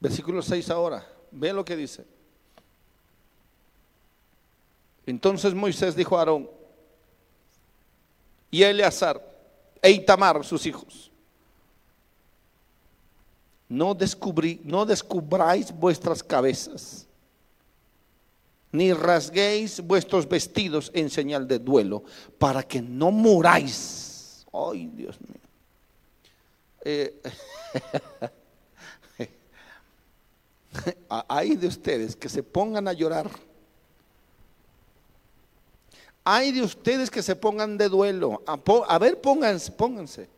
Versículo 0.00 0.40
6 0.40 0.70
ahora. 0.70 1.06
Ve 1.30 1.52
lo 1.52 1.64
que 1.64 1.76
dice. 1.76 2.04
Entonces 5.06 5.54
Moisés 5.54 5.94
dijo 5.94 6.16
a 6.16 6.20
Aarón 6.20 6.48
y 8.50 8.62
Eleazar 8.62 9.22
e 9.82 9.90
Itamar, 9.90 10.44
sus 10.44 10.66
hijos. 10.66 11.10
No, 13.68 13.94
descubrí, 13.94 14.60
no 14.64 14.84
descubráis 14.84 15.72
vuestras 15.72 16.22
cabezas, 16.22 17.06
ni 18.72 18.92
rasguéis 18.92 19.80
vuestros 19.80 20.28
vestidos 20.28 20.90
en 20.92 21.08
señal 21.08 21.46
de 21.46 21.58
duelo, 21.58 22.02
para 22.38 22.62
que 22.62 22.82
no 22.82 23.12
muráis. 23.12 24.44
Ay, 24.52 24.86
Dios 24.92 25.20
mío. 25.20 25.40
Eh, 26.84 27.22
hay 31.28 31.56
de 31.56 31.66
ustedes 31.66 32.16
que 32.16 32.28
se 32.28 32.42
pongan 32.42 32.88
a 32.88 32.92
llorar. 32.92 33.30
Hay 36.24 36.52
de 36.52 36.62
ustedes 36.62 37.10
que 37.10 37.22
se 37.22 37.34
pongan 37.34 37.78
de 37.78 37.88
duelo. 37.88 38.42
A, 38.46 38.98
ver, 38.98 39.20
pónganse, 39.20 39.72
pónganse. 39.72 40.28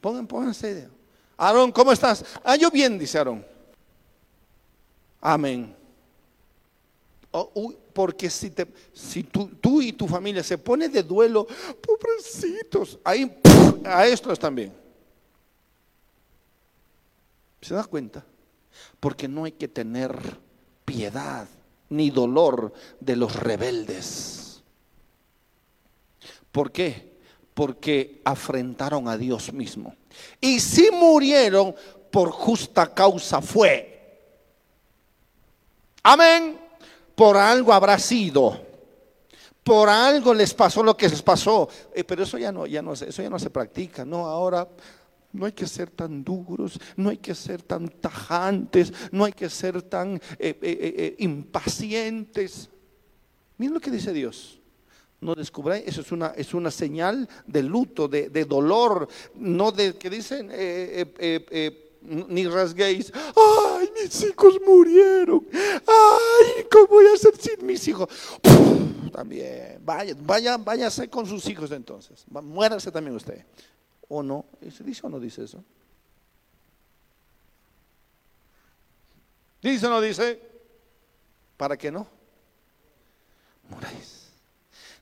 Pongan, 0.00 0.26
pónganse. 0.26 0.88
Aarón, 1.36 1.70
¿cómo 1.70 1.92
estás? 1.92 2.24
Ah, 2.42 2.56
yo 2.56 2.70
bien, 2.70 2.98
dice 2.98 3.18
Aarón. 3.18 3.44
Amén. 5.20 5.76
Oh, 7.30 7.72
porque 7.92 8.28
si, 8.28 8.50
te, 8.50 8.66
si 8.92 9.22
tú, 9.22 9.48
tú, 9.60 9.80
y 9.80 9.92
tu 9.92 10.06
familia 10.08 10.42
se 10.42 10.58
pone 10.58 10.88
de 10.88 11.02
duelo, 11.02 11.46
pobrecitos, 11.80 12.98
ahí 13.04 13.40
a 13.84 14.06
estos 14.06 14.38
también. 14.38 14.72
¿Se 17.60 17.74
da 17.74 17.84
cuenta? 17.84 18.24
Porque 19.00 19.28
no 19.28 19.44
hay 19.44 19.52
que 19.52 19.68
tener 19.68 20.18
piedad 20.84 21.46
ni 21.88 22.10
dolor 22.10 22.72
de 23.00 23.16
los 23.16 23.36
rebeldes. 23.36 24.62
¿Por 26.50 26.70
qué? 26.70 27.12
Porque 27.54 28.20
afrentaron 28.24 29.08
a 29.08 29.16
Dios 29.16 29.52
mismo. 29.52 29.94
Y 30.40 30.60
si 30.60 30.90
murieron, 30.90 31.74
por 32.10 32.30
justa 32.30 32.92
causa 32.92 33.40
fue. 33.40 33.92
Amén. 36.02 36.58
Por 37.14 37.36
algo 37.36 37.72
habrá 37.72 37.98
sido. 37.98 38.60
Por 39.62 39.88
algo 39.88 40.34
les 40.34 40.52
pasó 40.54 40.82
lo 40.82 40.96
que 40.96 41.08
les 41.08 41.22
pasó. 41.22 41.68
Eh, 41.94 42.04
pero 42.04 42.24
eso 42.24 42.36
ya 42.36 42.50
no, 42.50 42.66
ya 42.66 42.82
no, 42.82 42.92
eso 42.94 43.22
ya 43.22 43.30
no 43.30 43.38
se 43.38 43.50
practica. 43.50 44.04
No, 44.04 44.26
ahora 44.26 44.68
no 45.32 45.46
hay 45.46 45.52
que 45.52 45.66
ser 45.66 45.90
tan 45.90 46.22
duros, 46.22 46.78
no 46.96 47.10
hay 47.10 47.16
que 47.16 47.34
ser 47.34 47.62
tan 47.62 47.88
tajantes, 47.88 48.92
no 49.10 49.24
hay 49.24 49.32
que 49.32 49.48
ser 49.48 49.82
tan 49.82 50.16
eh, 50.16 50.20
eh, 50.38 50.58
eh, 50.62 51.16
impacientes. 51.18 52.68
Miren 53.56 53.74
lo 53.74 53.80
que 53.80 53.90
dice 53.90 54.12
Dios. 54.12 54.58
No 55.20 55.34
descubráis, 55.36 55.84
eso 55.86 56.00
es 56.00 56.10
una, 56.10 56.28
es 56.28 56.52
una 56.52 56.70
señal 56.70 57.28
de 57.46 57.62
luto, 57.62 58.08
de, 58.08 58.28
dolor, 58.44 59.08
no 59.36 59.70
de 59.70 59.94
que 59.94 60.10
dicen, 60.10 60.50
ni 62.02 62.48
rasguéis, 62.48 63.12
ay, 63.14 63.88
mis 64.02 64.20
hijos 64.24 64.58
murieron, 64.66 65.46
ay, 65.52 66.66
¿cómo 66.68 66.88
voy 66.88 67.06
a 67.06 67.14
hacer 67.14 67.36
sin 67.36 67.64
mis 67.64 67.86
hijos? 67.86 68.08
también, 69.12 69.78
vaya, 69.84 70.16
vaya, 70.18 70.56
váyase 70.56 71.08
con 71.08 71.24
sus 71.24 71.46
hijos 71.46 71.70
entonces, 71.70 72.24
muérase 72.28 72.90
también 72.90 73.14
usted. 73.14 73.44
¿O 74.14 74.22
no? 74.22 74.44
¿Se 74.70 74.84
dice 74.84 75.06
o 75.06 75.08
no 75.08 75.18
dice 75.18 75.44
eso? 75.44 75.64
¿Dice 79.62 79.86
o 79.86 79.88
no 79.88 80.02
dice? 80.02 80.38
¿Para 81.56 81.78
qué 81.78 81.90
no? 81.90 82.06
Moráis. 83.70 84.28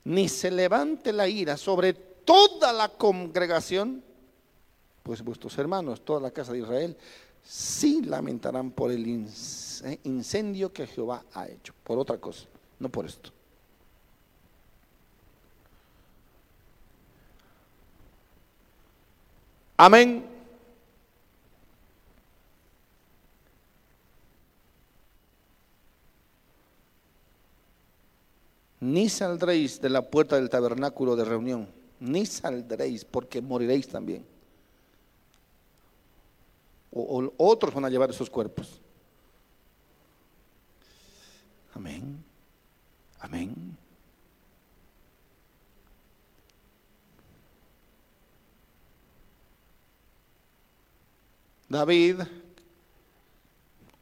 Ni 0.05 0.29
se 0.29 0.49
levante 0.49 1.11
la 1.11 1.27
ira 1.27 1.57
sobre 1.57 1.91
toda 1.91 2.71
la 2.71 2.87
congregación, 2.87 4.01
pues 5.03 5.21
vuestros 5.21 5.57
hermanos, 5.57 6.05
toda 6.05 6.21
la 6.21 6.31
casa 6.31 6.53
de 6.53 6.59
Israel, 6.59 6.95
sí 7.43 8.03
lamentarán 8.03 8.71
por 8.71 8.93
el 8.93 9.05
incendio 10.03 10.71
que 10.71 10.87
Jehová 10.87 11.25
ha 11.33 11.49
hecho, 11.49 11.73
por 11.83 11.99
otra 11.99 12.17
cosa, 12.17 12.45
no 12.79 12.87
por 12.87 13.05
esto. 13.05 13.33
Amén. 19.81 20.23
Ni 28.79 29.09
saldréis 29.09 29.81
de 29.81 29.89
la 29.89 30.03
puerta 30.03 30.35
del 30.35 30.51
tabernáculo 30.51 31.15
de 31.15 31.25
reunión, 31.25 31.67
ni 31.99 32.27
saldréis 32.27 33.03
porque 33.03 33.41
moriréis 33.41 33.87
también. 33.87 34.23
O, 36.91 37.33
otros 37.37 37.73
van 37.73 37.85
a 37.85 37.89
llevar 37.89 38.11
esos 38.11 38.29
cuerpos. 38.29 38.79
Amén. 41.73 42.23
Amén. 43.19 43.80
David, 51.71 52.19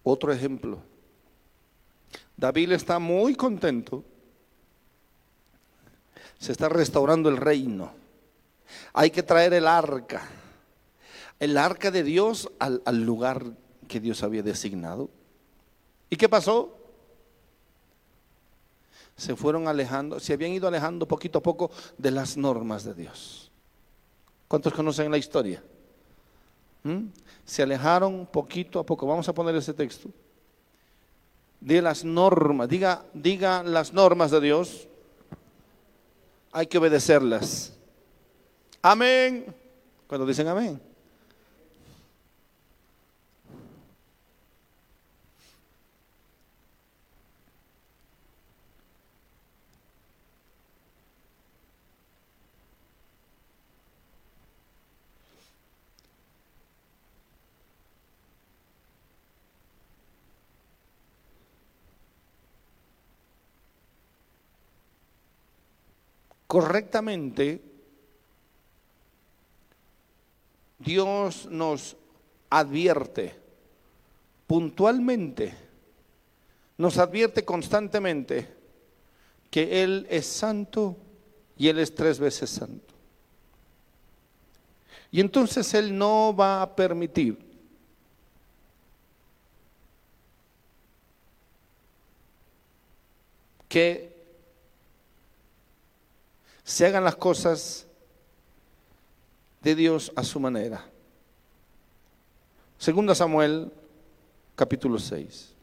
otro 0.01 0.33
ejemplo. 0.33 0.79
David 2.35 2.71
está 2.71 2.97
muy 2.97 3.35
contento. 3.35 4.03
Se 6.39 6.51
está 6.51 6.67
restaurando 6.67 7.29
el 7.29 7.37
reino. 7.37 7.93
Hay 8.91 9.11
que 9.11 9.21
traer 9.21 9.53
el 9.53 9.67
arca. 9.67 10.27
El 11.39 11.57
arca 11.59 11.91
de 11.91 12.01
Dios 12.01 12.49
al, 12.57 12.81
lugar 13.03 13.45
que 13.87 13.99
Dios 13.99 14.23
había 14.23 14.41
designado. 14.41 15.11
¿Y 16.09 16.15
qué 16.15 16.27
pasó? 16.27 16.75
Se 19.15 19.35
fueron 19.35 19.67
alejando, 19.67 20.19
se 20.19 20.33
habían 20.33 20.53
ido 20.53 20.67
alejando 20.67 21.07
poquito 21.07 21.37
a 21.37 21.43
poco 21.43 21.69
de 21.99 22.09
las 22.09 22.35
normas 22.35 22.83
de 22.83 22.95
Dios. 22.95 23.51
¿Cuántos 24.47 24.73
conocen 24.73 25.11
la 25.11 25.19
historia? 25.19 25.61
¿Mm? 26.83 27.07
Se 27.45 27.63
alejaron 27.63 28.27
poquito 28.31 28.79
a 28.79 28.85
poco. 28.85 29.05
Vamos 29.07 29.27
a 29.27 29.33
poner 29.33 29.55
ese 29.55 29.73
texto. 29.73 30.09
De 31.59 31.81
las 31.81 32.05
normas, 32.05 32.69
diga, 32.69 33.03
diga 33.13 33.63
las 33.63 33.93
normas 33.93 34.31
de 34.31 34.39
Dios. 34.39 34.87
Hay 36.51 36.67
que 36.67 36.77
obedecerlas. 36.77 37.73
Amén. 38.81 39.53
Cuando 40.07 40.25
dicen 40.25 40.47
amén. 40.47 40.88
Correctamente, 66.49 67.61
Dios 70.79 71.45
nos 71.45 71.95
advierte 72.49 73.35
puntualmente, 74.47 75.53
nos 76.75 76.97
advierte 76.97 77.45
constantemente 77.45 78.51
que 79.51 79.83
Él 79.83 80.07
es 80.09 80.25
santo 80.25 80.97
y 81.55 81.67
Él 81.67 81.77
es 81.77 81.93
tres 81.93 82.17
veces 82.17 82.49
santo. 82.49 82.95
Y 85.11 85.21
entonces 85.21 85.71
Él 85.75 85.95
no 85.95 86.35
va 86.35 86.63
a 86.63 86.75
permitir 86.75 87.37
que 93.67 94.08
se 96.69 96.85
hagan 96.85 97.03
las 97.03 97.15
cosas 97.15 97.87
de 99.63 99.73
Dios 99.73 100.11
a 100.15 100.23
su 100.23 100.39
manera. 100.39 100.85
Segunda 102.77 103.15
Samuel, 103.15 103.71
capítulo 104.55 104.99
6. 104.99 105.55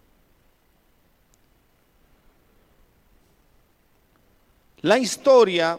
La 4.80 4.98
historia 4.98 5.78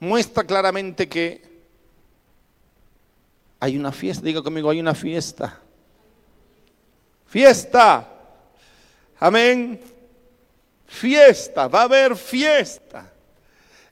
muestra 0.00 0.42
claramente 0.42 1.08
que 1.08 1.42
hay 3.60 3.78
una 3.78 3.92
fiesta, 3.92 4.24
diga 4.24 4.42
conmigo, 4.42 4.68
hay 4.68 4.80
una 4.80 4.96
fiesta. 4.96 5.60
Fiesta. 7.28 8.04
Amén. 9.20 9.80
Fiesta, 10.88 11.68
va 11.68 11.82
a 11.82 11.84
haber 11.84 12.16
fiesta. 12.16 13.12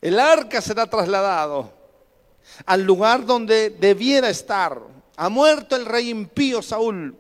El 0.05 0.21
arca 0.21 0.61
será 0.61 0.87
trasladado 0.87 1.73
al 2.67 2.83
lugar 2.83 3.25
donde 3.25 3.71
debiera 3.71 4.29
estar. 4.29 4.79
Ha 5.17 5.31
muerto 5.31 5.75
el 5.77 5.87
rey 5.87 6.11
impío 6.11 6.61
Saúl. 6.61 7.17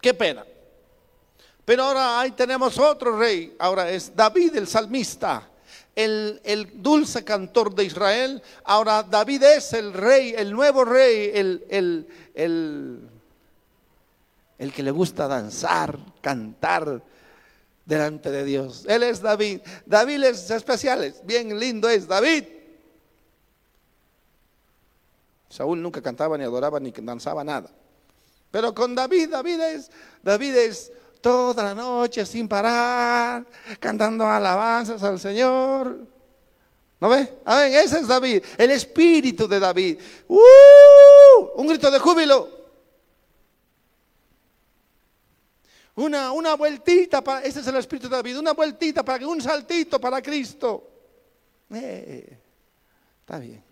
Qué 0.00 0.12
pena. 0.12 0.44
Pero 1.64 1.84
ahora 1.84 2.18
ahí 2.18 2.32
tenemos 2.32 2.76
otro 2.78 3.16
rey. 3.16 3.54
Ahora 3.60 3.88
es 3.90 4.16
David 4.16 4.56
el 4.56 4.66
salmista. 4.66 5.48
El, 5.94 6.40
el, 6.42 6.82
dulce 6.82 7.22
cantor 7.22 7.72
de 7.72 7.84
Israel. 7.84 8.42
Ahora 8.64 9.04
David 9.04 9.44
es 9.44 9.72
el 9.72 9.92
rey, 9.92 10.34
el 10.36 10.50
nuevo 10.50 10.84
rey, 10.84 11.30
el, 11.32 11.64
el, 11.70 12.08
el, 12.34 13.08
el 14.58 14.72
que 14.72 14.82
le 14.82 14.90
gusta 14.90 15.28
danzar, 15.28 15.96
cantar, 16.20 17.00
delante 17.90 18.30
de 18.30 18.44
Dios. 18.44 18.84
Él 18.86 19.02
es 19.02 19.20
David. 19.20 19.60
David 19.84 20.22
es 20.22 20.48
especial, 20.48 21.12
bien 21.24 21.58
lindo 21.58 21.88
es 21.88 22.06
David. 22.06 22.44
Saúl 25.48 25.82
nunca 25.82 26.00
cantaba 26.00 26.38
ni 26.38 26.44
adoraba 26.44 26.78
ni 26.78 26.92
danzaba 26.92 27.42
nada. 27.42 27.68
Pero 28.52 28.72
con 28.72 28.94
David, 28.94 29.30
David 29.30 29.60
es, 29.60 29.90
David 30.22 30.54
es 30.54 30.92
toda 31.20 31.64
la 31.64 31.74
noche 31.74 32.24
sin 32.24 32.46
parar, 32.46 33.44
cantando 33.80 34.24
alabanzas 34.24 35.02
al 35.02 35.18
Señor. 35.18 35.98
¿No 37.00 37.08
ve? 37.08 37.28
ver, 37.44 37.74
ese 37.74 37.98
es 37.98 38.06
David, 38.06 38.44
el 38.56 38.70
espíritu 38.70 39.48
de 39.48 39.58
David. 39.58 39.98
¡Uh! 40.28 40.38
Un 41.56 41.66
grito 41.66 41.90
de 41.90 41.98
júbilo. 41.98 42.59
Una, 46.00 46.32
una 46.32 46.54
vueltita 46.54 47.22
para, 47.22 47.42
ese 47.42 47.60
es 47.60 47.66
el 47.66 47.76
Espíritu 47.76 48.08
de 48.08 48.16
David, 48.16 48.38
una 48.38 48.52
vueltita 48.52 49.04
para 49.04 49.18
que 49.18 49.26
un 49.26 49.40
saltito 49.42 50.00
para 50.00 50.22
Cristo. 50.22 50.88
Eh, 51.74 52.38
está 53.20 53.38
bien. 53.38 53.62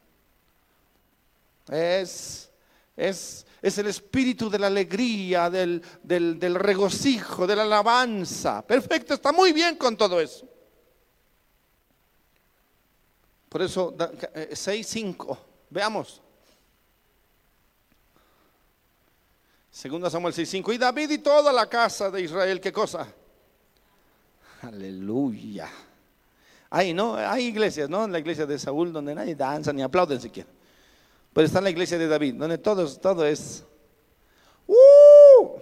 Es, 1.70 2.51
es, 2.95 3.47
es, 3.62 3.79
el 3.79 3.87
espíritu 3.87 4.51
de 4.51 4.59
la 4.59 4.66
alegría, 4.66 5.49
del, 5.49 5.83
del, 6.03 6.39
del 6.39 6.55
regocijo, 6.55 7.47
de 7.47 7.57
la 7.57 7.62
alabanza. 7.62 8.61
Perfecto, 8.66 9.14
está 9.14 9.33
muy 9.33 9.53
bien 9.53 9.76
con 9.76 9.97
todo 9.97 10.20
eso. 10.20 10.47
Por 13.49 13.62
eso, 13.62 13.97
6.5, 13.97 15.35
eh, 15.35 15.41
veamos. 15.70 16.22
Segunda 19.79 20.11
Samuel 20.11 20.35
6:5. 20.35 20.72
Y 20.72 20.79
David 20.79 21.09
y 21.11 21.18
toda 21.18 21.53
la 21.53 21.68
casa 21.68 22.11
de 22.11 22.20
Israel, 22.20 22.61
¿qué 22.61 22.72
cosa? 22.72 23.07
Aleluya. 24.62 25.70
Hay, 26.68 26.93
¿no? 26.93 27.14
Hay 27.14 27.45
iglesias, 27.45 27.89
¿no? 27.89 28.05
En 28.05 28.11
la 28.11 28.18
iglesia 28.18 28.45
de 28.45 28.59
Saúl, 28.59 28.93
donde 28.93 29.14
nadie 29.14 29.37
danza 29.37 29.72
ni 29.72 29.83
aplauden 29.83 30.20
siquiera. 30.20 30.49
Pero 31.33 31.47
está 31.47 31.59
en 31.59 31.64
la 31.64 31.70
iglesia 31.70 31.97
de 31.97 32.09
David, 32.09 32.35
donde 32.35 32.59
todo, 32.59 32.93
todo 32.99 33.24
es. 33.24 33.62
¡Uh! 34.66 35.61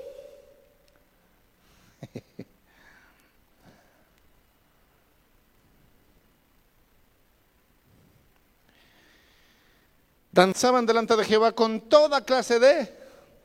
Danzaban 10.32 10.86
delante 10.86 11.14
de 11.16 11.24
Jehová 11.26 11.52
con 11.52 11.82
toda 11.82 12.24
clase 12.24 12.58
de, 12.58 12.95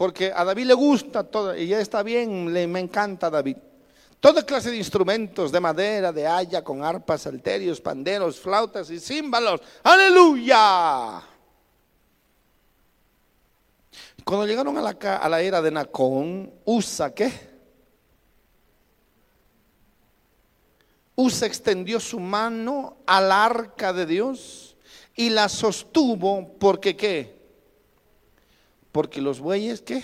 porque 0.02 0.34
a 0.36 0.44
David 0.44 0.66
le 0.66 0.74
gusta 0.74 1.24
todo, 1.24 1.56
y 1.56 1.68
ya 1.68 1.80
está 1.80 2.02
bien, 2.02 2.52
le, 2.52 2.66
me 2.66 2.80
encanta 2.80 3.30
David. 3.30 3.58
Toda 4.20 4.44
clase 4.44 4.72
de 4.72 4.78
instrumentos 4.78 5.52
de 5.52 5.60
madera, 5.60 6.12
de 6.12 6.26
haya, 6.26 6.64
con 6.64 6.84
arpas, 6.84 7.22
salterios, 7.22 7.80
panderos, 7.80 8.40
flautas 8.40 8.90
y 8.90 9.00
címbalos. 9.00 9.62
Aleluya. 9.84 11.22
Cuando 14.24 14.48
llegaron 14.48 14.76
a 14.80 14.82
la, 14.82 14.90
a 14.90 15.30
la 15.30 15.40
era 15.40 15.62
de 15.62 15.70
Nacón, 15.70 16.52
Usa, 16.66 17.14
¿qué? 17.14 17.32
Usa 21.14 21.46
extendió 21.46 22.00
su 22.00 22.20
mano 22.20 22.98
al 23.06 23.32
arca 23.32 23.94
de 23.94 24.08
Dios 24.08 24.76
y 25.16 25.30
la 25.30 25.48
sostuvo 25.48 26.58
porque 26.58 26.98
qué? 26.98 27.41
Porque 28.92 29.22
los 29.22 29.40
bueyes 29.40 29.82
qué? 29.82 30.04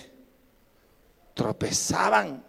Tropezaban. 1.33 2.43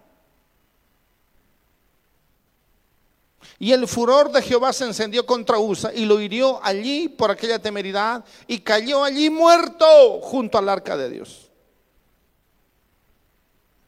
Y 3.58 3.72
el 3.72 3.88
furor 3.88 4.30
de 4.30 4.40
Jehová 4.40 4.72
se 4.72 4.84
encendió 4.84 5.26
contra 5.26 5.58
Usa 5.58 5.92
y 5.92 6.04
lo 6.04 6.20
hirió 6.20 6.64
allí 6.64 7.08
por 7.08 7.30
aquella 7.30 7.58
temeridad 7.58 8.24
y 8.46 8.60
cayó 8.60 9.02
allí 9.02 9.30
muerto 9.30 10.20
junto 10.20 10.58
al 10.58 10.68
arca 10.68 10.96
de 10.96 11.10
Dios. 11.10 11.50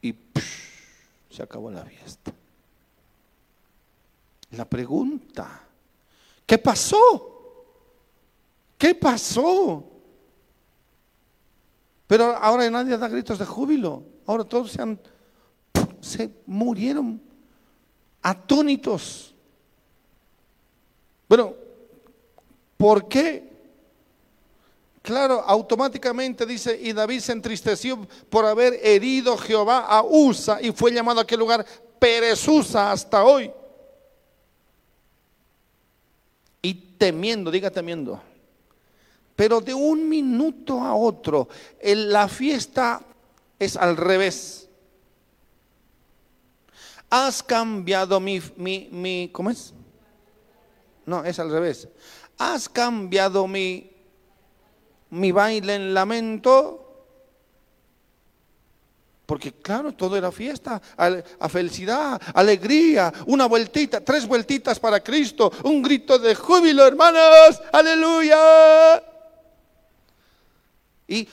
Y 0.02 0.14
se 1.30 1.42
acabó 1.42 1.70
la 1.70 1.84
fiesta. 1.84 2.32
La 4.52 4.64
pregunta, 4.64 5.62
¿qué 6.44 6.58
pasó? 6.58 7.30
¿Qué 8.76 8.96
pasó? 8.96 9.84
Pero 12.10 12.34
ahora 12.34 12.68
nadie 12.68 12.98
da 12.98 13.06
gritos 13.06 13.38
de 13.38 13.46
júbilo. 13.46 14.02
Ahora 14.26 14.42
todos 14.42 14.72
se, 14.72 14.82
han, 14.82 14.98
se 16.00 16.28
murieron 16.44 17.22
atónitos. 18.20 19.32
Bueno, 21.28 21.54
¿por 22.76 23.06
qué? 23.06 23.48
Claro, 25.02 25.44
automáticamente 25.46 26.44
dice, 26.46 26.76
y 26.82 26.92
David 26.92 27.20
se 27.20 27.30
entristeció 27.30 28.04
por 28.28 28.44
haber 28.44 28.80
herido 28.82 29.38
Jehová 29.38 29.86
a 29.86 30.02
Usa 30.02 30.60
y 30.60 30.72
fue 30.72 30.90
llamado 30.90 31.20
a 31.20 31.22
aquel 31.22 31.38
lugar 31.38 31.64
Perezusa 32.00 32.90
hasta 32.90 33.22
hoy. 33.22 33.52
Y 36.60 36.74
temiendo, 36.74 37.52
diga 37.52 37.70
temiendo 37.70 38.20
pero 39.40 39.62
de 39.62 39.72
un 39.72 40.06
minuto 40.06 40.82
a 40.82 40.94
otro, 40.94 41.48
la 41.82 42.28
fiesta 42.28 43.00
es 43.58 43.74
al 43.74 43.96
revés. 43.96 44.68
Has 47.08 47.42
cambiado 47.42 48.20
mi, 48.20 48.42
mi, 48.58 48.90
mi, 48.92 49.30
¿cómo 49.32 49.48
es? 49.48 49.72
No, 51.06 51.24
es 51.24 51.38
al 51.38 51.50
revés. 51.50 51.88
Has 52.36 52.68
cambiado 52.68 53.48
mi, 53.48 53.90
mi 55.08 55.32
baile 55.32 55.76
en 55.76 55.94
lamento. 55.94 57.06
Porque 59.24 59.52
claro, 59.52 59.92
todo 59.92 60.18
era 60.18 60.30
fiesta, 60.30 60.82
a, 60.98 61.48
felicidad, 61.48 62.20
alegría, 62.34 63.10
una 63.24 63.46
vueltita, 63.46 64.02
tres 64.02 64.26
vueltitas 64.26 64.78
para 64.78 65.00
Cristo, 65.00 65.50
un 65.64 65.80
grito 65.80 66.18
de 66.18 66.34
júbilo, 66.34 66.86
hermanos, 66.86 67.58
aleluya. 67.72 69.09
Y 71.10 71.26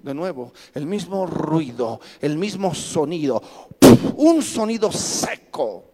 de 0.00 0.14
nuevo, 0.14 0.52
el 0.74 0.86
mismo 0.86 1.26
ruido, 1.26 2.00
el 2.20 2.38
mismo 2.38 2.72
sonido, 2.72 3.42
un 4.14 4.40
sonido 4.40 4.92
seco, 4.92 5.84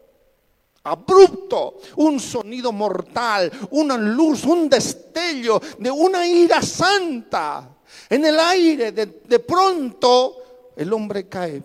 abrupto, 0.84 1.78
un 1.96 2.20
sonido 2.20 2.70
mortal, 2.70 3.50
una 3.70 3.96
luz, 3.96 4.44
un 4.44 4.68
destello 4.68 5.58
de 5.78 5.90
una 5.90 6.26
ira 6.26 6.60
santa. 6.60 7.76
En 8.10 8.26
el 8.26 8.38
aire, 8.38 8.92
de, 8.92 9.06
de 9.26 9.38
pronto, 9.38 10.36
el 10.76 10.92
hombre 10.92 11.26
cae. 11.30 11.62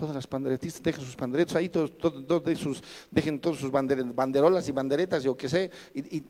Todas 0.00 0.14
las 0.14 0.26
panderetistas 0.26 0.82
dejen 0.82 1.04
sus 1.04 1.14
panderetos 1.14 1.54
ahí, 1.56 1.68
todos, 1.68 1.98
todos, 1.98 2.58
sus, 2.58 2.82
dejen 3.10 3.38
todos 3.38 3.58
sus 3.58 3.70
banderolas 3.70 4.66
y 4.66 4.72
banderetas, 4.72 5.22
yo 5.22 5.36
qué 5.36 5.46
sé. 5.46 5.70
Y, 5.94 6.24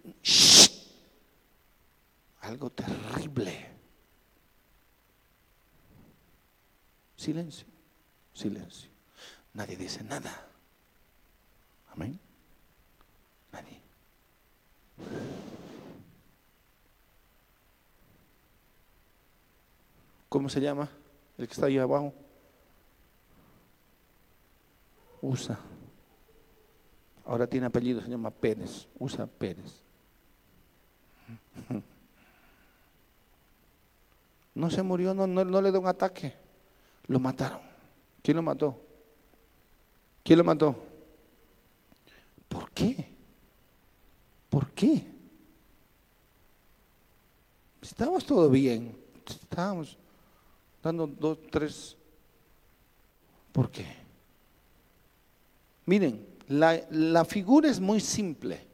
algo 2.40 2.68
terrible. 2.70 3.68
Silencio, 7.14 7.68
silencio. 8.34 8.90
Nadie 9.54 9.76
dice 9.76 10.02
nada. 10.02 10.48
Amén. 11.92 12.18
Nadie. 13.52 13.80
¿Cómo 20.28 20.48
se 20.48 20.60
llama 20.60 20.88
el 21.38 21.46
que 21.46 21.52
está 21.52 21.66
ahí 21.66 21.78
abajo? 21.78 22.12
Usa. 25.22 25.58
Ahora 27.24 27.46
tiene 27.46 27.66
apellido, 27.66 28.00
se 28.00 28.08
llama 28.08 28.30
Pérez. 28.30 28.88
Usa 28.98 29.26
Pérez. 29.26 29.82
No 34.54 34.68
se 34.70 34.82
murió, 34.82 35.14
no, 35.14 35.26
no, 35.26 35.62
le 35.62 35.70
dio 35.70 35.80
un 35.80 35.86
ataque. 35.86 36.34
Lo 37.06 37.18
mataron. 37.18 37.60
¿Quién 38.22 38.36
lo 38.36 38.42
mató? 38.42 38.78
¿Quién 40.22 40.38
lo 40.38 40.44
mató? 40.44 40.76
¿Por 42.48 42.70
qué? 42.72 43.08
¿Por 44.48 44.70
qué? 44.72 45.06
Estábamos 47.80 48.26
todo 48.26 48.50
bien. 48.50 48.98
Estábamos 49.26 49.96
dando 50.82 51.06
dos, 51.06 51.38
tres. 51.50 51.96
¿Por 53.52 53.70
qué? 53.70 53.99
Miren, 55.90 56.24
la, 56.46 57.24
figura 57.24 57.68
es 57.68 57.80
muy 57.80 57.98
simple. 57.98 58.64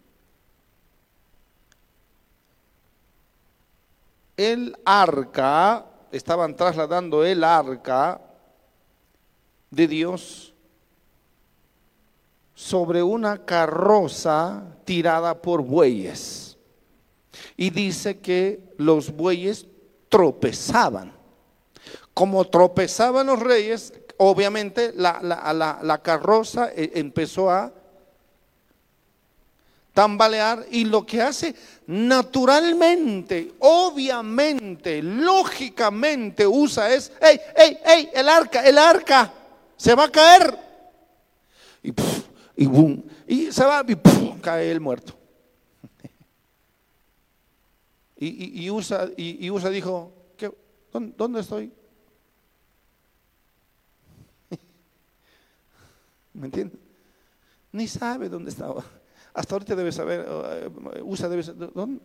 El 4.36 4.76
arca, 4.84 5.86
estaban 6.12 6.54
trasladando 6.54 7.24
el 7.24 7.42
arca 7.42 8.20
de 9.70 9.88
Dios 9.88 10.52
sobre 12.54 13.02
una 13.02 13.46
carroza 13.46 14.76
tirada 14.84 15.40
por 15.40 15.62
bueyes. 15.62 16.58
Y 17.56 17.70
dice 17.70 18.18
que 18.18 18.74
los 18.76 19.10
bueyes 19.10 19.66
tropezaban. 20.10 21.14
Como 22.12 22.44
tropezaban 22.44 23.28
los 23.28 23.40
reyes, 23.40 23.94
obviamente 24.18 24.92
la, 24.94 26.00
carroza 26.02 26.70
eh, 26.74 26.92
empezó 26.94 27.50
a 27.50 27.72
tambalear 29.96 30.66
y 30.70 30.84
lo 30.84 31.06
que 31.06 31.22
hace 31.22 31.54
naturalmente, 31.86 33.54
obviamente, 33.60 35.02
lógicamente 35.02 36.46
usa 36.46 36.92
es, 36.92 37.10
¡ey, 37.20 37.40
ey, 37.56 37.78
ey! 37.82 38.10
El 38.12 38.28
arca, 38.28 38.62
el 38.62 38.76
arca, 38.76 39.32
se 39.74 39.94
va 39.94 40.04
a 40.04 40.10
caer. 40.10 40.58
Y, 42.56 42.66
boom, 42.66 43.04
y 43.26 43.52
se 43.52 43.64
va 43.64 43.84
y 43.86 43.96
cae 44.40 44.70
el 44.70 44.80
muerto. 44.80 45.14
Y, 48.18 48.70
usa, 48.70 49.10
y, 49.16 49.50
usa 49.50 49.68
dijo, 49.68 50.10
¿qué, 50.38 50.50
¿dónde 50.90 51.40
estoy? 51.40 51.70
¿Me 56.36 56.46
entiendes? 56.46 56.78
Ni 57.72 57.88
sabe 57.88 58.28
dónde 58.28 58.50
estaba. 58.50 58.84
hasta 59.32 59.54
ahorita 59.54 59.74
debe 59.74 59.90
saber, 59.90 60.26
eh, 60.28 60.70
usa 61.02 61.28
debe 61.28 61.42
saber, 61.42 61.72
¿dónde? 61.72 62.00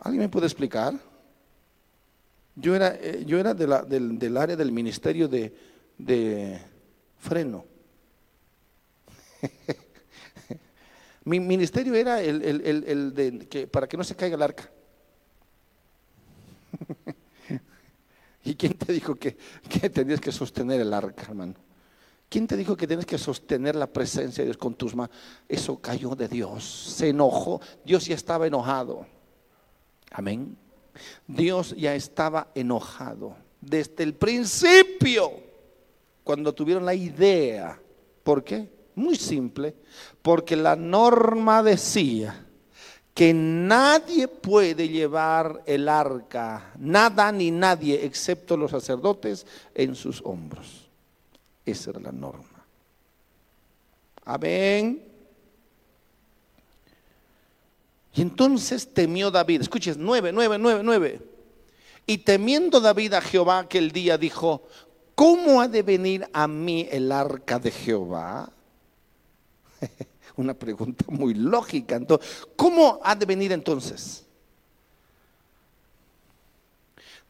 ¿Alguien 0.00 0.22
me 0.22 0.28
puede 0.28 0.46
explicar? 0.46 0.94
Yo 2.56 2.74
era, 2.74 2.96
eh, 2.96 3.22
yo 3.26 3.38
era 3.38 3.54
del, 3.54 4.18
del, 4.18 4.36
área 4.36 4.56
del 4.56 4.72
ministerio 4.72 5.28
de, 5.28 5.54
de 5.98 6.60
freno. 7.18 7.66
Mi 11.24 11.38
ministerio 11.38 11.94
era 11.94 12.22
el, 12.22 12.42
el, 12.42 12.62
el, 12.62 12.84
el, 12.84 13.14
de 13.14 13.46
que 13.46 13.66
para 13.66 13.86
que 13.86 13.98
no 13.98 14.04
se 14.04 14.16
caiga 14.16 14.36
el 14.36 14.42
arca. 14.42 14.70
¿Y 18.44 18.54
quién 18.54 18.72
te 18.72 18.92
dijo 18.92 19.14
que, 19.16 19.36
que 19.68 19.90
tenías 19.90 20.20
que 20.20 20.32
sostener 20.32 20.80
el 20.80 20.94
arca, 20.94 21.24
hermano? 21.24 21.54
¿Quién 22.30 22.46
te 22.46 22.56
dijo 22.56 22.76
que 22.76 22.86
tienes 22.86 23.04
que 23.04 23.18
sostener 23.18 23.76
la 23.76 23.88
presencia 23.88 24.42
de 24.42 24.46
Dios 24.46 24.56
con 24.56 24.74
tus 24.74 24.94
manos? 24.94 25.14
Eso 25.46 25.78
cayó 25.78 26.14
de 26.14 26.28
Dios, 26.28 26.64
se 26.64 27.10
enojó, 27.10 27.60
Dios 27.84 28.06
ya 28.06 28.14
estaba 28.14 28.46
enojado. 28.46 29.04
Amén. 30.12 30.56
Dios 31.26 31.74
ya 31.76 31.94
estaba 31.94 32.48
enojado 32.54 33.36
desde 33.60 34.04
el 34.04 34.14
principio, 34.14 35.32
cuando 36.24 36.54
tuvieron 36.54 36.84
la 36.84 36.94
idea. 36.94 37.78
¿Por 38.22 38.42
qué? 38.42 38.68
Muy 38.94 39.16
simple, 39.16 39.74
porque 40.22 40.56
la 40.56 40.76
norma 40.76 41.62
decía 41.62 42.46
que 43.14 43.34
nadie 43.34 44.28
puede 44.28 44.88
llevar 44.88 45.62
el 45.66 45.88
arca, 45.88 46.72
nada 46.78 47.30
ni 47.32 47.50
nadie, 47.50 48.04
excepto 48.04 48.56
los 48.56 48.70
sacerdotes, 48.70 49.46
en 49.74 49.94
sus 49.94 50.22
hombros. 50.24 50.79
Esa 51.64 51.90
era 51.90 52.00
la 52.00 52.12
norma. 52.12 52.64
Amén. 54.24 55.04
Y 58.14 58.22
entonces 58.22 58.92
temió 58.92 59.30
David, 59.30 59.62
escuches, 59.62 59.96
nueve, 59.96 60.32
nueve, 60.32 60.58
nueve, 60.58 60.82
nueve. 60.82 61.20
Y 62.06 62.18
temiendo 62.18 62.80
David 62.80 63.14
a 63.14 63.20
Jehová 63.20 63.60
aquel 63.60 63.92
día 63.92 64.18
dijo, 64.18 64.66
¿cómo 65.14 65.60
ha 65.60 65.68
de 65.68 65.82
venir 65.82 66.28
a 66.32 66.48
mí 66.48 66.88
el 66.90 67.12
arca 67.12 67.58
de 67.58 67.70
Jehová? 67.70 68.50
Una 70.36 70.54
pregunta 70.54 71.04
muy 71.08 71.34
lógica. 71.34 71.96
Entonces, 71.96 72.48
¿Cómo 72.56 73.00
ha 73.02 73.14
de 73.14 73.26
venir 73.26 73.52
entonces? 73.52 74.24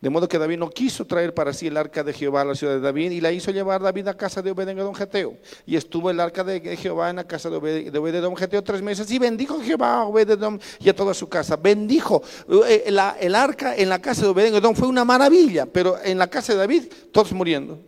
De 0.01 0.09
modo 0.09 0.27
que 0.27 0.39
David 0.39 0.57
no 0.57 0.71
quiso 0.71 1.05
traer 1.07 1.35
para 1.35 1.53
sí 1.53 1.67
el 1.67 1.77
arca 1.77 2.03
de 2.03 2.15
Jehová 2.15 2.41
a 2.41 2.45
la 2.47 2.55
ciudad 2.55 2.73
de 2.73 2.81
David 2.81 3.11
y 3.11 3.21
la 3.21 3.33
hizo 3.33 3.51
llevar 3.51 3.83
David 3.83 4.09
a 4.09 4.17
casa 4.17 4.41
de 4.41 4.51
Obededón 4.51 4.95
Geteo. 4.95 5.37
Y 5.67 5.77
estuvo 5.77 6.09
el 6.09 6.19
arca 6.21 6.43
de 6.43 6.75
Jehová 6.79 7.11
en 7.11 7.17
la 7.17 7.25
casa 7.25 7.51
de 7.51 7.57
Obededón 7.57 8.35
Geteo 8.35 8.65
tres 8.65 8.81
meses 8.81 9.11
y 9.11 9.19
bendijo 9.19 9.61
Jehová 9.61 10.01
a 10.01 10.05
Obededón 10.05 10.59
y 10.79 10.89
a 10.89 10.97
toda 10.97 11.13
su 11.13 11.29
casa. 11.29 11.57
Bendijo. 11.57 12.23
Eh, 12.67 12.85
el 12.87 13.35
arca 13.35 13.77
en 13.77 13.91
la 13.91 14.01
casa 14.01 14.23
de 14.23 14.29
Obededón 14.29 14.75
fue 14.75 14.89
una 14.89 15.05
maravilla, 15.05 15.67
pero 15.67 15.99
en 16.03 16.17
la 16.17 16.29
casa 16.29 16.55
de 16.55 16.61
David 16.61 16.85
todos 17.13 17.35
muriendo. 17.35 17.79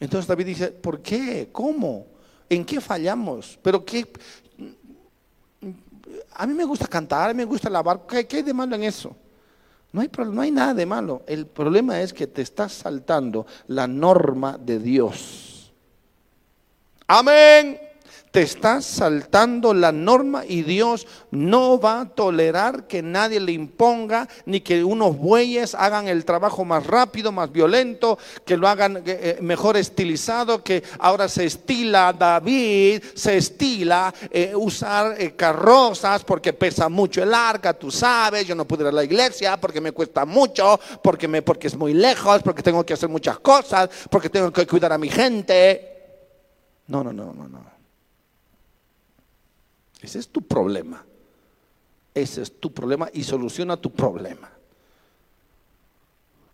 Entonces 0.00 0.26
David 0.26 0.46
dice, 0.46 0.68
¿por 0.68 1.00
qué? 1.00 1.48
¿Cómo? 1.50 2.08
¿En 2.50 2.62
qué 2.66 2.78
fallamos? 2.78 3.58
¿Pero 3.62 3.82
qué? 3.82 4.06
A 6.34 6.46
mí 6.46 6.52
me 6.52 6.64
gusta 6.64 6.86
cantar, 6.86 7.30
a 7.30 7.32
mí 7.32 7.38
me 7.38 7.44
gusta 7.46 7.70
lavar. 7.70 8.02
¿Qué, 8.06 8.26
qué 8.26 8.36
hay 8.38 8.42
de 8.42 8.52
malo 8.52 8.76
en 8.76 8.82
eso? 8.82 9.16
No 9.92 10.00
hay, 10.00 10.10
no 10.26 10.40
hay 10.40 10.50
nada 10.50 10.74
de 10.74 10.86
malo. 10.86 11.22
El 11.26 11.46
problema 11.46 12.00
es 12.00 12.12
que 12.12 12.26
te 12.26 12.42
estás 12.42 12.72
saltando 12.72 13.46
la 13.66 13.86
norma 13.86 14.58
de 14.58 14.78
Dios. 14.78 15.72
Amén 17.06 17.91
te 18.32 18.40
estás 18.40 18.86
saltando 18.86 19.74
la 19.74 19.92
norma 19.92 20.44
y 20.46 20.62
Dios 20.62 21.06
no 21.30 21.78
va 21.78 22.00
a 22.00 22.08
tolerar 22.08 22.86
que 22.86 23.02
nadie 23.02 23.38
le 23.38 23.52
imponga 23.52 24.26
ni 24.46 24.62
que 24.62 24.82
unos 24.82 25.18
bueyes 25.18 25.74
hagan 25.74 26.08
el 26.08 26.24
trabajo 26.24 26.64
más 26.64 26.86
rápido, 26.86 27.30
más 27.30 27.52
violento, 27.52 28.18
que 28.46 28.56
lo 28.56 28.68
hagan 28.68 28.96
eh, 28.96 29.02
eh, 29.06 29.38
mejor 29.42 29.76
estilizado, 29.76 30.64
que 30.64 30.82
ahora 30.98 31.28
se 31.28 31.44
estila 31.44 32.14
David, 32.14 33.02
se 33.14 33.36
estila 33.36 34.12
eh, 34.30 34.54
usar 34.56 35.14
carrozas 35.36 36.24
porque 36.24 36.54
pesa 36.54 36.88
mucho 36.88 37.22
el 37.22 37.34
arca, 37.34 37.74
tú 37.74 37.90
sabes, 37.90 38.46
yo 38.46 38.54
no 38.54 38.66
puedo 38.66 38.84
ir 38.84 38.88
a 38.88 38.92
la 38.92 39.04
iglesia 39.04 39.60
porque 39.60 39.80
me 39.80 39.92
cuesta 39.92 40.24
mucho, 40.24 40.80
porque, 41.02 41.28
me, 41.28 41.42
porque 41.42 41.66
es 41.66 41.76
muy 41.76 41.92
lejos, 41.92 42.42
porque 42.42 42.62
tengo 42.62 42.84
que 42.86 42.94
hacer 42.94 43.10
muchas 43.10 43.38
cosas, 43.40 43.90
porque 44.08 44.30
tengo 44.30 44.50
que 44.50 44.66
cuidar 44.66 44.94
a 44.94 44.98
mi 44.98 45.10
gente. 45.10 45.90
No, 46.86 47.04
no, 47.04 47.12
no, 47.12 47.34
no, 47.34 47.46
no. 47.46 47.71
Ese 50.02 50.18
es 50.18 50.28
tu 50.28 50.42
problema. 50.42 51.04
Ese 52.14 52.42
es 52.42 52.60
tu 52.60 52.72
problema 52.72 53.08
y 53.12 53.22
soluciona 53.22 53.76
tu 53.76 53.90
problema. 53.90 54.50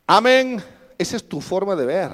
Amén. 0.06 0.62
Esa 0.96 1.16
es 1.16 1.28
tu 1.28 1.40
forma 1.40 1.74
de 1.74 1.86
ver. 1.86 2.10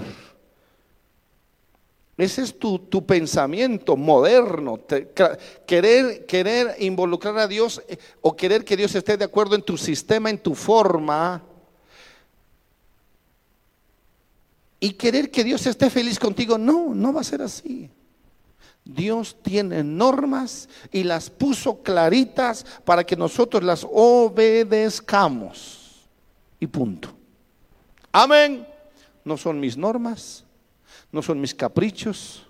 Ese 2.17 2.43
es 2.43 2.59
tu, 2.59 2.79
tu 2.79 3.05
pensamiento 3.05 3.97
moderno. 3.97 4.79
querer, 5.67 6.25
querer 6.27 6.77
involucrar 6.79 7.37
a 7.39 7.49
Dios 7.49 7.83
eh, 7.89 7.99
o 8.21 8.37
querer 8.37 8.65
que 8.65 8.77
Dios 8.77 8.95
esté 8.95 9.17
de 9.17 9.25
acuerdo 9.25 9.57
en 9.57 9.63
tu 9.63 9.77
sistema, 9.77 10.31
en 10.31 10.39
tu 10.39 10.55
forma. 10.55 11.43
Y 14.79 14.93
querer 14.93 15.31
que 15.31 15.43
Dios 15.43 15.67
esté 15.67 15.91
feliz 15.91 16.19
contigo. 16.19 16.57
No, 16.57 16.95
no 16.95 17.13
va 17.13 17.23
a 17.23 17.25
ser 17.25 17.43
así. 17.43 17.91
Dios 18.85 19.37
tiene 19.43 19.83
normas 19.83 20.69
y 20.93 21.05
las 21.05 21.31
puso 21.31 21.83
claritas 21.83 22.67
para 22.85 23.05
que 23.05 23.17
nosotros 23.17 23.63
las 23.63 23.87
obedezcamos. 23.91 25.81
Y 26.61 26.67
punto. 26.67 27.09
Amén. 28.13 28.67
No 29.25 29.37
son 29.39 29.59
mis 29.59 29.77
normas, 29.77 30.45
no 31.11 31.23
son 31.23 31.41
mis 31.41 31.55
caprichos. 31.55 32.47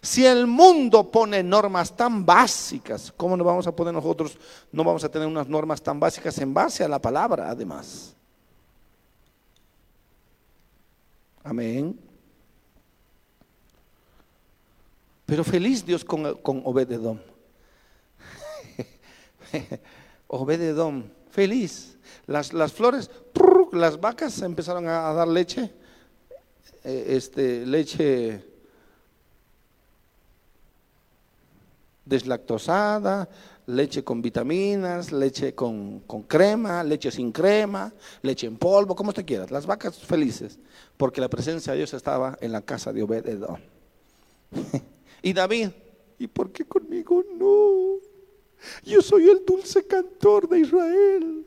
Si 0.00 0.24
el 0.24 0.46
mundo 0.46 1.10
pone 1.10 1.42
normas 1.42 1.96
tan 1.96 2.24
básicas, 2.24 3.12
¿cómo 3.16 3.36
no 3.36 3.42
vamos 3.42 3.66
a 3.66 3.74
poner 3.74 3.92
nosotros? 3.92 4.38
No 4.70 4.84
vamos 4.84 5.02
a 5.02 5.08
tener 5.08 5.26
unas 5.26 5.48
normas 5.48 5.82
tan 5.82 5.98
básicas 5.98 6.38
en 6.38 6.54
base 6.54 6.84
a 6.84 6.88
la 6.88 7.00
palabra, 7.00 7.50
además. 7.50 8.14
Amén. 11.42 12.05
Pero 15.26 15.42
feliz 15.42 15.84
Dios 15.84 16.04
con, 16.04 16.36
con 16.36 16.62
Obededom. 16.64 17.18
Obededom, 20.28 21.04
feliz. 21.30 21.98
Las, 22.26 22.52
las 22.52 22.72
flores, 22.72 23.10
las 23.72 24.00
vacas 24.00 24.40
empezaron 24.42 24.88
a, 24.88 25.12
dar 25.12 25.28
leche, 25.28 25.72
eh, 26.84 27.04
este, 27.08 27.66
leche 27.66 28.44
deslactosada, 32.04 33.28
leche 33.66 34.04
con 34.04 34.22
vitaminas, 34.22 35.10
leche 35.10 35.56
con, 35.56 36.00
con, 36.00 36.22
crema, 36.22 36.84
leche 36.84 37.10
sin 37.10 37.32
crema, 37.32 37.92
leche 38.22 38.46
en 38.46 38.56
polvo, 38.56 38.94
como 38.94 39.10
usted 39.10 39.26
quiera. 39.26 39.46
Las 39.50 39.66
vacas 39.66 39.98
felices, 39.98 40.58
porque 40.96 41.20
la 41.20 41.28
presencia 41.28 41.72
de 41.72 41.78
Dios 41.78 41.94
estaba 41.94 42.38
en 42.40 42.52
la 42.52 42.62
casa 42.62 42.92
de 42.92 43.02
Obededom. 43.02 43.58
Y 45.22 45.32
David, 45.32 45.70
¿y 46.18 46.26
por 46.26 46.52
qué 46.52 46.64
conmigo 46.64 47.24
no? 47.38 48.00
Yo 48.84 49.02
soy 49.02 49.28
el 49.28 49.44
dulce 49.44 49.86
cantor 49.86 50.48
de 50.48 50.60
Israel. 50.60 51.46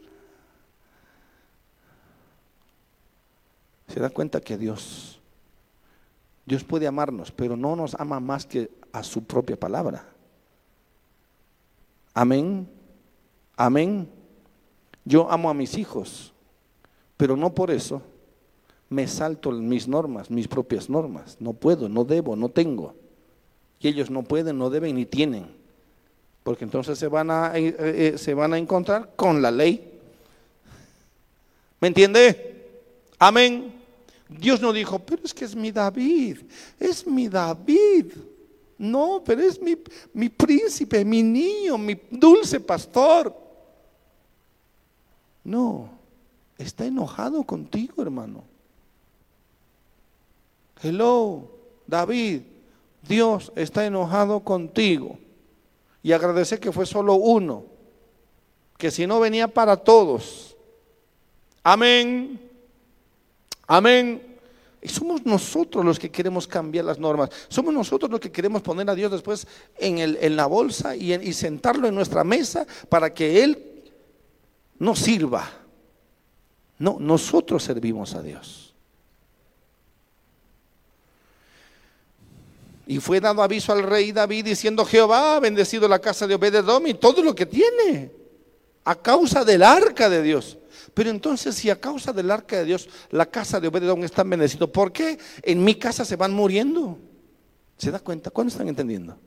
Se 3.88 4.00
da 4.00 4.10
cuenta 4.10 4.40
que 4.40 4.58
Dios, 4.58 5.20
Dios 6.46 6.64
puede 6.64 6.88
amarnos, 6.88 7.32
pero 7.32 7.58
no 7.58 7.76
nos 7.76 7.96
ama 7.96 8.20
más 8.20 8.46
que 8.46 8.70
a 8.92 9.04
su 9.04 9.24
propia 9.24 9.60
palabra. 9.60 10.08
Amén. 12.14 12.70
Amén. 13.56 14.10
Yo 15.06 15.32
amo 15.32 15.50
a 15.50 15.54
mis 15.54 15.78
hijos, 15.78 16.34
pero 17.18 17.36
no 17.36 17.54
por 17.54 17.72
eso 17.72 18.02
me 18.90 19.08
salto 19.08 19.52
mis 19.52 19.88
normas, 19.88 20.30
mis 20.30 20.48
propias 20.48 20.90
normas. 20.90 21.38
No 21.40 21.54
puedo, 21.54 21.90
no 21.90 22.04
debo, 22.04 22.36
no 22.36 22.50
tengo. 22.50 22.96
Y 23.80 23.88
ellos 23.88 24.10
no 24.10 24.24
pueden, 24.24 24.58
no 24.58 24.70
deben 24.70 24.96
ni 24.96 25.06
tienen. 25.06 25.48
Porque 26.44 26.64
entonces 26.64 26.98
se 26.98 27.08
van 27.08 27.32
a, 27.32 27.58
eh, 27.58 27.76
eh, 27.80 28.18
se 28.18 28.34
van 28.34 28.54
a 28.54 28.58
encontrar 28.58 29.12
con 29.16 29.42
la 29.42 29.52
ley. 29.52 30.00
¿Me 31.80 31.88
entiende? 31.88 32.68
Amén. 33.18 33.74
Dios 34.28 34.62
no 34.62 34.72
dijo, 34.74 35.00
pero 35.00 35.24
es 35.24 35.34
que 35.34 35.46
es 35.46 35.56
mi 35.56 35.72
David, 35.72 36.40
es 36.80 37.06
mi 37.08 37.28
David. 37.28 38.14
No, 38.78 39.22
pero 39.26 39.42
es 39.42 39.60
mi, 39.62 39.76
mi 40.14 40.30
príncipe, 40.30 41.04
mi 41.04 41.22
niño, 41.22 41.78
mi 41.78 42.00
dulce 42.12 42.60
pastor. 42.60 43.36
No, 45.44 45.90
está 46.58 46.86
enojado 46.86 47.44
contigo, 47.44 48.02
hermano. 48.02 48.44
Hello, 50.82 51.50
David, 51.88 52.42
Dios 53.08 53.52
está 53.56 53.86
enojado 53.86 54.42
contigo. 54.42 55.18
Y 56.02 56.12
agradece 56.12 56.60
que 56.60 56.72
fue 56.72 56.86
solo 56.86 57.16
uno, 57.16 57.66
que 58.78 58.90
si 58.92 59.06
no 59.06 59.20
venía 59.20 59.48
para 59.48 59.78
todos. 59.78 60.56
Amén. 61.64 62.40
Amén. 63.68 64.40
Y 64.82 64.88
somos 64.88 65.26
nosotros 65.26 65.84
los 65.84 66.00
que 66.00 66.10
queremos 66.10 66.48
cambiar 66.48 66.86
las 66.86 67.00
normas. 67.00 67.30
Somos 67.50 67.74
nosotros 67.74 68.10
los 68.10 68.22
que 68.22 68.32
queremos 68.32 68.62
poner 68.62 68.90
a 68.90 68.96
Dios 68.96 69.12
después 69.12 69.46
en, 69.78 69.98
el, 69.98 70.18
en 70.22 70.38
la 70.38 70.46
bolsa 70.46 70.96
y, 70.96 71.14
y 71.14 71.34
sentarlo 71.34 71.88
en 71.88 71.96
nuestra 71.96 72.24
mesa 72.24 72.66
para 72.88 73.14
que 73.14 73.44
Él 73.44 73.84
nos 74.78 75.00
sirva. 75.00 75.50
No, 76.78 76.96
nosotros 76.98 77.62
servimos 77.62 78.16
a 78.16 78.22
Dios. 78.22 78.69
Y 82.90 83.00
fue 83.00 83.20
dado 83.20 83.44
aviso 83.44 83.72
al 83.72 83.84
rey 83.84 84.12
David 84.12 84.46
diciendo, 84.46 84.84
Jehová 84.84 85.36
ha 85.36 85.40
bendecido 85.40 85.88
la 85.88 86.00
casa 86.00 86.26
de 86.26 86.34
Obededom 86.34 86.88
y 86.88 86.96
todo 86.96 87.22
lo 87.22 87.36
que 87.36 87.46
tiene 87.46 88.12
a 88.84 88.96
causa 88.96 89.46
del 89.46 89.62
arca 89.62 90.10
de 90.10 90.24
Dios. 90.24 90.58
Pero 90.96 91.12
entonces 91.12 91.54
si 91.54 91.70
a 91.70 91.80
causa 91.80 92.12
del 92.12 92.32
arca 92.32 92.58
de 92.58 92.66
Dios 92.66 92.90
la 93.12 93.28
casa 93.28 93.60
de 93.60 93.68
Obededom 93.68 94.04
está 94.04 94.24
bendecida, 94.24 94.66
¿por 94.66 94.92
qué 94.92 95.20
en 95.44 95.64
mi 95.64 95.76
casa 95.76 96.04
se 96.04 96.16
van 96.16 96.34
muriendo? 96.34 96.98
¿Se 97.78 97.92
da 97.92 98.00
cuenta? 98.00 98.32
¿Cuándo 98.32 98.52
están 98.52 98.68
entendiendo? 98.68 99.20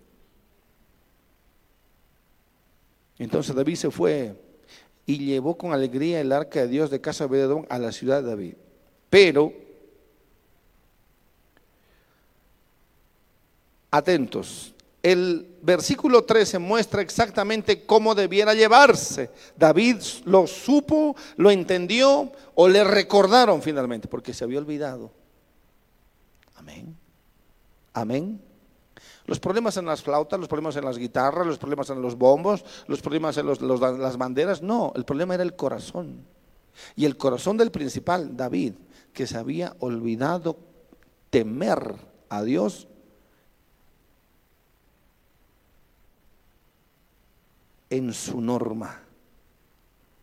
Entonces 3.17 3.55
David 3.55 3.77
se 3.77 3.93
fue 3.93 4.35
y 5.07 5.19
llevó 5.19 5.57
con 5.57 5.73
alegría 5.73 6.21
el 6.21 6.33
arca 6.33 6.63
de 6.63 6.67
Dios 6.67 6.91
de 6.91 7.01
casa 7.01 7.29
de 7.29 7.31
Obededom 7.31 7.65
a 7.69 7.79
la 7.79 7.93
ciudad 7.93 8.25
de 8.25 8.29
David. 8.29 8.55
Pero, 9.09 9.53
atentos, 13.93 14.75
el 15.03 15.59
versículo 15.63 16.25
13 16.25 16.59
muestra 16.59 17.03
exactamente 17.03 17.85
cómo 17.85 18.15
debiera 18.15 18.55
llevarse. 18.55 19.31
David 19.57 19.97
lo 20.25 20.47
supo, 20.47 21.17
lo 21.37 21.51
entendió 21.51 22.31
o 22.55 22.69
le 22.69 22.85
recordaron 22.85 23.63
finalmente, 23.63 24.09
porque 24.09 24.33
se 24.33 24.45
había 24.45 24.59
olvidado. 24.59 25.11
Amén. 26.57 26.97
Amén. 27.93 28.41
Los 29.27 29.41
problemas 29.41 29.77
en 29.77 29.87
las 29.87 30.03
flautas, 30.03 30.39
los 30.39 30.49
problemas 30.49 30.77
en 30.77 30.85
las 30.85 30.99
guitarras, 30.99 31.47
los 31.47 31.59
problemas 31.59 31.91
en 31.91 32.01
los 32.01 32.17
bombos, 32.17 32.65
los 32.87 33.01
problemas 33.01 33.37
en 33.37 33.47
las 33.47 34.17
banderas, 34.17 34.63
no, 34.63 34.93
el 34.95 35.05
problema 35.05 35.35
era 35.35 35.43
el 35.43 35.55
corazón. 35.55 36.25
Y 36.97 37.05
el 37.05 37.17
corazón 37.17 37.57
del 37.57 37.71
principal, 37.71 38.37
David, 38.37 38.75
que 39.13 39.27
se 39.27 39.37
había 39.37 39.75
olvidado 39.81 40.57
temer 41.31 41.95
a 42.29 42.43
Dios 42.43 42.89
en 47.93 48.15
su 48.15 48.41
norma. 48.41 49.03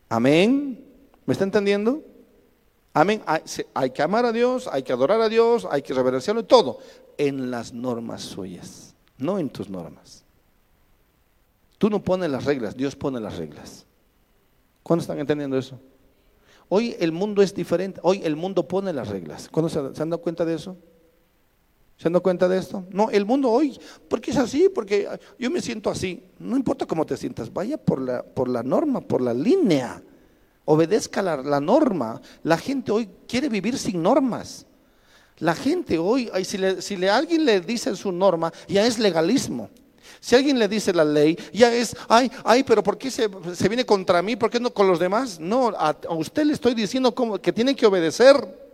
Amén. 0.09 0.83
¿Me 1.25 1.33
está 1.33 1.43
entendiendo? 1.43 2.03
Amén. 2.93 3.21
Hay, 3.75 3.91
que 3.91 4.01
amar 4.01 4.25
a 4.25 4.31
Dios, 4.31 4.67
hay 4.71 4.81
que 4.81 4.91
adorar 4.91 5.21
a 5.21 5.29
Dios, 5.29 5.67
hay 5.69 5.83
que 5.83 5.93
reverenciarlo, 5.93 6.43
todo 6.45 6.79
en 7.17 7.51
las 7.51 7.71
normas 7.71 8.23
suyas, 8.23 8.95
no 9.19 9.37
en 9.37 9.49
tus 9.49 9.69
normas. 9.69 10.25
Tú 11.77 11.91
no 11.91 12.03
pones 12.03 12.31
las 12.31 12.45
reglas, 12.45 12.75
Dios 12.75 12.95
pone 12.95 13.19
las 13.19 13.37
reglas. 13.37 13.85
¿Cuándo 14.81 15.01
están 15.01 15.19
entendiendo 15.19 15.55
eso? 15.55 15.79
Hoy 16.69 16.95
el 16.99 17.11
mundo 17.11 17.43
es 17.43 17.53
diferente, 17.53 17.99
hoy 18.03 18.21
el 18.23 18.35
mundo 18.35 18.67
pone 18.67 18.91
las 18.93 19.09
reglas. 19.09 19.47
¿Cuándo 19.47 19.69
se, 19.69 19.95
se 19.95 20.01
han 20.01 20.09
dado 20.09 20.23
cuenta 20.23 20.43
de 20.43 20.55
eso? 20.55 20.75
¿Se 21.99 22.09
dado 22.09 22.23
cuenta 22.23 22.47
de 22.47 22.57
esto? 22.57 22.85
No, 22.91 23.09
el 23.09 23.25
mundo 23.25 23.51
hoy, 23.51 23.77
porque 24.07 24.31
es 24.31 24.37
así, 24.37 24.69
porque 24.73 25.05
yo 25.37 25.51
me 25.51 25.61
siento 25.61 25.89
así. 25.89 26.23
No 26.39 26.55
importa 26.55 26.85
cómo 26.85 27.05
te 27.05 27.17
sientas, 27.17 27.51
vaya 27.51 27.77
por 27.77 27.99
la, 28.01 28.23
por 28.23 28.47
la 28.47 28.63
norma, 28.63 29.01
por 29.01 29.19
la 29.19 29.33
línea. 29.33 30.01
Obedezca 30.63 31.21
la, 31.21 31.35
la 31.35 31.59
norma. 31.59 32.21
La 32.43 32.57
gente 32.57 32.93
hoy 32.93 33.09
quiere 33.27 33.49
vivir 33.49 33.77
sin 33.77 34.01
normas. 34.01 34.65
La 35.39 35.53
gente 35.53 35.97
hoy, 35.97 36.31
si, 36.45 36.57
le, 36.57 36.81
si 36.81 36.95
le, 36.95 37.09
alguien 37.09 37.43
le 37.43 37.59
dice 37.59 37.93
su 37.97 38.13
norma, 38.13 38.53
ya 38.69 38.85
es 38.85 38.97
legalismo. 38.97 39.69
Si 40.21 40.35
alguien 40.35 40.57
le 40.57 40.69
dice 40.69 40.93
la 40.93 41.03
ley, 41.03 41.37
ya 41.51 41.73
es, 41.73 41.97
ay, 42.07 42.31
ay, 42.45 42.63
pero 42.63 42.81
¿por 42.81 42.97
qué 42.97 43.11
se, 43.11 43.29
se 43.53 43.67
viene 43.67 43.85
contra 43.85 44.21
mí? 44.21 44.37
¿Por 44.37 44.49
qué 44.49 44.61
no 44.61 44.73
con 44.73 44.87
los 44.87 44.99
demás? 44.99 45.37
No, 45.37 45.67
a, 45.77 45.97
a 46.07 46.13
usted 46.13 46.45
le 46.45 46.53
estoy 46.53 46.75
diciendo 46.75 47.13
cómo, 47.13 47.39
que 47.39 47.51
tiene 47.51 47.75
que 47.75 47.85
obedecer. 47.85 48.68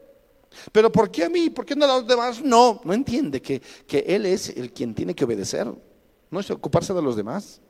Pero 0.71 0.91
¿por 0.91 1.09
qué 1.09 1.25
a 1.25 1.29
mí? 1.29 1.49
¿Por 1.49 1.65
qué 1.65 1.75
no 1.75 1.85
a 1.85 1.99
los 1.99 2.07
demás? 2.07 2.41
No, 2.41 2.81
no 2.83 2.93
entiende 2.93 3.41
que, 3.41 3.61
que 3.87 3.99
Él 3.99 4.25
es 4.25 4.49
el 4.49 4.71
quien 4.71 4.93
tiene 4.93 5.13
que 5.13 5.25
obedecer, 5.25 5.67
no 6.31 6.39
es 6.39 6.49
ocuparse 6.51 6.93
de 6.93 7.01
los 7.01 7.15
demás. 7.15 7.61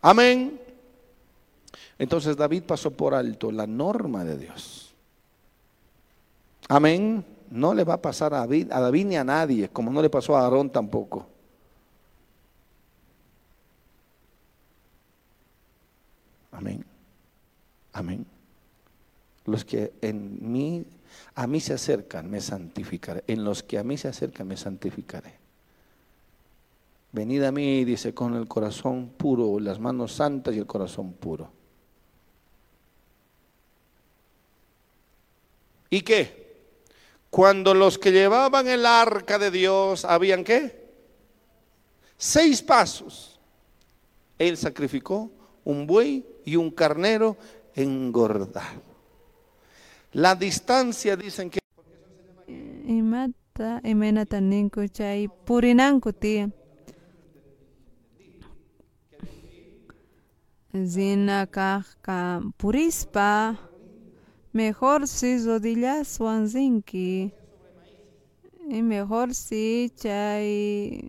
Amén. 0.00 0.60
Entonces 1.98 2.36
David 2.36 2.64
pasó 2.64 2.90
por 2.90 3.14
alto 3.14 3.52
la 3.52 3.66
norma 3.66 4.24
de 4.24 4.36
Dios. 4.36 4.92
Amén. 6.68 7.24
No 7.50 7.74
le 7.74 7.84
va 7.84 7.94
a 7.94 8.02
pasar 8.02 8.32
a 8.34 8.38
David, 8.38 8.72
a 8.72 8.80
David 8.80 9.06
ni 9.06 9.16
a 9.16 9.24
nadie, 9.24 9.68
como 9.68 9.90
no 9.90 10.00
le 10.00 10.10
pasó 10.10 10.36
a 10.36 10.42
Aarón 10.42 10.70
tampoco. 10.70 11.26
Amén. 16.50 16.84
Amén. 17.92 18.26
Los 19.44 19.64
que 19.64 19.92
en 20.00 20.52
mí, 20.52 20.84
a 21.34 21.46
mí 21.46 21.60
se 21.60 21.74
acercan, 21.74 22.30
me 22.30 22.40
santificaré. 22.40 23.24
En 23.26 23.44
los 23.44 23.62
que 23.62 23.78
a 23.78 23.84
mí 23.84 23.96
se 23.96 24.08
acercan, 24.08 24.46
me 24.46 24.56
santificaré. 24.56 25.34
Venid 27.12 27.42
a 27.42 27.52
mí, 27.52 27.84
dice, 27.84 28.14
con 28.14 28.34
el 28.34 28.48
corazón 28.48 29.10
puro, 29.16 29.60
las 29.60 29.78
manos 29.78 30.14
santas 30.14 30.54
y 30.54 30.58
el 30.58 30.66
corazón 30.66 31.12
puro. 31.12 31.50
¿Y 35.90 36.00
qué? 36.00 36.42
Cuando 37.28 37.74
los 37.74 37.98
que 37.98 38.12
llevaban 38.12 38.66
el 38.66 38.86
arca 38.86 39.38
de 39.38 39.50
Dios 39.50 40.06
habían 40.06 40.42
qué? 40.42 40.90
Seis 42.16 42.62
pasos. 42.62 43.38
Él 44.38 44.56
sacrificó 44.56 45.30
un 45.64 45.86
buey 45.86 46.24
y 46.44 46.56
un 46.56 46.70
carnero 46.70 47.36
engordado. 47.74 48.91
La 50.12 50.34
distancia 50.34 51.16
dicen 51.16 51.50
que 51.50 51.58
imata 52.86 53.80
imenata 53.84 54.40
ninku 54.40 54.86
chay 54.88 55.28
purinanku 55.46 56.12
tiyan 56.12 56.52
zina 60.84 61.46
kaqka 61.46 62.42
purispa. 62.56 63.56
Mejor 64.52 65.08
si 65.08 65.40
rodillaswan 65.40 66.46
zinki 66.46 67.32
y 68.68 68.82
mejor 68.82 69.34
si 69.34 69.90
chay 69.96 71.08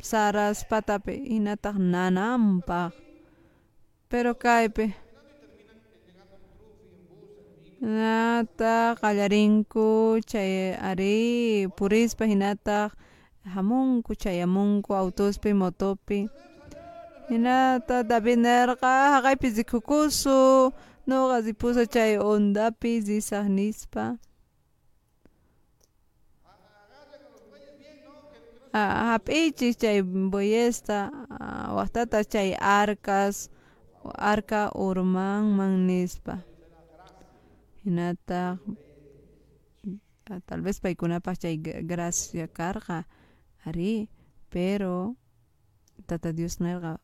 saras 0.00 0.64
patapi 0.64 1.12
inataq 1.36 1.76
nananpaq 1.76 2.92
pero 4.08 4.32
kaypi 4.38 4.94
Hinata 7.80 8.96
qallarinku 9.00 10.20
chay 10.30 10.74
ari 10.90 11.66
purispa 11.76 12.24
hinata 12.24 12.90
hamunku 13.54 14.14
chayamunku 14.22 14.90
autospi 14.94 15.50
motopi. 15.52 16.28
Hinata 17.28 17.96
David 18.06 18.38
nerqa 18.38 18.92
haqaypi 19.18 19.48
zikukusu 19.56 20.72
nuqa 21.08 21.36
zipusa 21.44 21.84
chay 21.94 22.16
ondapi 22.18 23.00
zisaq 23.06 23.46
hap'ichis 28.74 29.76
chay 29.82 29.98
bueyesta 30.02 30.98
waqtata 31.76 32.18
chay 32.32 32.50
arcas 32.58 33.48
arca 34.32 34.70
urmanman 34.74 35.86
nispa 35.86 36.34
hinata 37.84 38.58
tal 40.46 40.60
vez 40.62 40.80
paykunapas 40.80 41.38
chay 41.38 41.56
gracia 41.58 42.48
karqa 42.48 43.06
ari 43.64 44.08
pero 44.48 45.16
tata 46.06 46.32
Dios 46.32 46.60
nerqa 46.60 47.00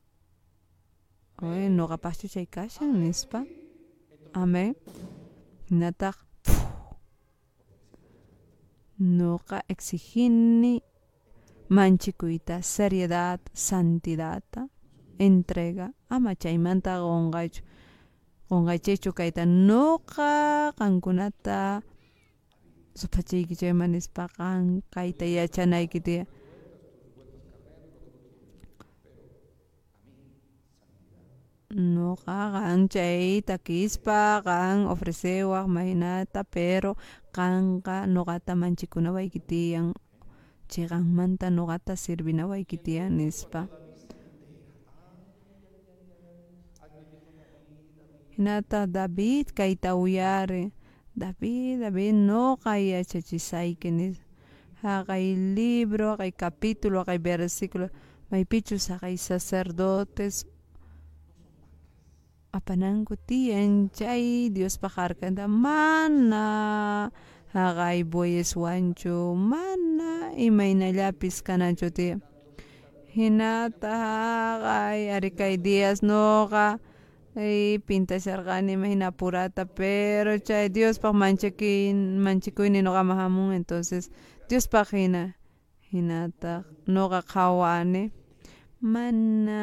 oye 1.42 1.68
noqapaschu 1.68 2.28
chay 2.28 2.46
kashan 2.46 3.00
nispa. 3.00 3.40
Amén. 4.32 4.76
Hinataq 5.70 6.16
noqa 8.98 9.58
exigini 9.68 10.82
manchikuyta 11.68 12.62
seriedad 12.62 13.40
santidadta 13.52 14.68
entrega. 15.18 15.92
Ama 16.08 16.34
chaymanta 16.34 17.00
qonqaychu 17.00 17.62
kayta 19.18 19.46
nuqa 19.46 20.72
qankunata 20.78 21.82
supachaykichayman 22.98 23.90
nispa 23.94 24.26
qan 24.36 24.82
kayta 24.94 25.24
yachanaykitiya 25.24 26.26
Ñuqa 31.70 32.38
qan 32.54 32.90
chay 32.90 33.38
takispa 33.46 34.42
qan 34.42 34.90
ofrecewaq 34.90 35.66
mahinata 35.70 36.42
pero 36.42 36.98
qanqa 37.36 37.96
ñuqata 38.14 38.52
manchikunawayki 38.58 39.38
tiyan 39.50 39.94
chay 40.70 40.86
qanmanta 40.90 41.46
ñuqata 41.56 41.94
sirvinawayki 41.94 42.76
tiyan 42.84 43.14
nispa 43.14 43.70
hinata 48.40 48.88
David 48.88 49.52
kayta 49.52 49.92
uyarin 49.92 50.72
David 51.12 51.84
David 51.84 52.14
ñuqa 52.24 52.80
yachachisayki 52.80 53.92
nis 53.92 54.16
haqay 54.80 55.36
libro 55.36 56.16
haqay 56.16 56.32
capítulo 56.32 57.04
haqay 57.04 57.20
versículo. 57.20 57.92
Maypichus 58.32 58.88
haqay 58.88 59.20
sacerdotes. 59.20 60.48
Apananku 62.56 63.20
tiyan 63.28 63.92
chay 63.92 64.48
Diospaq 64.48 64.96
harkanta 64.96 65.44
mana. 65.44 67.10
Haqay 67.52 68.08
bueyeswanchu 68.08 69.36
mana. 69.36 70.32
Imaynallapis 70.32 71.44
kananchu 71.44 71.92
tiyan 71.92 72.24
hinata 73.12 73.90
haqay 73.90 75.10
ari 75.12 75.30
kay 75.34 75.54
días 75.58 76.00
ñuqa 76.00 76.78
y 77.40 77.78
pintasharqani 77.86 78.72
imahina 78.72 79.06
apurata 79.08 79.64
pero 79.64 80.36
chay 80.46 80.68
Diospaq 80.68 81.14
manchaki 81.14 81.92
manchikuynin 81.94 82.84
ñuqaman 82.84 83.18
hamun 83.18 83.52
entonces 83.54 84.10
Diospaq 84.48 84.88
hina 84.92 85.22
hinataq 85.92 86.62
ñuqa 86.94 87.20
qhawani 87.32 88.12
mana 88.92 89.60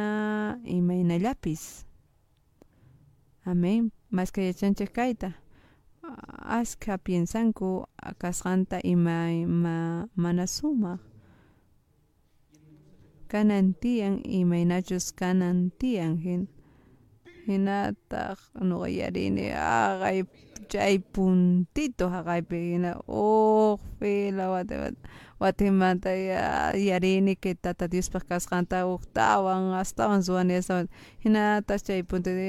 imaynallapis 0.65 1.85
Amén 3.45 3.91
masqa 4.11 4.41
yachanchik 4.41 4.91
kayta 4.97 5.29
ashka 6.59 6.97
piensanku 6.97 7.85
kasqanta 8.21 8.77
ima 8.83 9.29
ima 9.31 10.07
mana 10.15 10.45
sumaq 10.47 10.99
kanan 13.31 13.75
tiyan 13.81 14.23
imaynachus 14.23 15.11
kanan 15.19 15.71
tiyan 15.79 16.17
hinataq 17.47 18.37
haqay 18.59 20.23
chay 20.67 20.99
puntito 20.99 22.05
haqaypi 22.11 22.75
hina 22.75 22.91
huk 23.07 23.79
fila 23.99 24.45
watimanta 25.39 26.11
yarini 26.75 27.35
que 27.39 27.55
tata 27.55 27.87
Diospaq 27.87 28.27
kasqanta 28.27 28.83
uktawan 28.85 29.73
astawan 29.79 30.21
suwani 30.25 30.59
astawan 30.59 30.87
hinatash 31.23 31.83
chay 31.87 32.01
puntito 32.03 32.41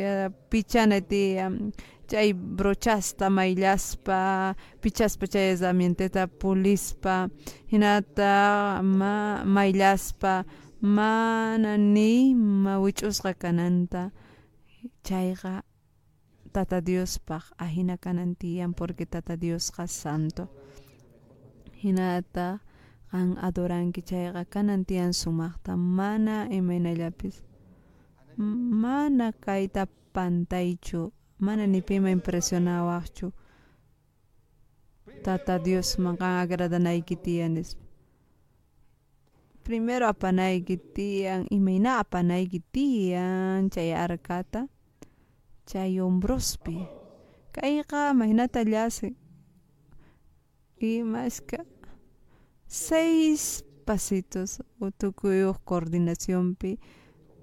pichana 0.51 0.99
tiyan 1.01 1.71
chay 2.11 2.33
brochasta 2.33 3.31
mayllaspa 3.31 4.57
pichaspa 4.81 5.27
chay 5.29 5.53
herramientata 5.53 6.27
pulispa. 6.27 7.29
Hinata 7.71 8.81
ma 8.83 9.45
mayllaspa 9.45 10.45
mana 10.81 11.77
nima 11.77 12.81
wich'usqa 12.81 13.35
kananta 13.35 14.11
chayqa 15.07 15.63
tata 16.53 16.81
Diospaq 16.81 17.45
ahina 17.59 17.97
kanan 17.97 18.35
tiyan 18.37 18.75
porque 18.75 19.07
tata 19.07 19.37
Diosqa 19.37 19.87
santo. 19.87 20.49
Hinata 21.83 22.61
qan 23.11 23.39
adoranki 23.41 24.03
chayqa 24.03 24.45
kanan 24.45 24.85
tiyan 24.85 25.13
sumaqta 25.13 25.77
mana 25.77 26.47
imaynallapis 26.51 27.43
mana 28.83 29.33
kayta 29.33 29.87
pantaychu 30.15 31.13
mana 31.39 31.67
ni 31.67 31.81
pima 31.83 32.11
impresionawaqchu. 32.11 33.33
Tata 35.25 35.59
Diosman 35.59 36.17
qan 36.21 36.43
agradanayki 36.43 37.17
tiyan 37.17 37.55
nispa 37.55 37.88
primero 39.69 40.09
apanayki 40.09 40.81
tiyan 40.97 41.45
imayna 41.53 42.01
apanayki 42.01 42.65
tiyan 42.73 43.69
chay 43.69 43.93
arcata 43.93 44.65
chay 45.69 46.01
hombrospi. 46.01 46.89
Kayqa 47.53 48.17
imaynata 48.17 48.65
llasi 48.65 49.13
imashka 50.81 51.61
seis 52.65 53.65
pasitos 53.85 54.65
tukuyuq 55.01 55.59
coordinacionpi 55.69 56.79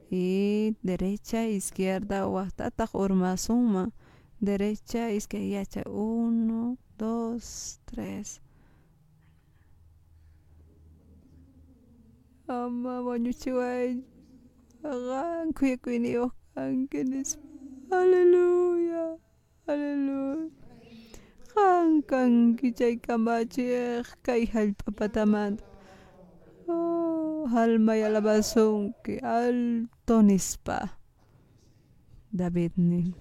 y 0.10 0.74
derecha 0.82 1.46
izquierda 1.46 2.26
waqtataq 2.26 2.90
urmasunman 3.04 3.94
derecha 4.42 5.12
izquierda 5.12 5.84
uno 5.86 6.78
dos 6.98 7.46
tres 7.86 8.42
ama 12.48 13.02
wañuchiway 13.02 14.02
qan 14.82 15.50
kuyakuyniyuq 15.58 16.34
kanki 16.54 17.02
nispa 17.10 17.42
aleluya 17.90 19.18
aleluya. 19.68 20.50
Qan 21.56 22.04
kanki 22.06 22.70
chay 22.78 22.96
kamachiq 23.06 24.06
kay 24.26 24.46
hallp'apatamanta 24.54 25.64
oh, 26.68 27.48
alma 27.50 27.94
y 27.98 28.04
alabasunki 28.06 29.24
alto 29.24 30.22
nispa 30.22 31.00
David 32.36 32.74
nin 32.76 33.16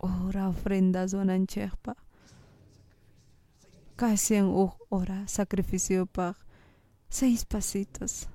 ora 0.00 0.48
ofrendas 0.48 1.12
wananchikpa 1.12 1.92
casian 4.00 4.48
huk 4.56 4.74
hora 4.90 5.28
sacrificiopaq 5.28 6.45
seis 7.08 7.44
pasitos. 7.44 8.28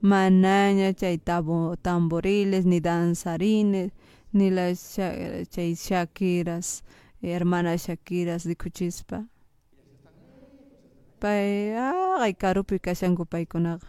Manaña 0.00 0.92
chay 0.92 1.18
tamboriles 1.18 2.66
ni 2.66 2.80
danzarines 2.80 3.92
ni 4.32 4.50
las 4.50 5.00
chay 5.48 5.76
shakiras 5.76 6.82
hermanas 7.22 7.86
shakiras 7.86 8.44
rikuchispa 8.44 9.28
pay 11.20 11.72
haqay 11.72 12.34
karupi 12.34 12.76
kashanku 12.78 13.24
paykunaqa. 13.24 13.88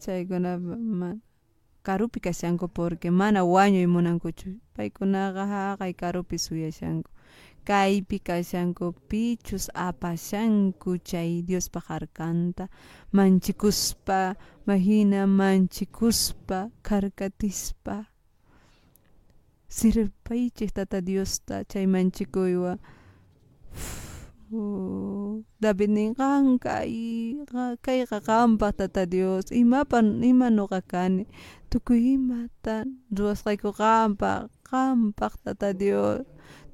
Chaykunaqa 0.00 1.20
karupi 1.82 2.20
kashanku 2.20 2.68
porque 2.72 3.10
mana 3.10 3.44
wañuy 3.44 3.86
munankuchu. 3.86 4.56
Paykunaqa 4.74 5.44
haqay 5.44 5.92
karupi 5.92 6.38
suyashanku 6.38 7.10
kaypi 7.68 8.16
kashanku 8.28 8.86
pichus 9.08 9.66
apashanku 9.74 10.90
chay 11.08 11.42
Diospaq 11.46 11.84
harkanta 11.90 12.64
manchikuspa 13.16 14.20
mahina 14.66 15.20
manchikuspa 15.38 16.58
karkatispa 16.86 17.96
sirpaychik 19.76 20.70
tata 20.76 20.98
Diosta 21.00 21.64
chay 21.70 21.86
manchikuywan 21.86 22.78
David 25.58 25.90
ninqan 25.96 26.62
kay 26.62 26.92
kayqa 27.82 28.18
qanpaq 28.22 28.72
tata 28.78 29.02
Dios. 29.02 29.50
Imapan 29.50 30.22
ima 30.22 30.46
ñuqa 30.46 30.78
kani 30.92 31.26
tukuy 31.70 32.14
imata 32.14 32.86
ruwasqayku 33.10 33.74
qanpaq 33.74 34.46
qanpaq 34.70 35.32
tata 35.42 35.74
Dios 35.74 36.22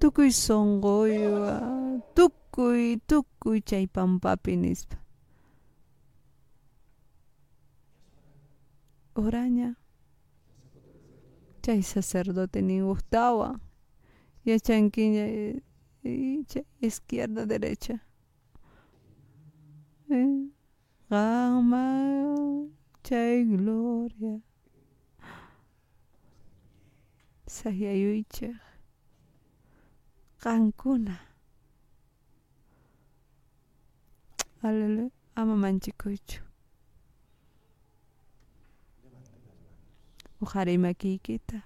tukuy 0.01 0.31
sunquywan 0.31 2.03
tukuy 2.17 2.97
tukuy 3.07 3.61
chay 3.61 3.87
pampapi 3.87 4.57
nispa. 4.57 4.97
Oraña. 9.15 9.77
Chay 11.63 11.83
sacerdote 11.83 12.63
nin 12.63 12.83
uktawan 12.89 13.61
yachankiña 14.47 15.25
chay 16.51 16.65
izquierda 16.81 17.45
derecha. 17.47 18.01
Qanman 21.11 22.71
chay 23.05 23.45
gloria. 23.45 24.41
Sayayuychik 27.47 28.70
kangkuna. 30.41 31.17
Alele, 34.63 35.11
ama 35.35 35.79
찍고 35.81 36.11
있죠 36.11 36.43
Ujare 40.41 40.73
y 40.73 40.95
kikita. 40.95 41.65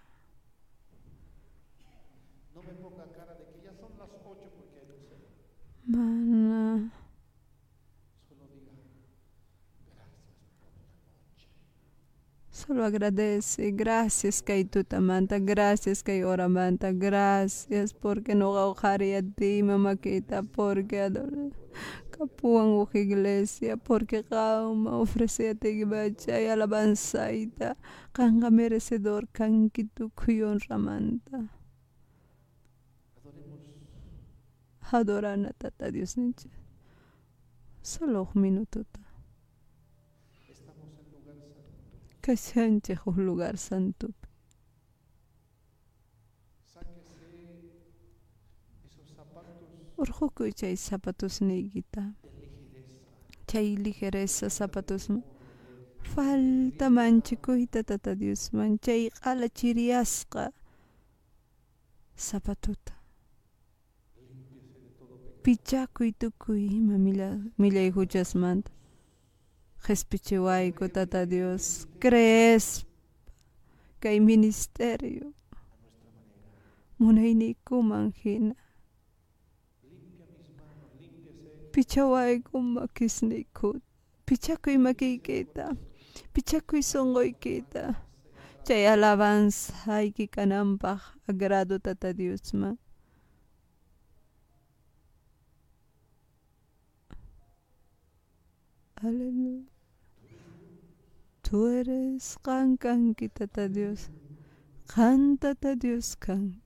No 2.55 2.63
me 2.63 2.73
ponga 2.83 3.07
cara 3.17 3.35
de 3.35 3.45
que 3.53 3.63
ya 3.63 3.73
son 3.79 3.97
las 3.97 4.11
ocho 4.11 4.51
porque 4.57 4.81
hay 4.81 4.87
luz. 5.87 7.04
Solo 12.67 12.85
agradece, 12.85 13.73
gracias 13.73 14.43
que 14.43 14.65
tu 14.65 14.85
tamanta, 14.85 15.39
gracias 15.39 16.03
que 16.03 16.25
oramanta, 16.25 16.93
gracias 16.93 17.93
porque 17.93 18.35
no 18.35 18.55
gaujaría 18.55 19.19
a 19.19 19.23
ti, 19.23 19.63
mamakita, 19.63 20.43
porque 20.43 21.03
adoro. 21.03 21.51
Capuan 22.11 22.69
o 22.69 22.89
iglesia, 22.95 23.77
porque 23.77 24.23
gauma 24.23 24.97
ofrece 24.97 25.51
a 25.51 25.55
ti 25.55 25.83
y 25.83 26.47
alabanzaita, 26.47 27.77
canga 28.13 28.51
merecedor, 28.51 29.29
canquitu 29.29 30.11
cuyon 30.15 30.59
ramanta. 30.61 31.51
Adorana 34.91 35.51
tata 35.59 35.91
Dios 35.91 36.17
niche. 36.17 36.49
Solo 37.83 38.31
un 38.35 38.41
minuto. 38.41 38.87
Kasyante 42.25 42.99
un 43.05 43.27
lugar 43.27 43.59
santo. 43.59 44.09
Urjuku 49.99 50.51
chay 50.53 50.75
zapatos 50.77 51.43
negita. 51.43 52.15
Chay 53.47 53.77
ligereza 53.77 54.49
zapatos. 54.49 55.11
Falta 56.01 56.89
manchikuita 56.89 57.83
tata 57.85 58.15
Dios 58.15 58.55
man. 58.55 58.79
Chay 58.79 59.11
ala 59.21 59.51
chiriasqa. 59.51 60.51
Zapatuta. 62.17 62.95
Pichakuy 65.43 66.13
tukuy 66.13 66.73
ima 66.73 66.97
mila 66.97 67.37
milay 67.59 67.93
huchasmanta. 69.85 69.89
Jespichiwayku 69.89 70.89
tata 70.89 71.27
Dios. 71.27 71.87
Crees 72.01 72.85
kay 74.01 74.21
ministerio. 74.21 75.33
Munaynikuman 76.99 78.13
hina. 78.13 78.55
Pichawayku 81.73 82.63
makisniykut. 82.63 83.83
Pichakuy 84.27 84.79
makiykita. 84.79 85.77
Pichakuy 86.33 86.83
songoykita. 86.83 87.95
Chay 88.65 88.89
alabanzayki 88.89 90.29
kananpaq 90.29 91.01
agrado 91.29 91.79
tata 91.79 92.13
Diosman. 92.13 92.79
Aleluya. 98.97 99.74
Tú 101.45 101.69
eres 101.69 102.39
can 102.43 102.79
canqui, 102.79 103.29
tata 103.29 103.69
Dios. 103.69 104.11
Cántate 104.87 105.77
Dios 105.77 106.17
canqui. 106.17 106.59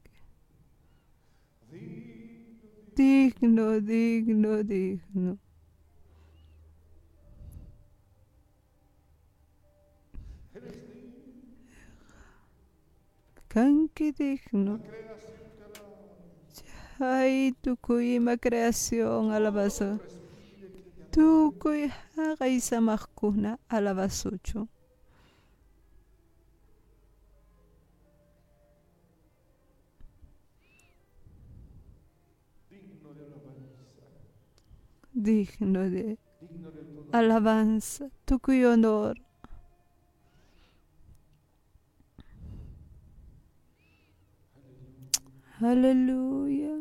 Digno, 2.94 3.80
digno, 3.80 4.62
digno. 4.62 5.38
Canqui 13.48 14.12
digno. 14.12 14.80
Ay, 17.00 17.52
tu 17.62 17.76
cuima 17.76 18.36
creación, 18.36 19.32
alabazo. 19.32 19.98
Tukuy 21.18 21.82
haqay 22.14 22.54
samaqkuna 22.68 23.50
alabasuchu. 23.76 24.60
Digno 35.24 35.90
de 35.90 36.18
alabanza, 37.10 38.04
tukuy 38.26 38.62
honor. 38.64 39.16
Aleluya. 45.60 46.77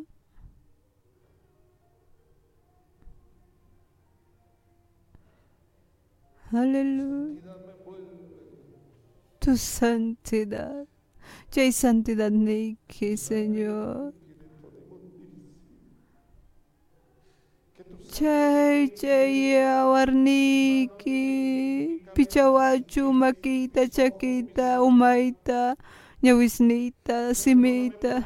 Aleluya. 6.53 7.41
Tu 9.40 9.57
santidad. 9.57 10.88
Chay 11.52 11.72
santidad 11.72 12.32
niki, 12.32 13.18
Señor. 13.18 14.14
Chay 18.11 18.90
chay 18.95 19.57
awarniki. 19.61 21.22
Pichawachu, 22.14 23.14
makita, 23.14 23.88
chakita, 23.88 24.82
umaita, 24.82 25.76
ñawisnita, 26.24 27.36
simita. 27.36 28.26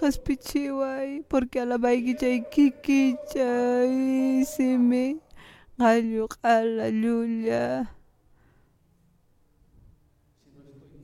Haspichiway, 0.00 1.22
porque 1.28 1.60
alabayki 1.60 2.14
chay 2.20 2.40
kiki 2.52 3.16
chay 3.32 4.44
simi. 4.44 5.16
Gallo, 5.78 6.28
ala, 6.42 6.90
lulia. 6.90 7.88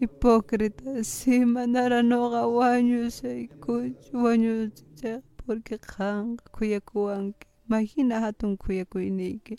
Hipócrita, 0.00 1.04
si 1.04 1.44
manara 1.44 2.02
noga 2.02 2.42
wañu 2.46 3.10
say 3.10 3.48
kuch, 3.60 4.10
wañu 4.12 4.70
chay, 5.00 5.20
porque 5.36 5.78
kan 5.78 6.36
kuyakuanki. 6.52 7.46
Imagina 7.68 8.20
hatun 8.20 8.56
kuyakuyniki. 8.56 9.56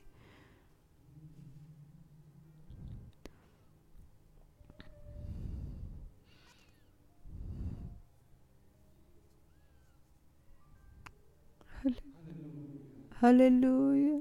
Aleluya. 13.27 14.17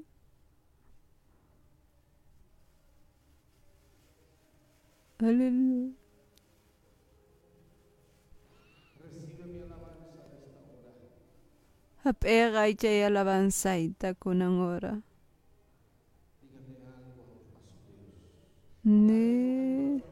Aleluya. 5.18 5.94
Apega 12.04 12.68
y 12.68 12.74
chay 12.80 13.02
alabanzaita 13.08 14.08
kunang 14.22 14.58
ora. 14.74 14.92
Ne. 18.84 20.02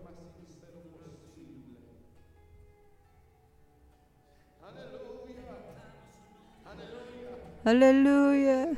Aleluya. 7.65 8.77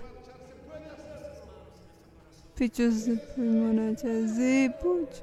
Pichos 2.54 3.06
de 3.06 3.18
monacha 3.36 4.26
zipuch. 4.26 5.22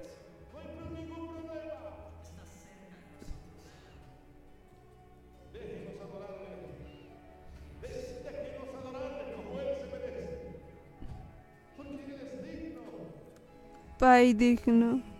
Pai 14.00 14.34
digno. 14.34 15.11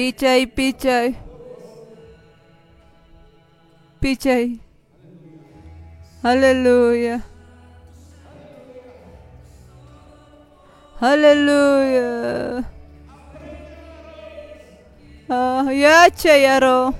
Pichay, 0.00 0.46
pichay. 0.48 1.12
Pichay. 4.00 4.56
Aleluya. 6.24 7.20
Aleluya. 11.04 12.64
Ah, 15.28 15.68
yachay 15.68 16.48
aro. 16.48 16.96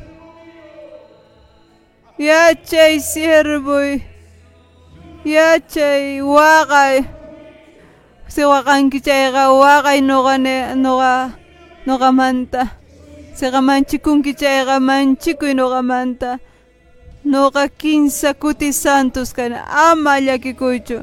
Yachay 2.20 3.01
siervo. 3.01 3.81
yachay 5.24 6.20
waqay 6.20 7.09
siwaqankichayqa 8.28 9.48
waqay 9.56 10.05
noqane 10.05 10.77
noqa 10.77 11.32
noqamanta 11.89 12.80
siqa 13.39 13.61
manchikunkichayqa 13.69 14.77
manchikuy 14.89 15.52
noqamanta 15.61 16.31
noqa 17.32 17.65
kinsa 17.81 18.31
kuti 18.43 18.69
santos 18.82 19.28
kana 19.36 19.59
ama 19.89 20.15
llakikuychu 20.27 20.98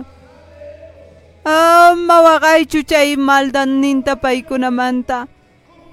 ama 1.46 2.16
waqaychu 2.28 2.80
chay 2.90 3.10
maldaninta 3.28 4.14
paykunamanta 4.24 5.18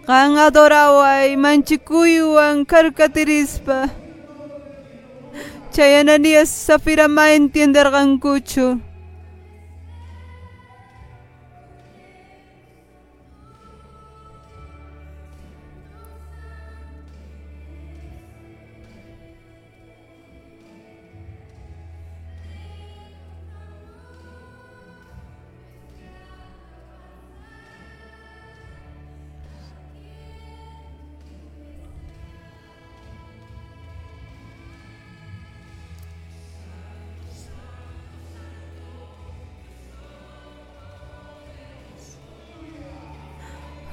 qan 0.07 0.31
adoraway 0.47 1.31
manchikuywan 1.45 2.57
karkatirispa 2.71 3.79
chay 5.75 5.93
Ananías 6.01 6.51
Zafira 6.67 7.07
ma 7.17 7.25
entenderqankuchu 7.37 8.67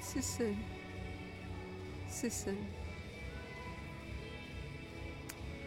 Sí, 0.00 0.22
Señor. 0.22 0.56
Sí, 2.08 2.30
Señor. 2.30 2.64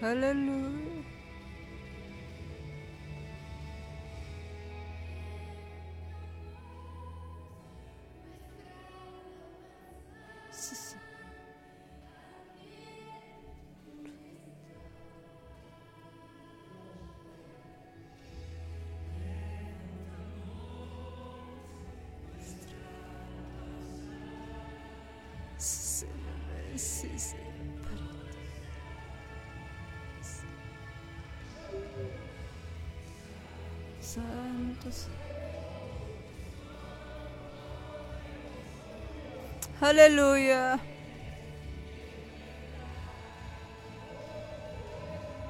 Aleluya. 0.01 1.18
Sí, 26.79 27.09
Señor. 27.19 27.43
Santos. 33.99 35.07
Aleluya. 39.81 40.79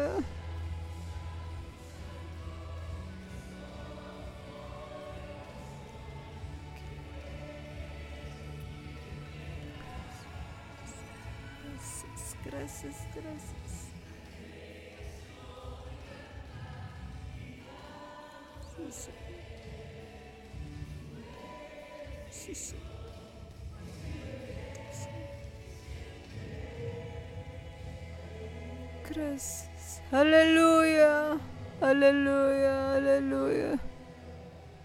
Aleluya. 30.21 31.39
Aleluya. 31.81 32.93
Aleluya. 32.93 33.79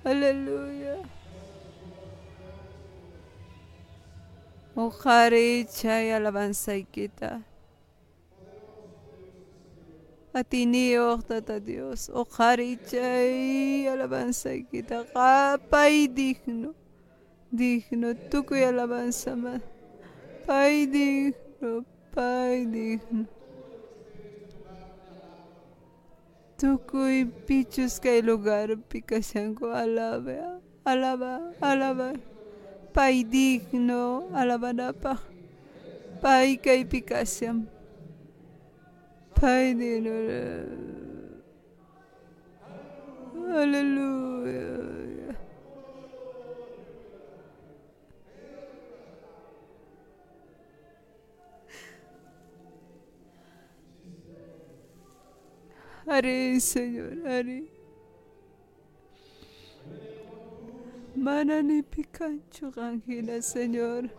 Aleluya. 0.03 0.97
Ojaricha 4.75 6.03
y 6.05 6.11
alabanza 6.11 6.75
y 6.75 6.85
quita. 6.85 7.43
A 10.33 10.43
ti 10.43 10.65
ni 10.65 10.95
tata 11.29 11.61
Dios. 11.61 12.09
Ojaricha 12.09 13.27
y 13.27 13.87
alabanza 13.89 14.55
y 14.55 14.65
quita. 14.65 15.05
Pai 15.69 16.09
digno. 16.09 16.75
Digno. 17.51 18.17
Tuco 18.31 18.57
y 18.57 18.63
alabanza 18.63 19.37
más. 19.37 19.61
Pai 20.47 20.87
digno. 20.87 21.85
Pai 22.15 22.65
digno. 22.65 23.36
Tuco 26.57 27.09
y 27.11 27.27
pichos 27.27 28.01
que 28.01 28.23
lugar. 28.23 28.79
Picasango. 28.89 29.73
Alaba. 29.73 30.61
Alaba. 30.85 31.53
Alaba. 31.61 32.13
Pai 32.93 33.25
digno, 33.25 34.29
alabanapa. 34.33 35.21
Pai 36.23 36.57
kay 36.57 36.85
pikasyam. 36.85 37.67
Pai 39.35 39.75
digno. 39.75 40.17
Hallelujah. 43.53 45.06
Haré, 56.07 56.61
Señor, 56.61 57.27
haré. 57.27 57.69
Mananipikan 61.17 62.43
chukangina, 62.51 63.43
Señor. 63.43 64.11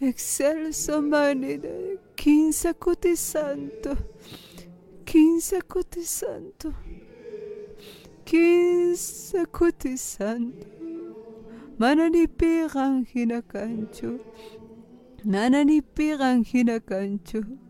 excelso 0.00 1.00
manera, 1.00 1.70
quince 2.14 2.74
santo, 3.16 3.96
quince 5.04 5.60
santo, 6.02 6.74
quince 8.24 9.46
santo, 9.96 10.66
mananipiran 11.78 13.06
hinakancho, 13.14 14.20
nananipiran 15.24 16.44
hinakancho. 16.44 17.38
Uh. 17.38 17.63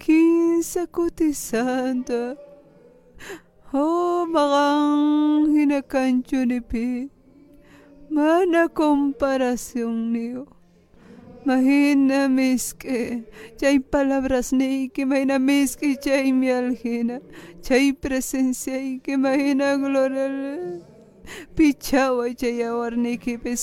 Quince 0.00 0.86
cuti 0.86 1.34
santo, 1.34 2.34
oh 3.74 4.24
magang 4.24 5.52
hinakancho 5.52 6.46
ni 6.46 6.60
pi. 6.60 7.10
Mana 8.08 8.68
comparación 8.68 10.10
niyo. 10.10 10.46
Mahina 11.44 12.28
miski, 12.28 13.26
chay 13.58 13.78
palabras 13.78 14.52
que 14.94 15.04
mahina 15.04 15.38
miski 15.38 15.96
chay 16.00 16.32
mi 16.32 16.48
aljina, 16.48 17.20
chay 17.60 17.92
presencia 17.92 18.80
y 18.80 19.00
que 19.00 19.18
mahina 19.18 19.76
gloria. 19.76 20.80
Pichawa 21.54 22.34
chay 22.34 22.62
awar 22.62 22.96
ni 22.96 23.18
que 23.18 23.38
pe 23.38 23.54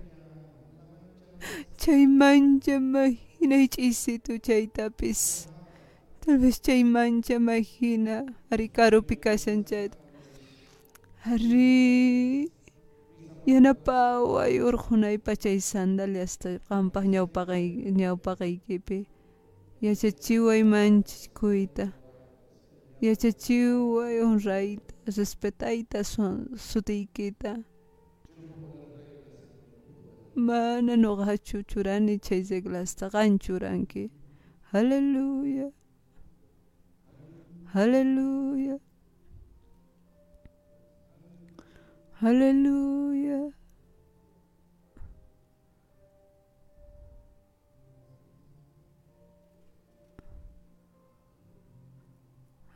Chay 1.78 2.08
mancha 2.08 2.80
mahina 2.80 3.56
ichisitu 3.58 4.40
chay 4.40 4.68
tapis. 4.68 5.48
Tal 6.20 6.38
vez 6.40 6.60
chay 6.62 6.84
mancha 6.84 7.40
mahina 7.40 8.26
ari 8.52 8.70
karu 8.70 9.02
pikasan 9.04 9.64
chay. 9.66 9.90
Ari 11.26 12.50
yanapaway 13.46 14.60
urjunay 14.60 15.18
pachay 15.20 15.60
sandalias 15.62 16.38
ta 16.38 16.50
qampaq 16.68 17.06
ñawpaqay 17.06 17.66
ñawpaqaykipi 17.96 19.06
yachachiway 19.82 20.64
manchikuyta 20.64 21.94
yachachiway 23.02 24.20
honrayta 25.08 25.12
respetayta 25.20 26.04
sutiykita 26.04 27.64
mana 30.36 30.96
nuqachu 30.96 31.64
churani 31.68 32.20
chay 32.22 32.44
reglasta 32.44 33.10
qan 33.12 33.40
churanki 33.40 34.10
Aleluya 34.74 35.72
Aleluya 37.74 38.78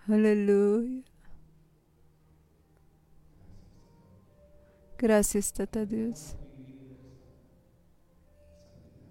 Aleluya 0.09 1.10
Gracias, 5.01 5.51
Tata 5.51 5.83
Dios. 5.83 6.35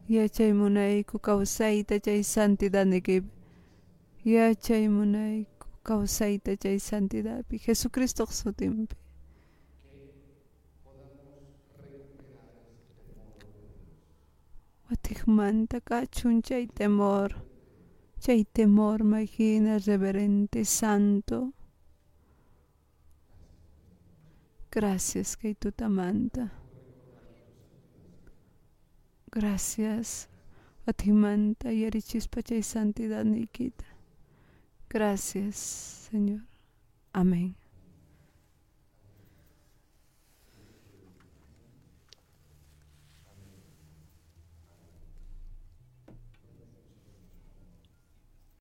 Yachay 0.08 0.52
munayku 0.52 1.18
kawsayta 1.18 1.98
chay 1.98 2.22
santidad 2.22 2.86
niki. 2.86 3.24
Yachay 4.24 4.86
munayku 4.88 5.66
kawsayta 5.82 6.56
chay 6.56 6.78
santidad. 6.78 7.44
Jesucristo 7.50 8.24
sutimpi. 8.26 8.94
Watikmanta 14.88 15.80
kachun 15.80 16.40
chay 16.40 16.68
temor. 16.68 17.34
Chay 18.20 18.44
temor, 18.44 19.00
imagina, 19.00 19.78
reverente, 19.78 20.64
santo. 20.64 21.52
Gracias, 24.70 25.36
que 25.36 25.54
tu 25.54 25.72
tamanta. 25.72 26.52
Gracias, 29.32 30.28
Atimanta 30.86 31.72
y 31.72 31.84
Arichispa 31.84 32.42
chay 32.42 32.62
santidad 32.62 33.24
nikita. 33.24 33.84
Gracias, 34.88 35.56
Señor. 36.10 36.42
Amén. 37.12 37.59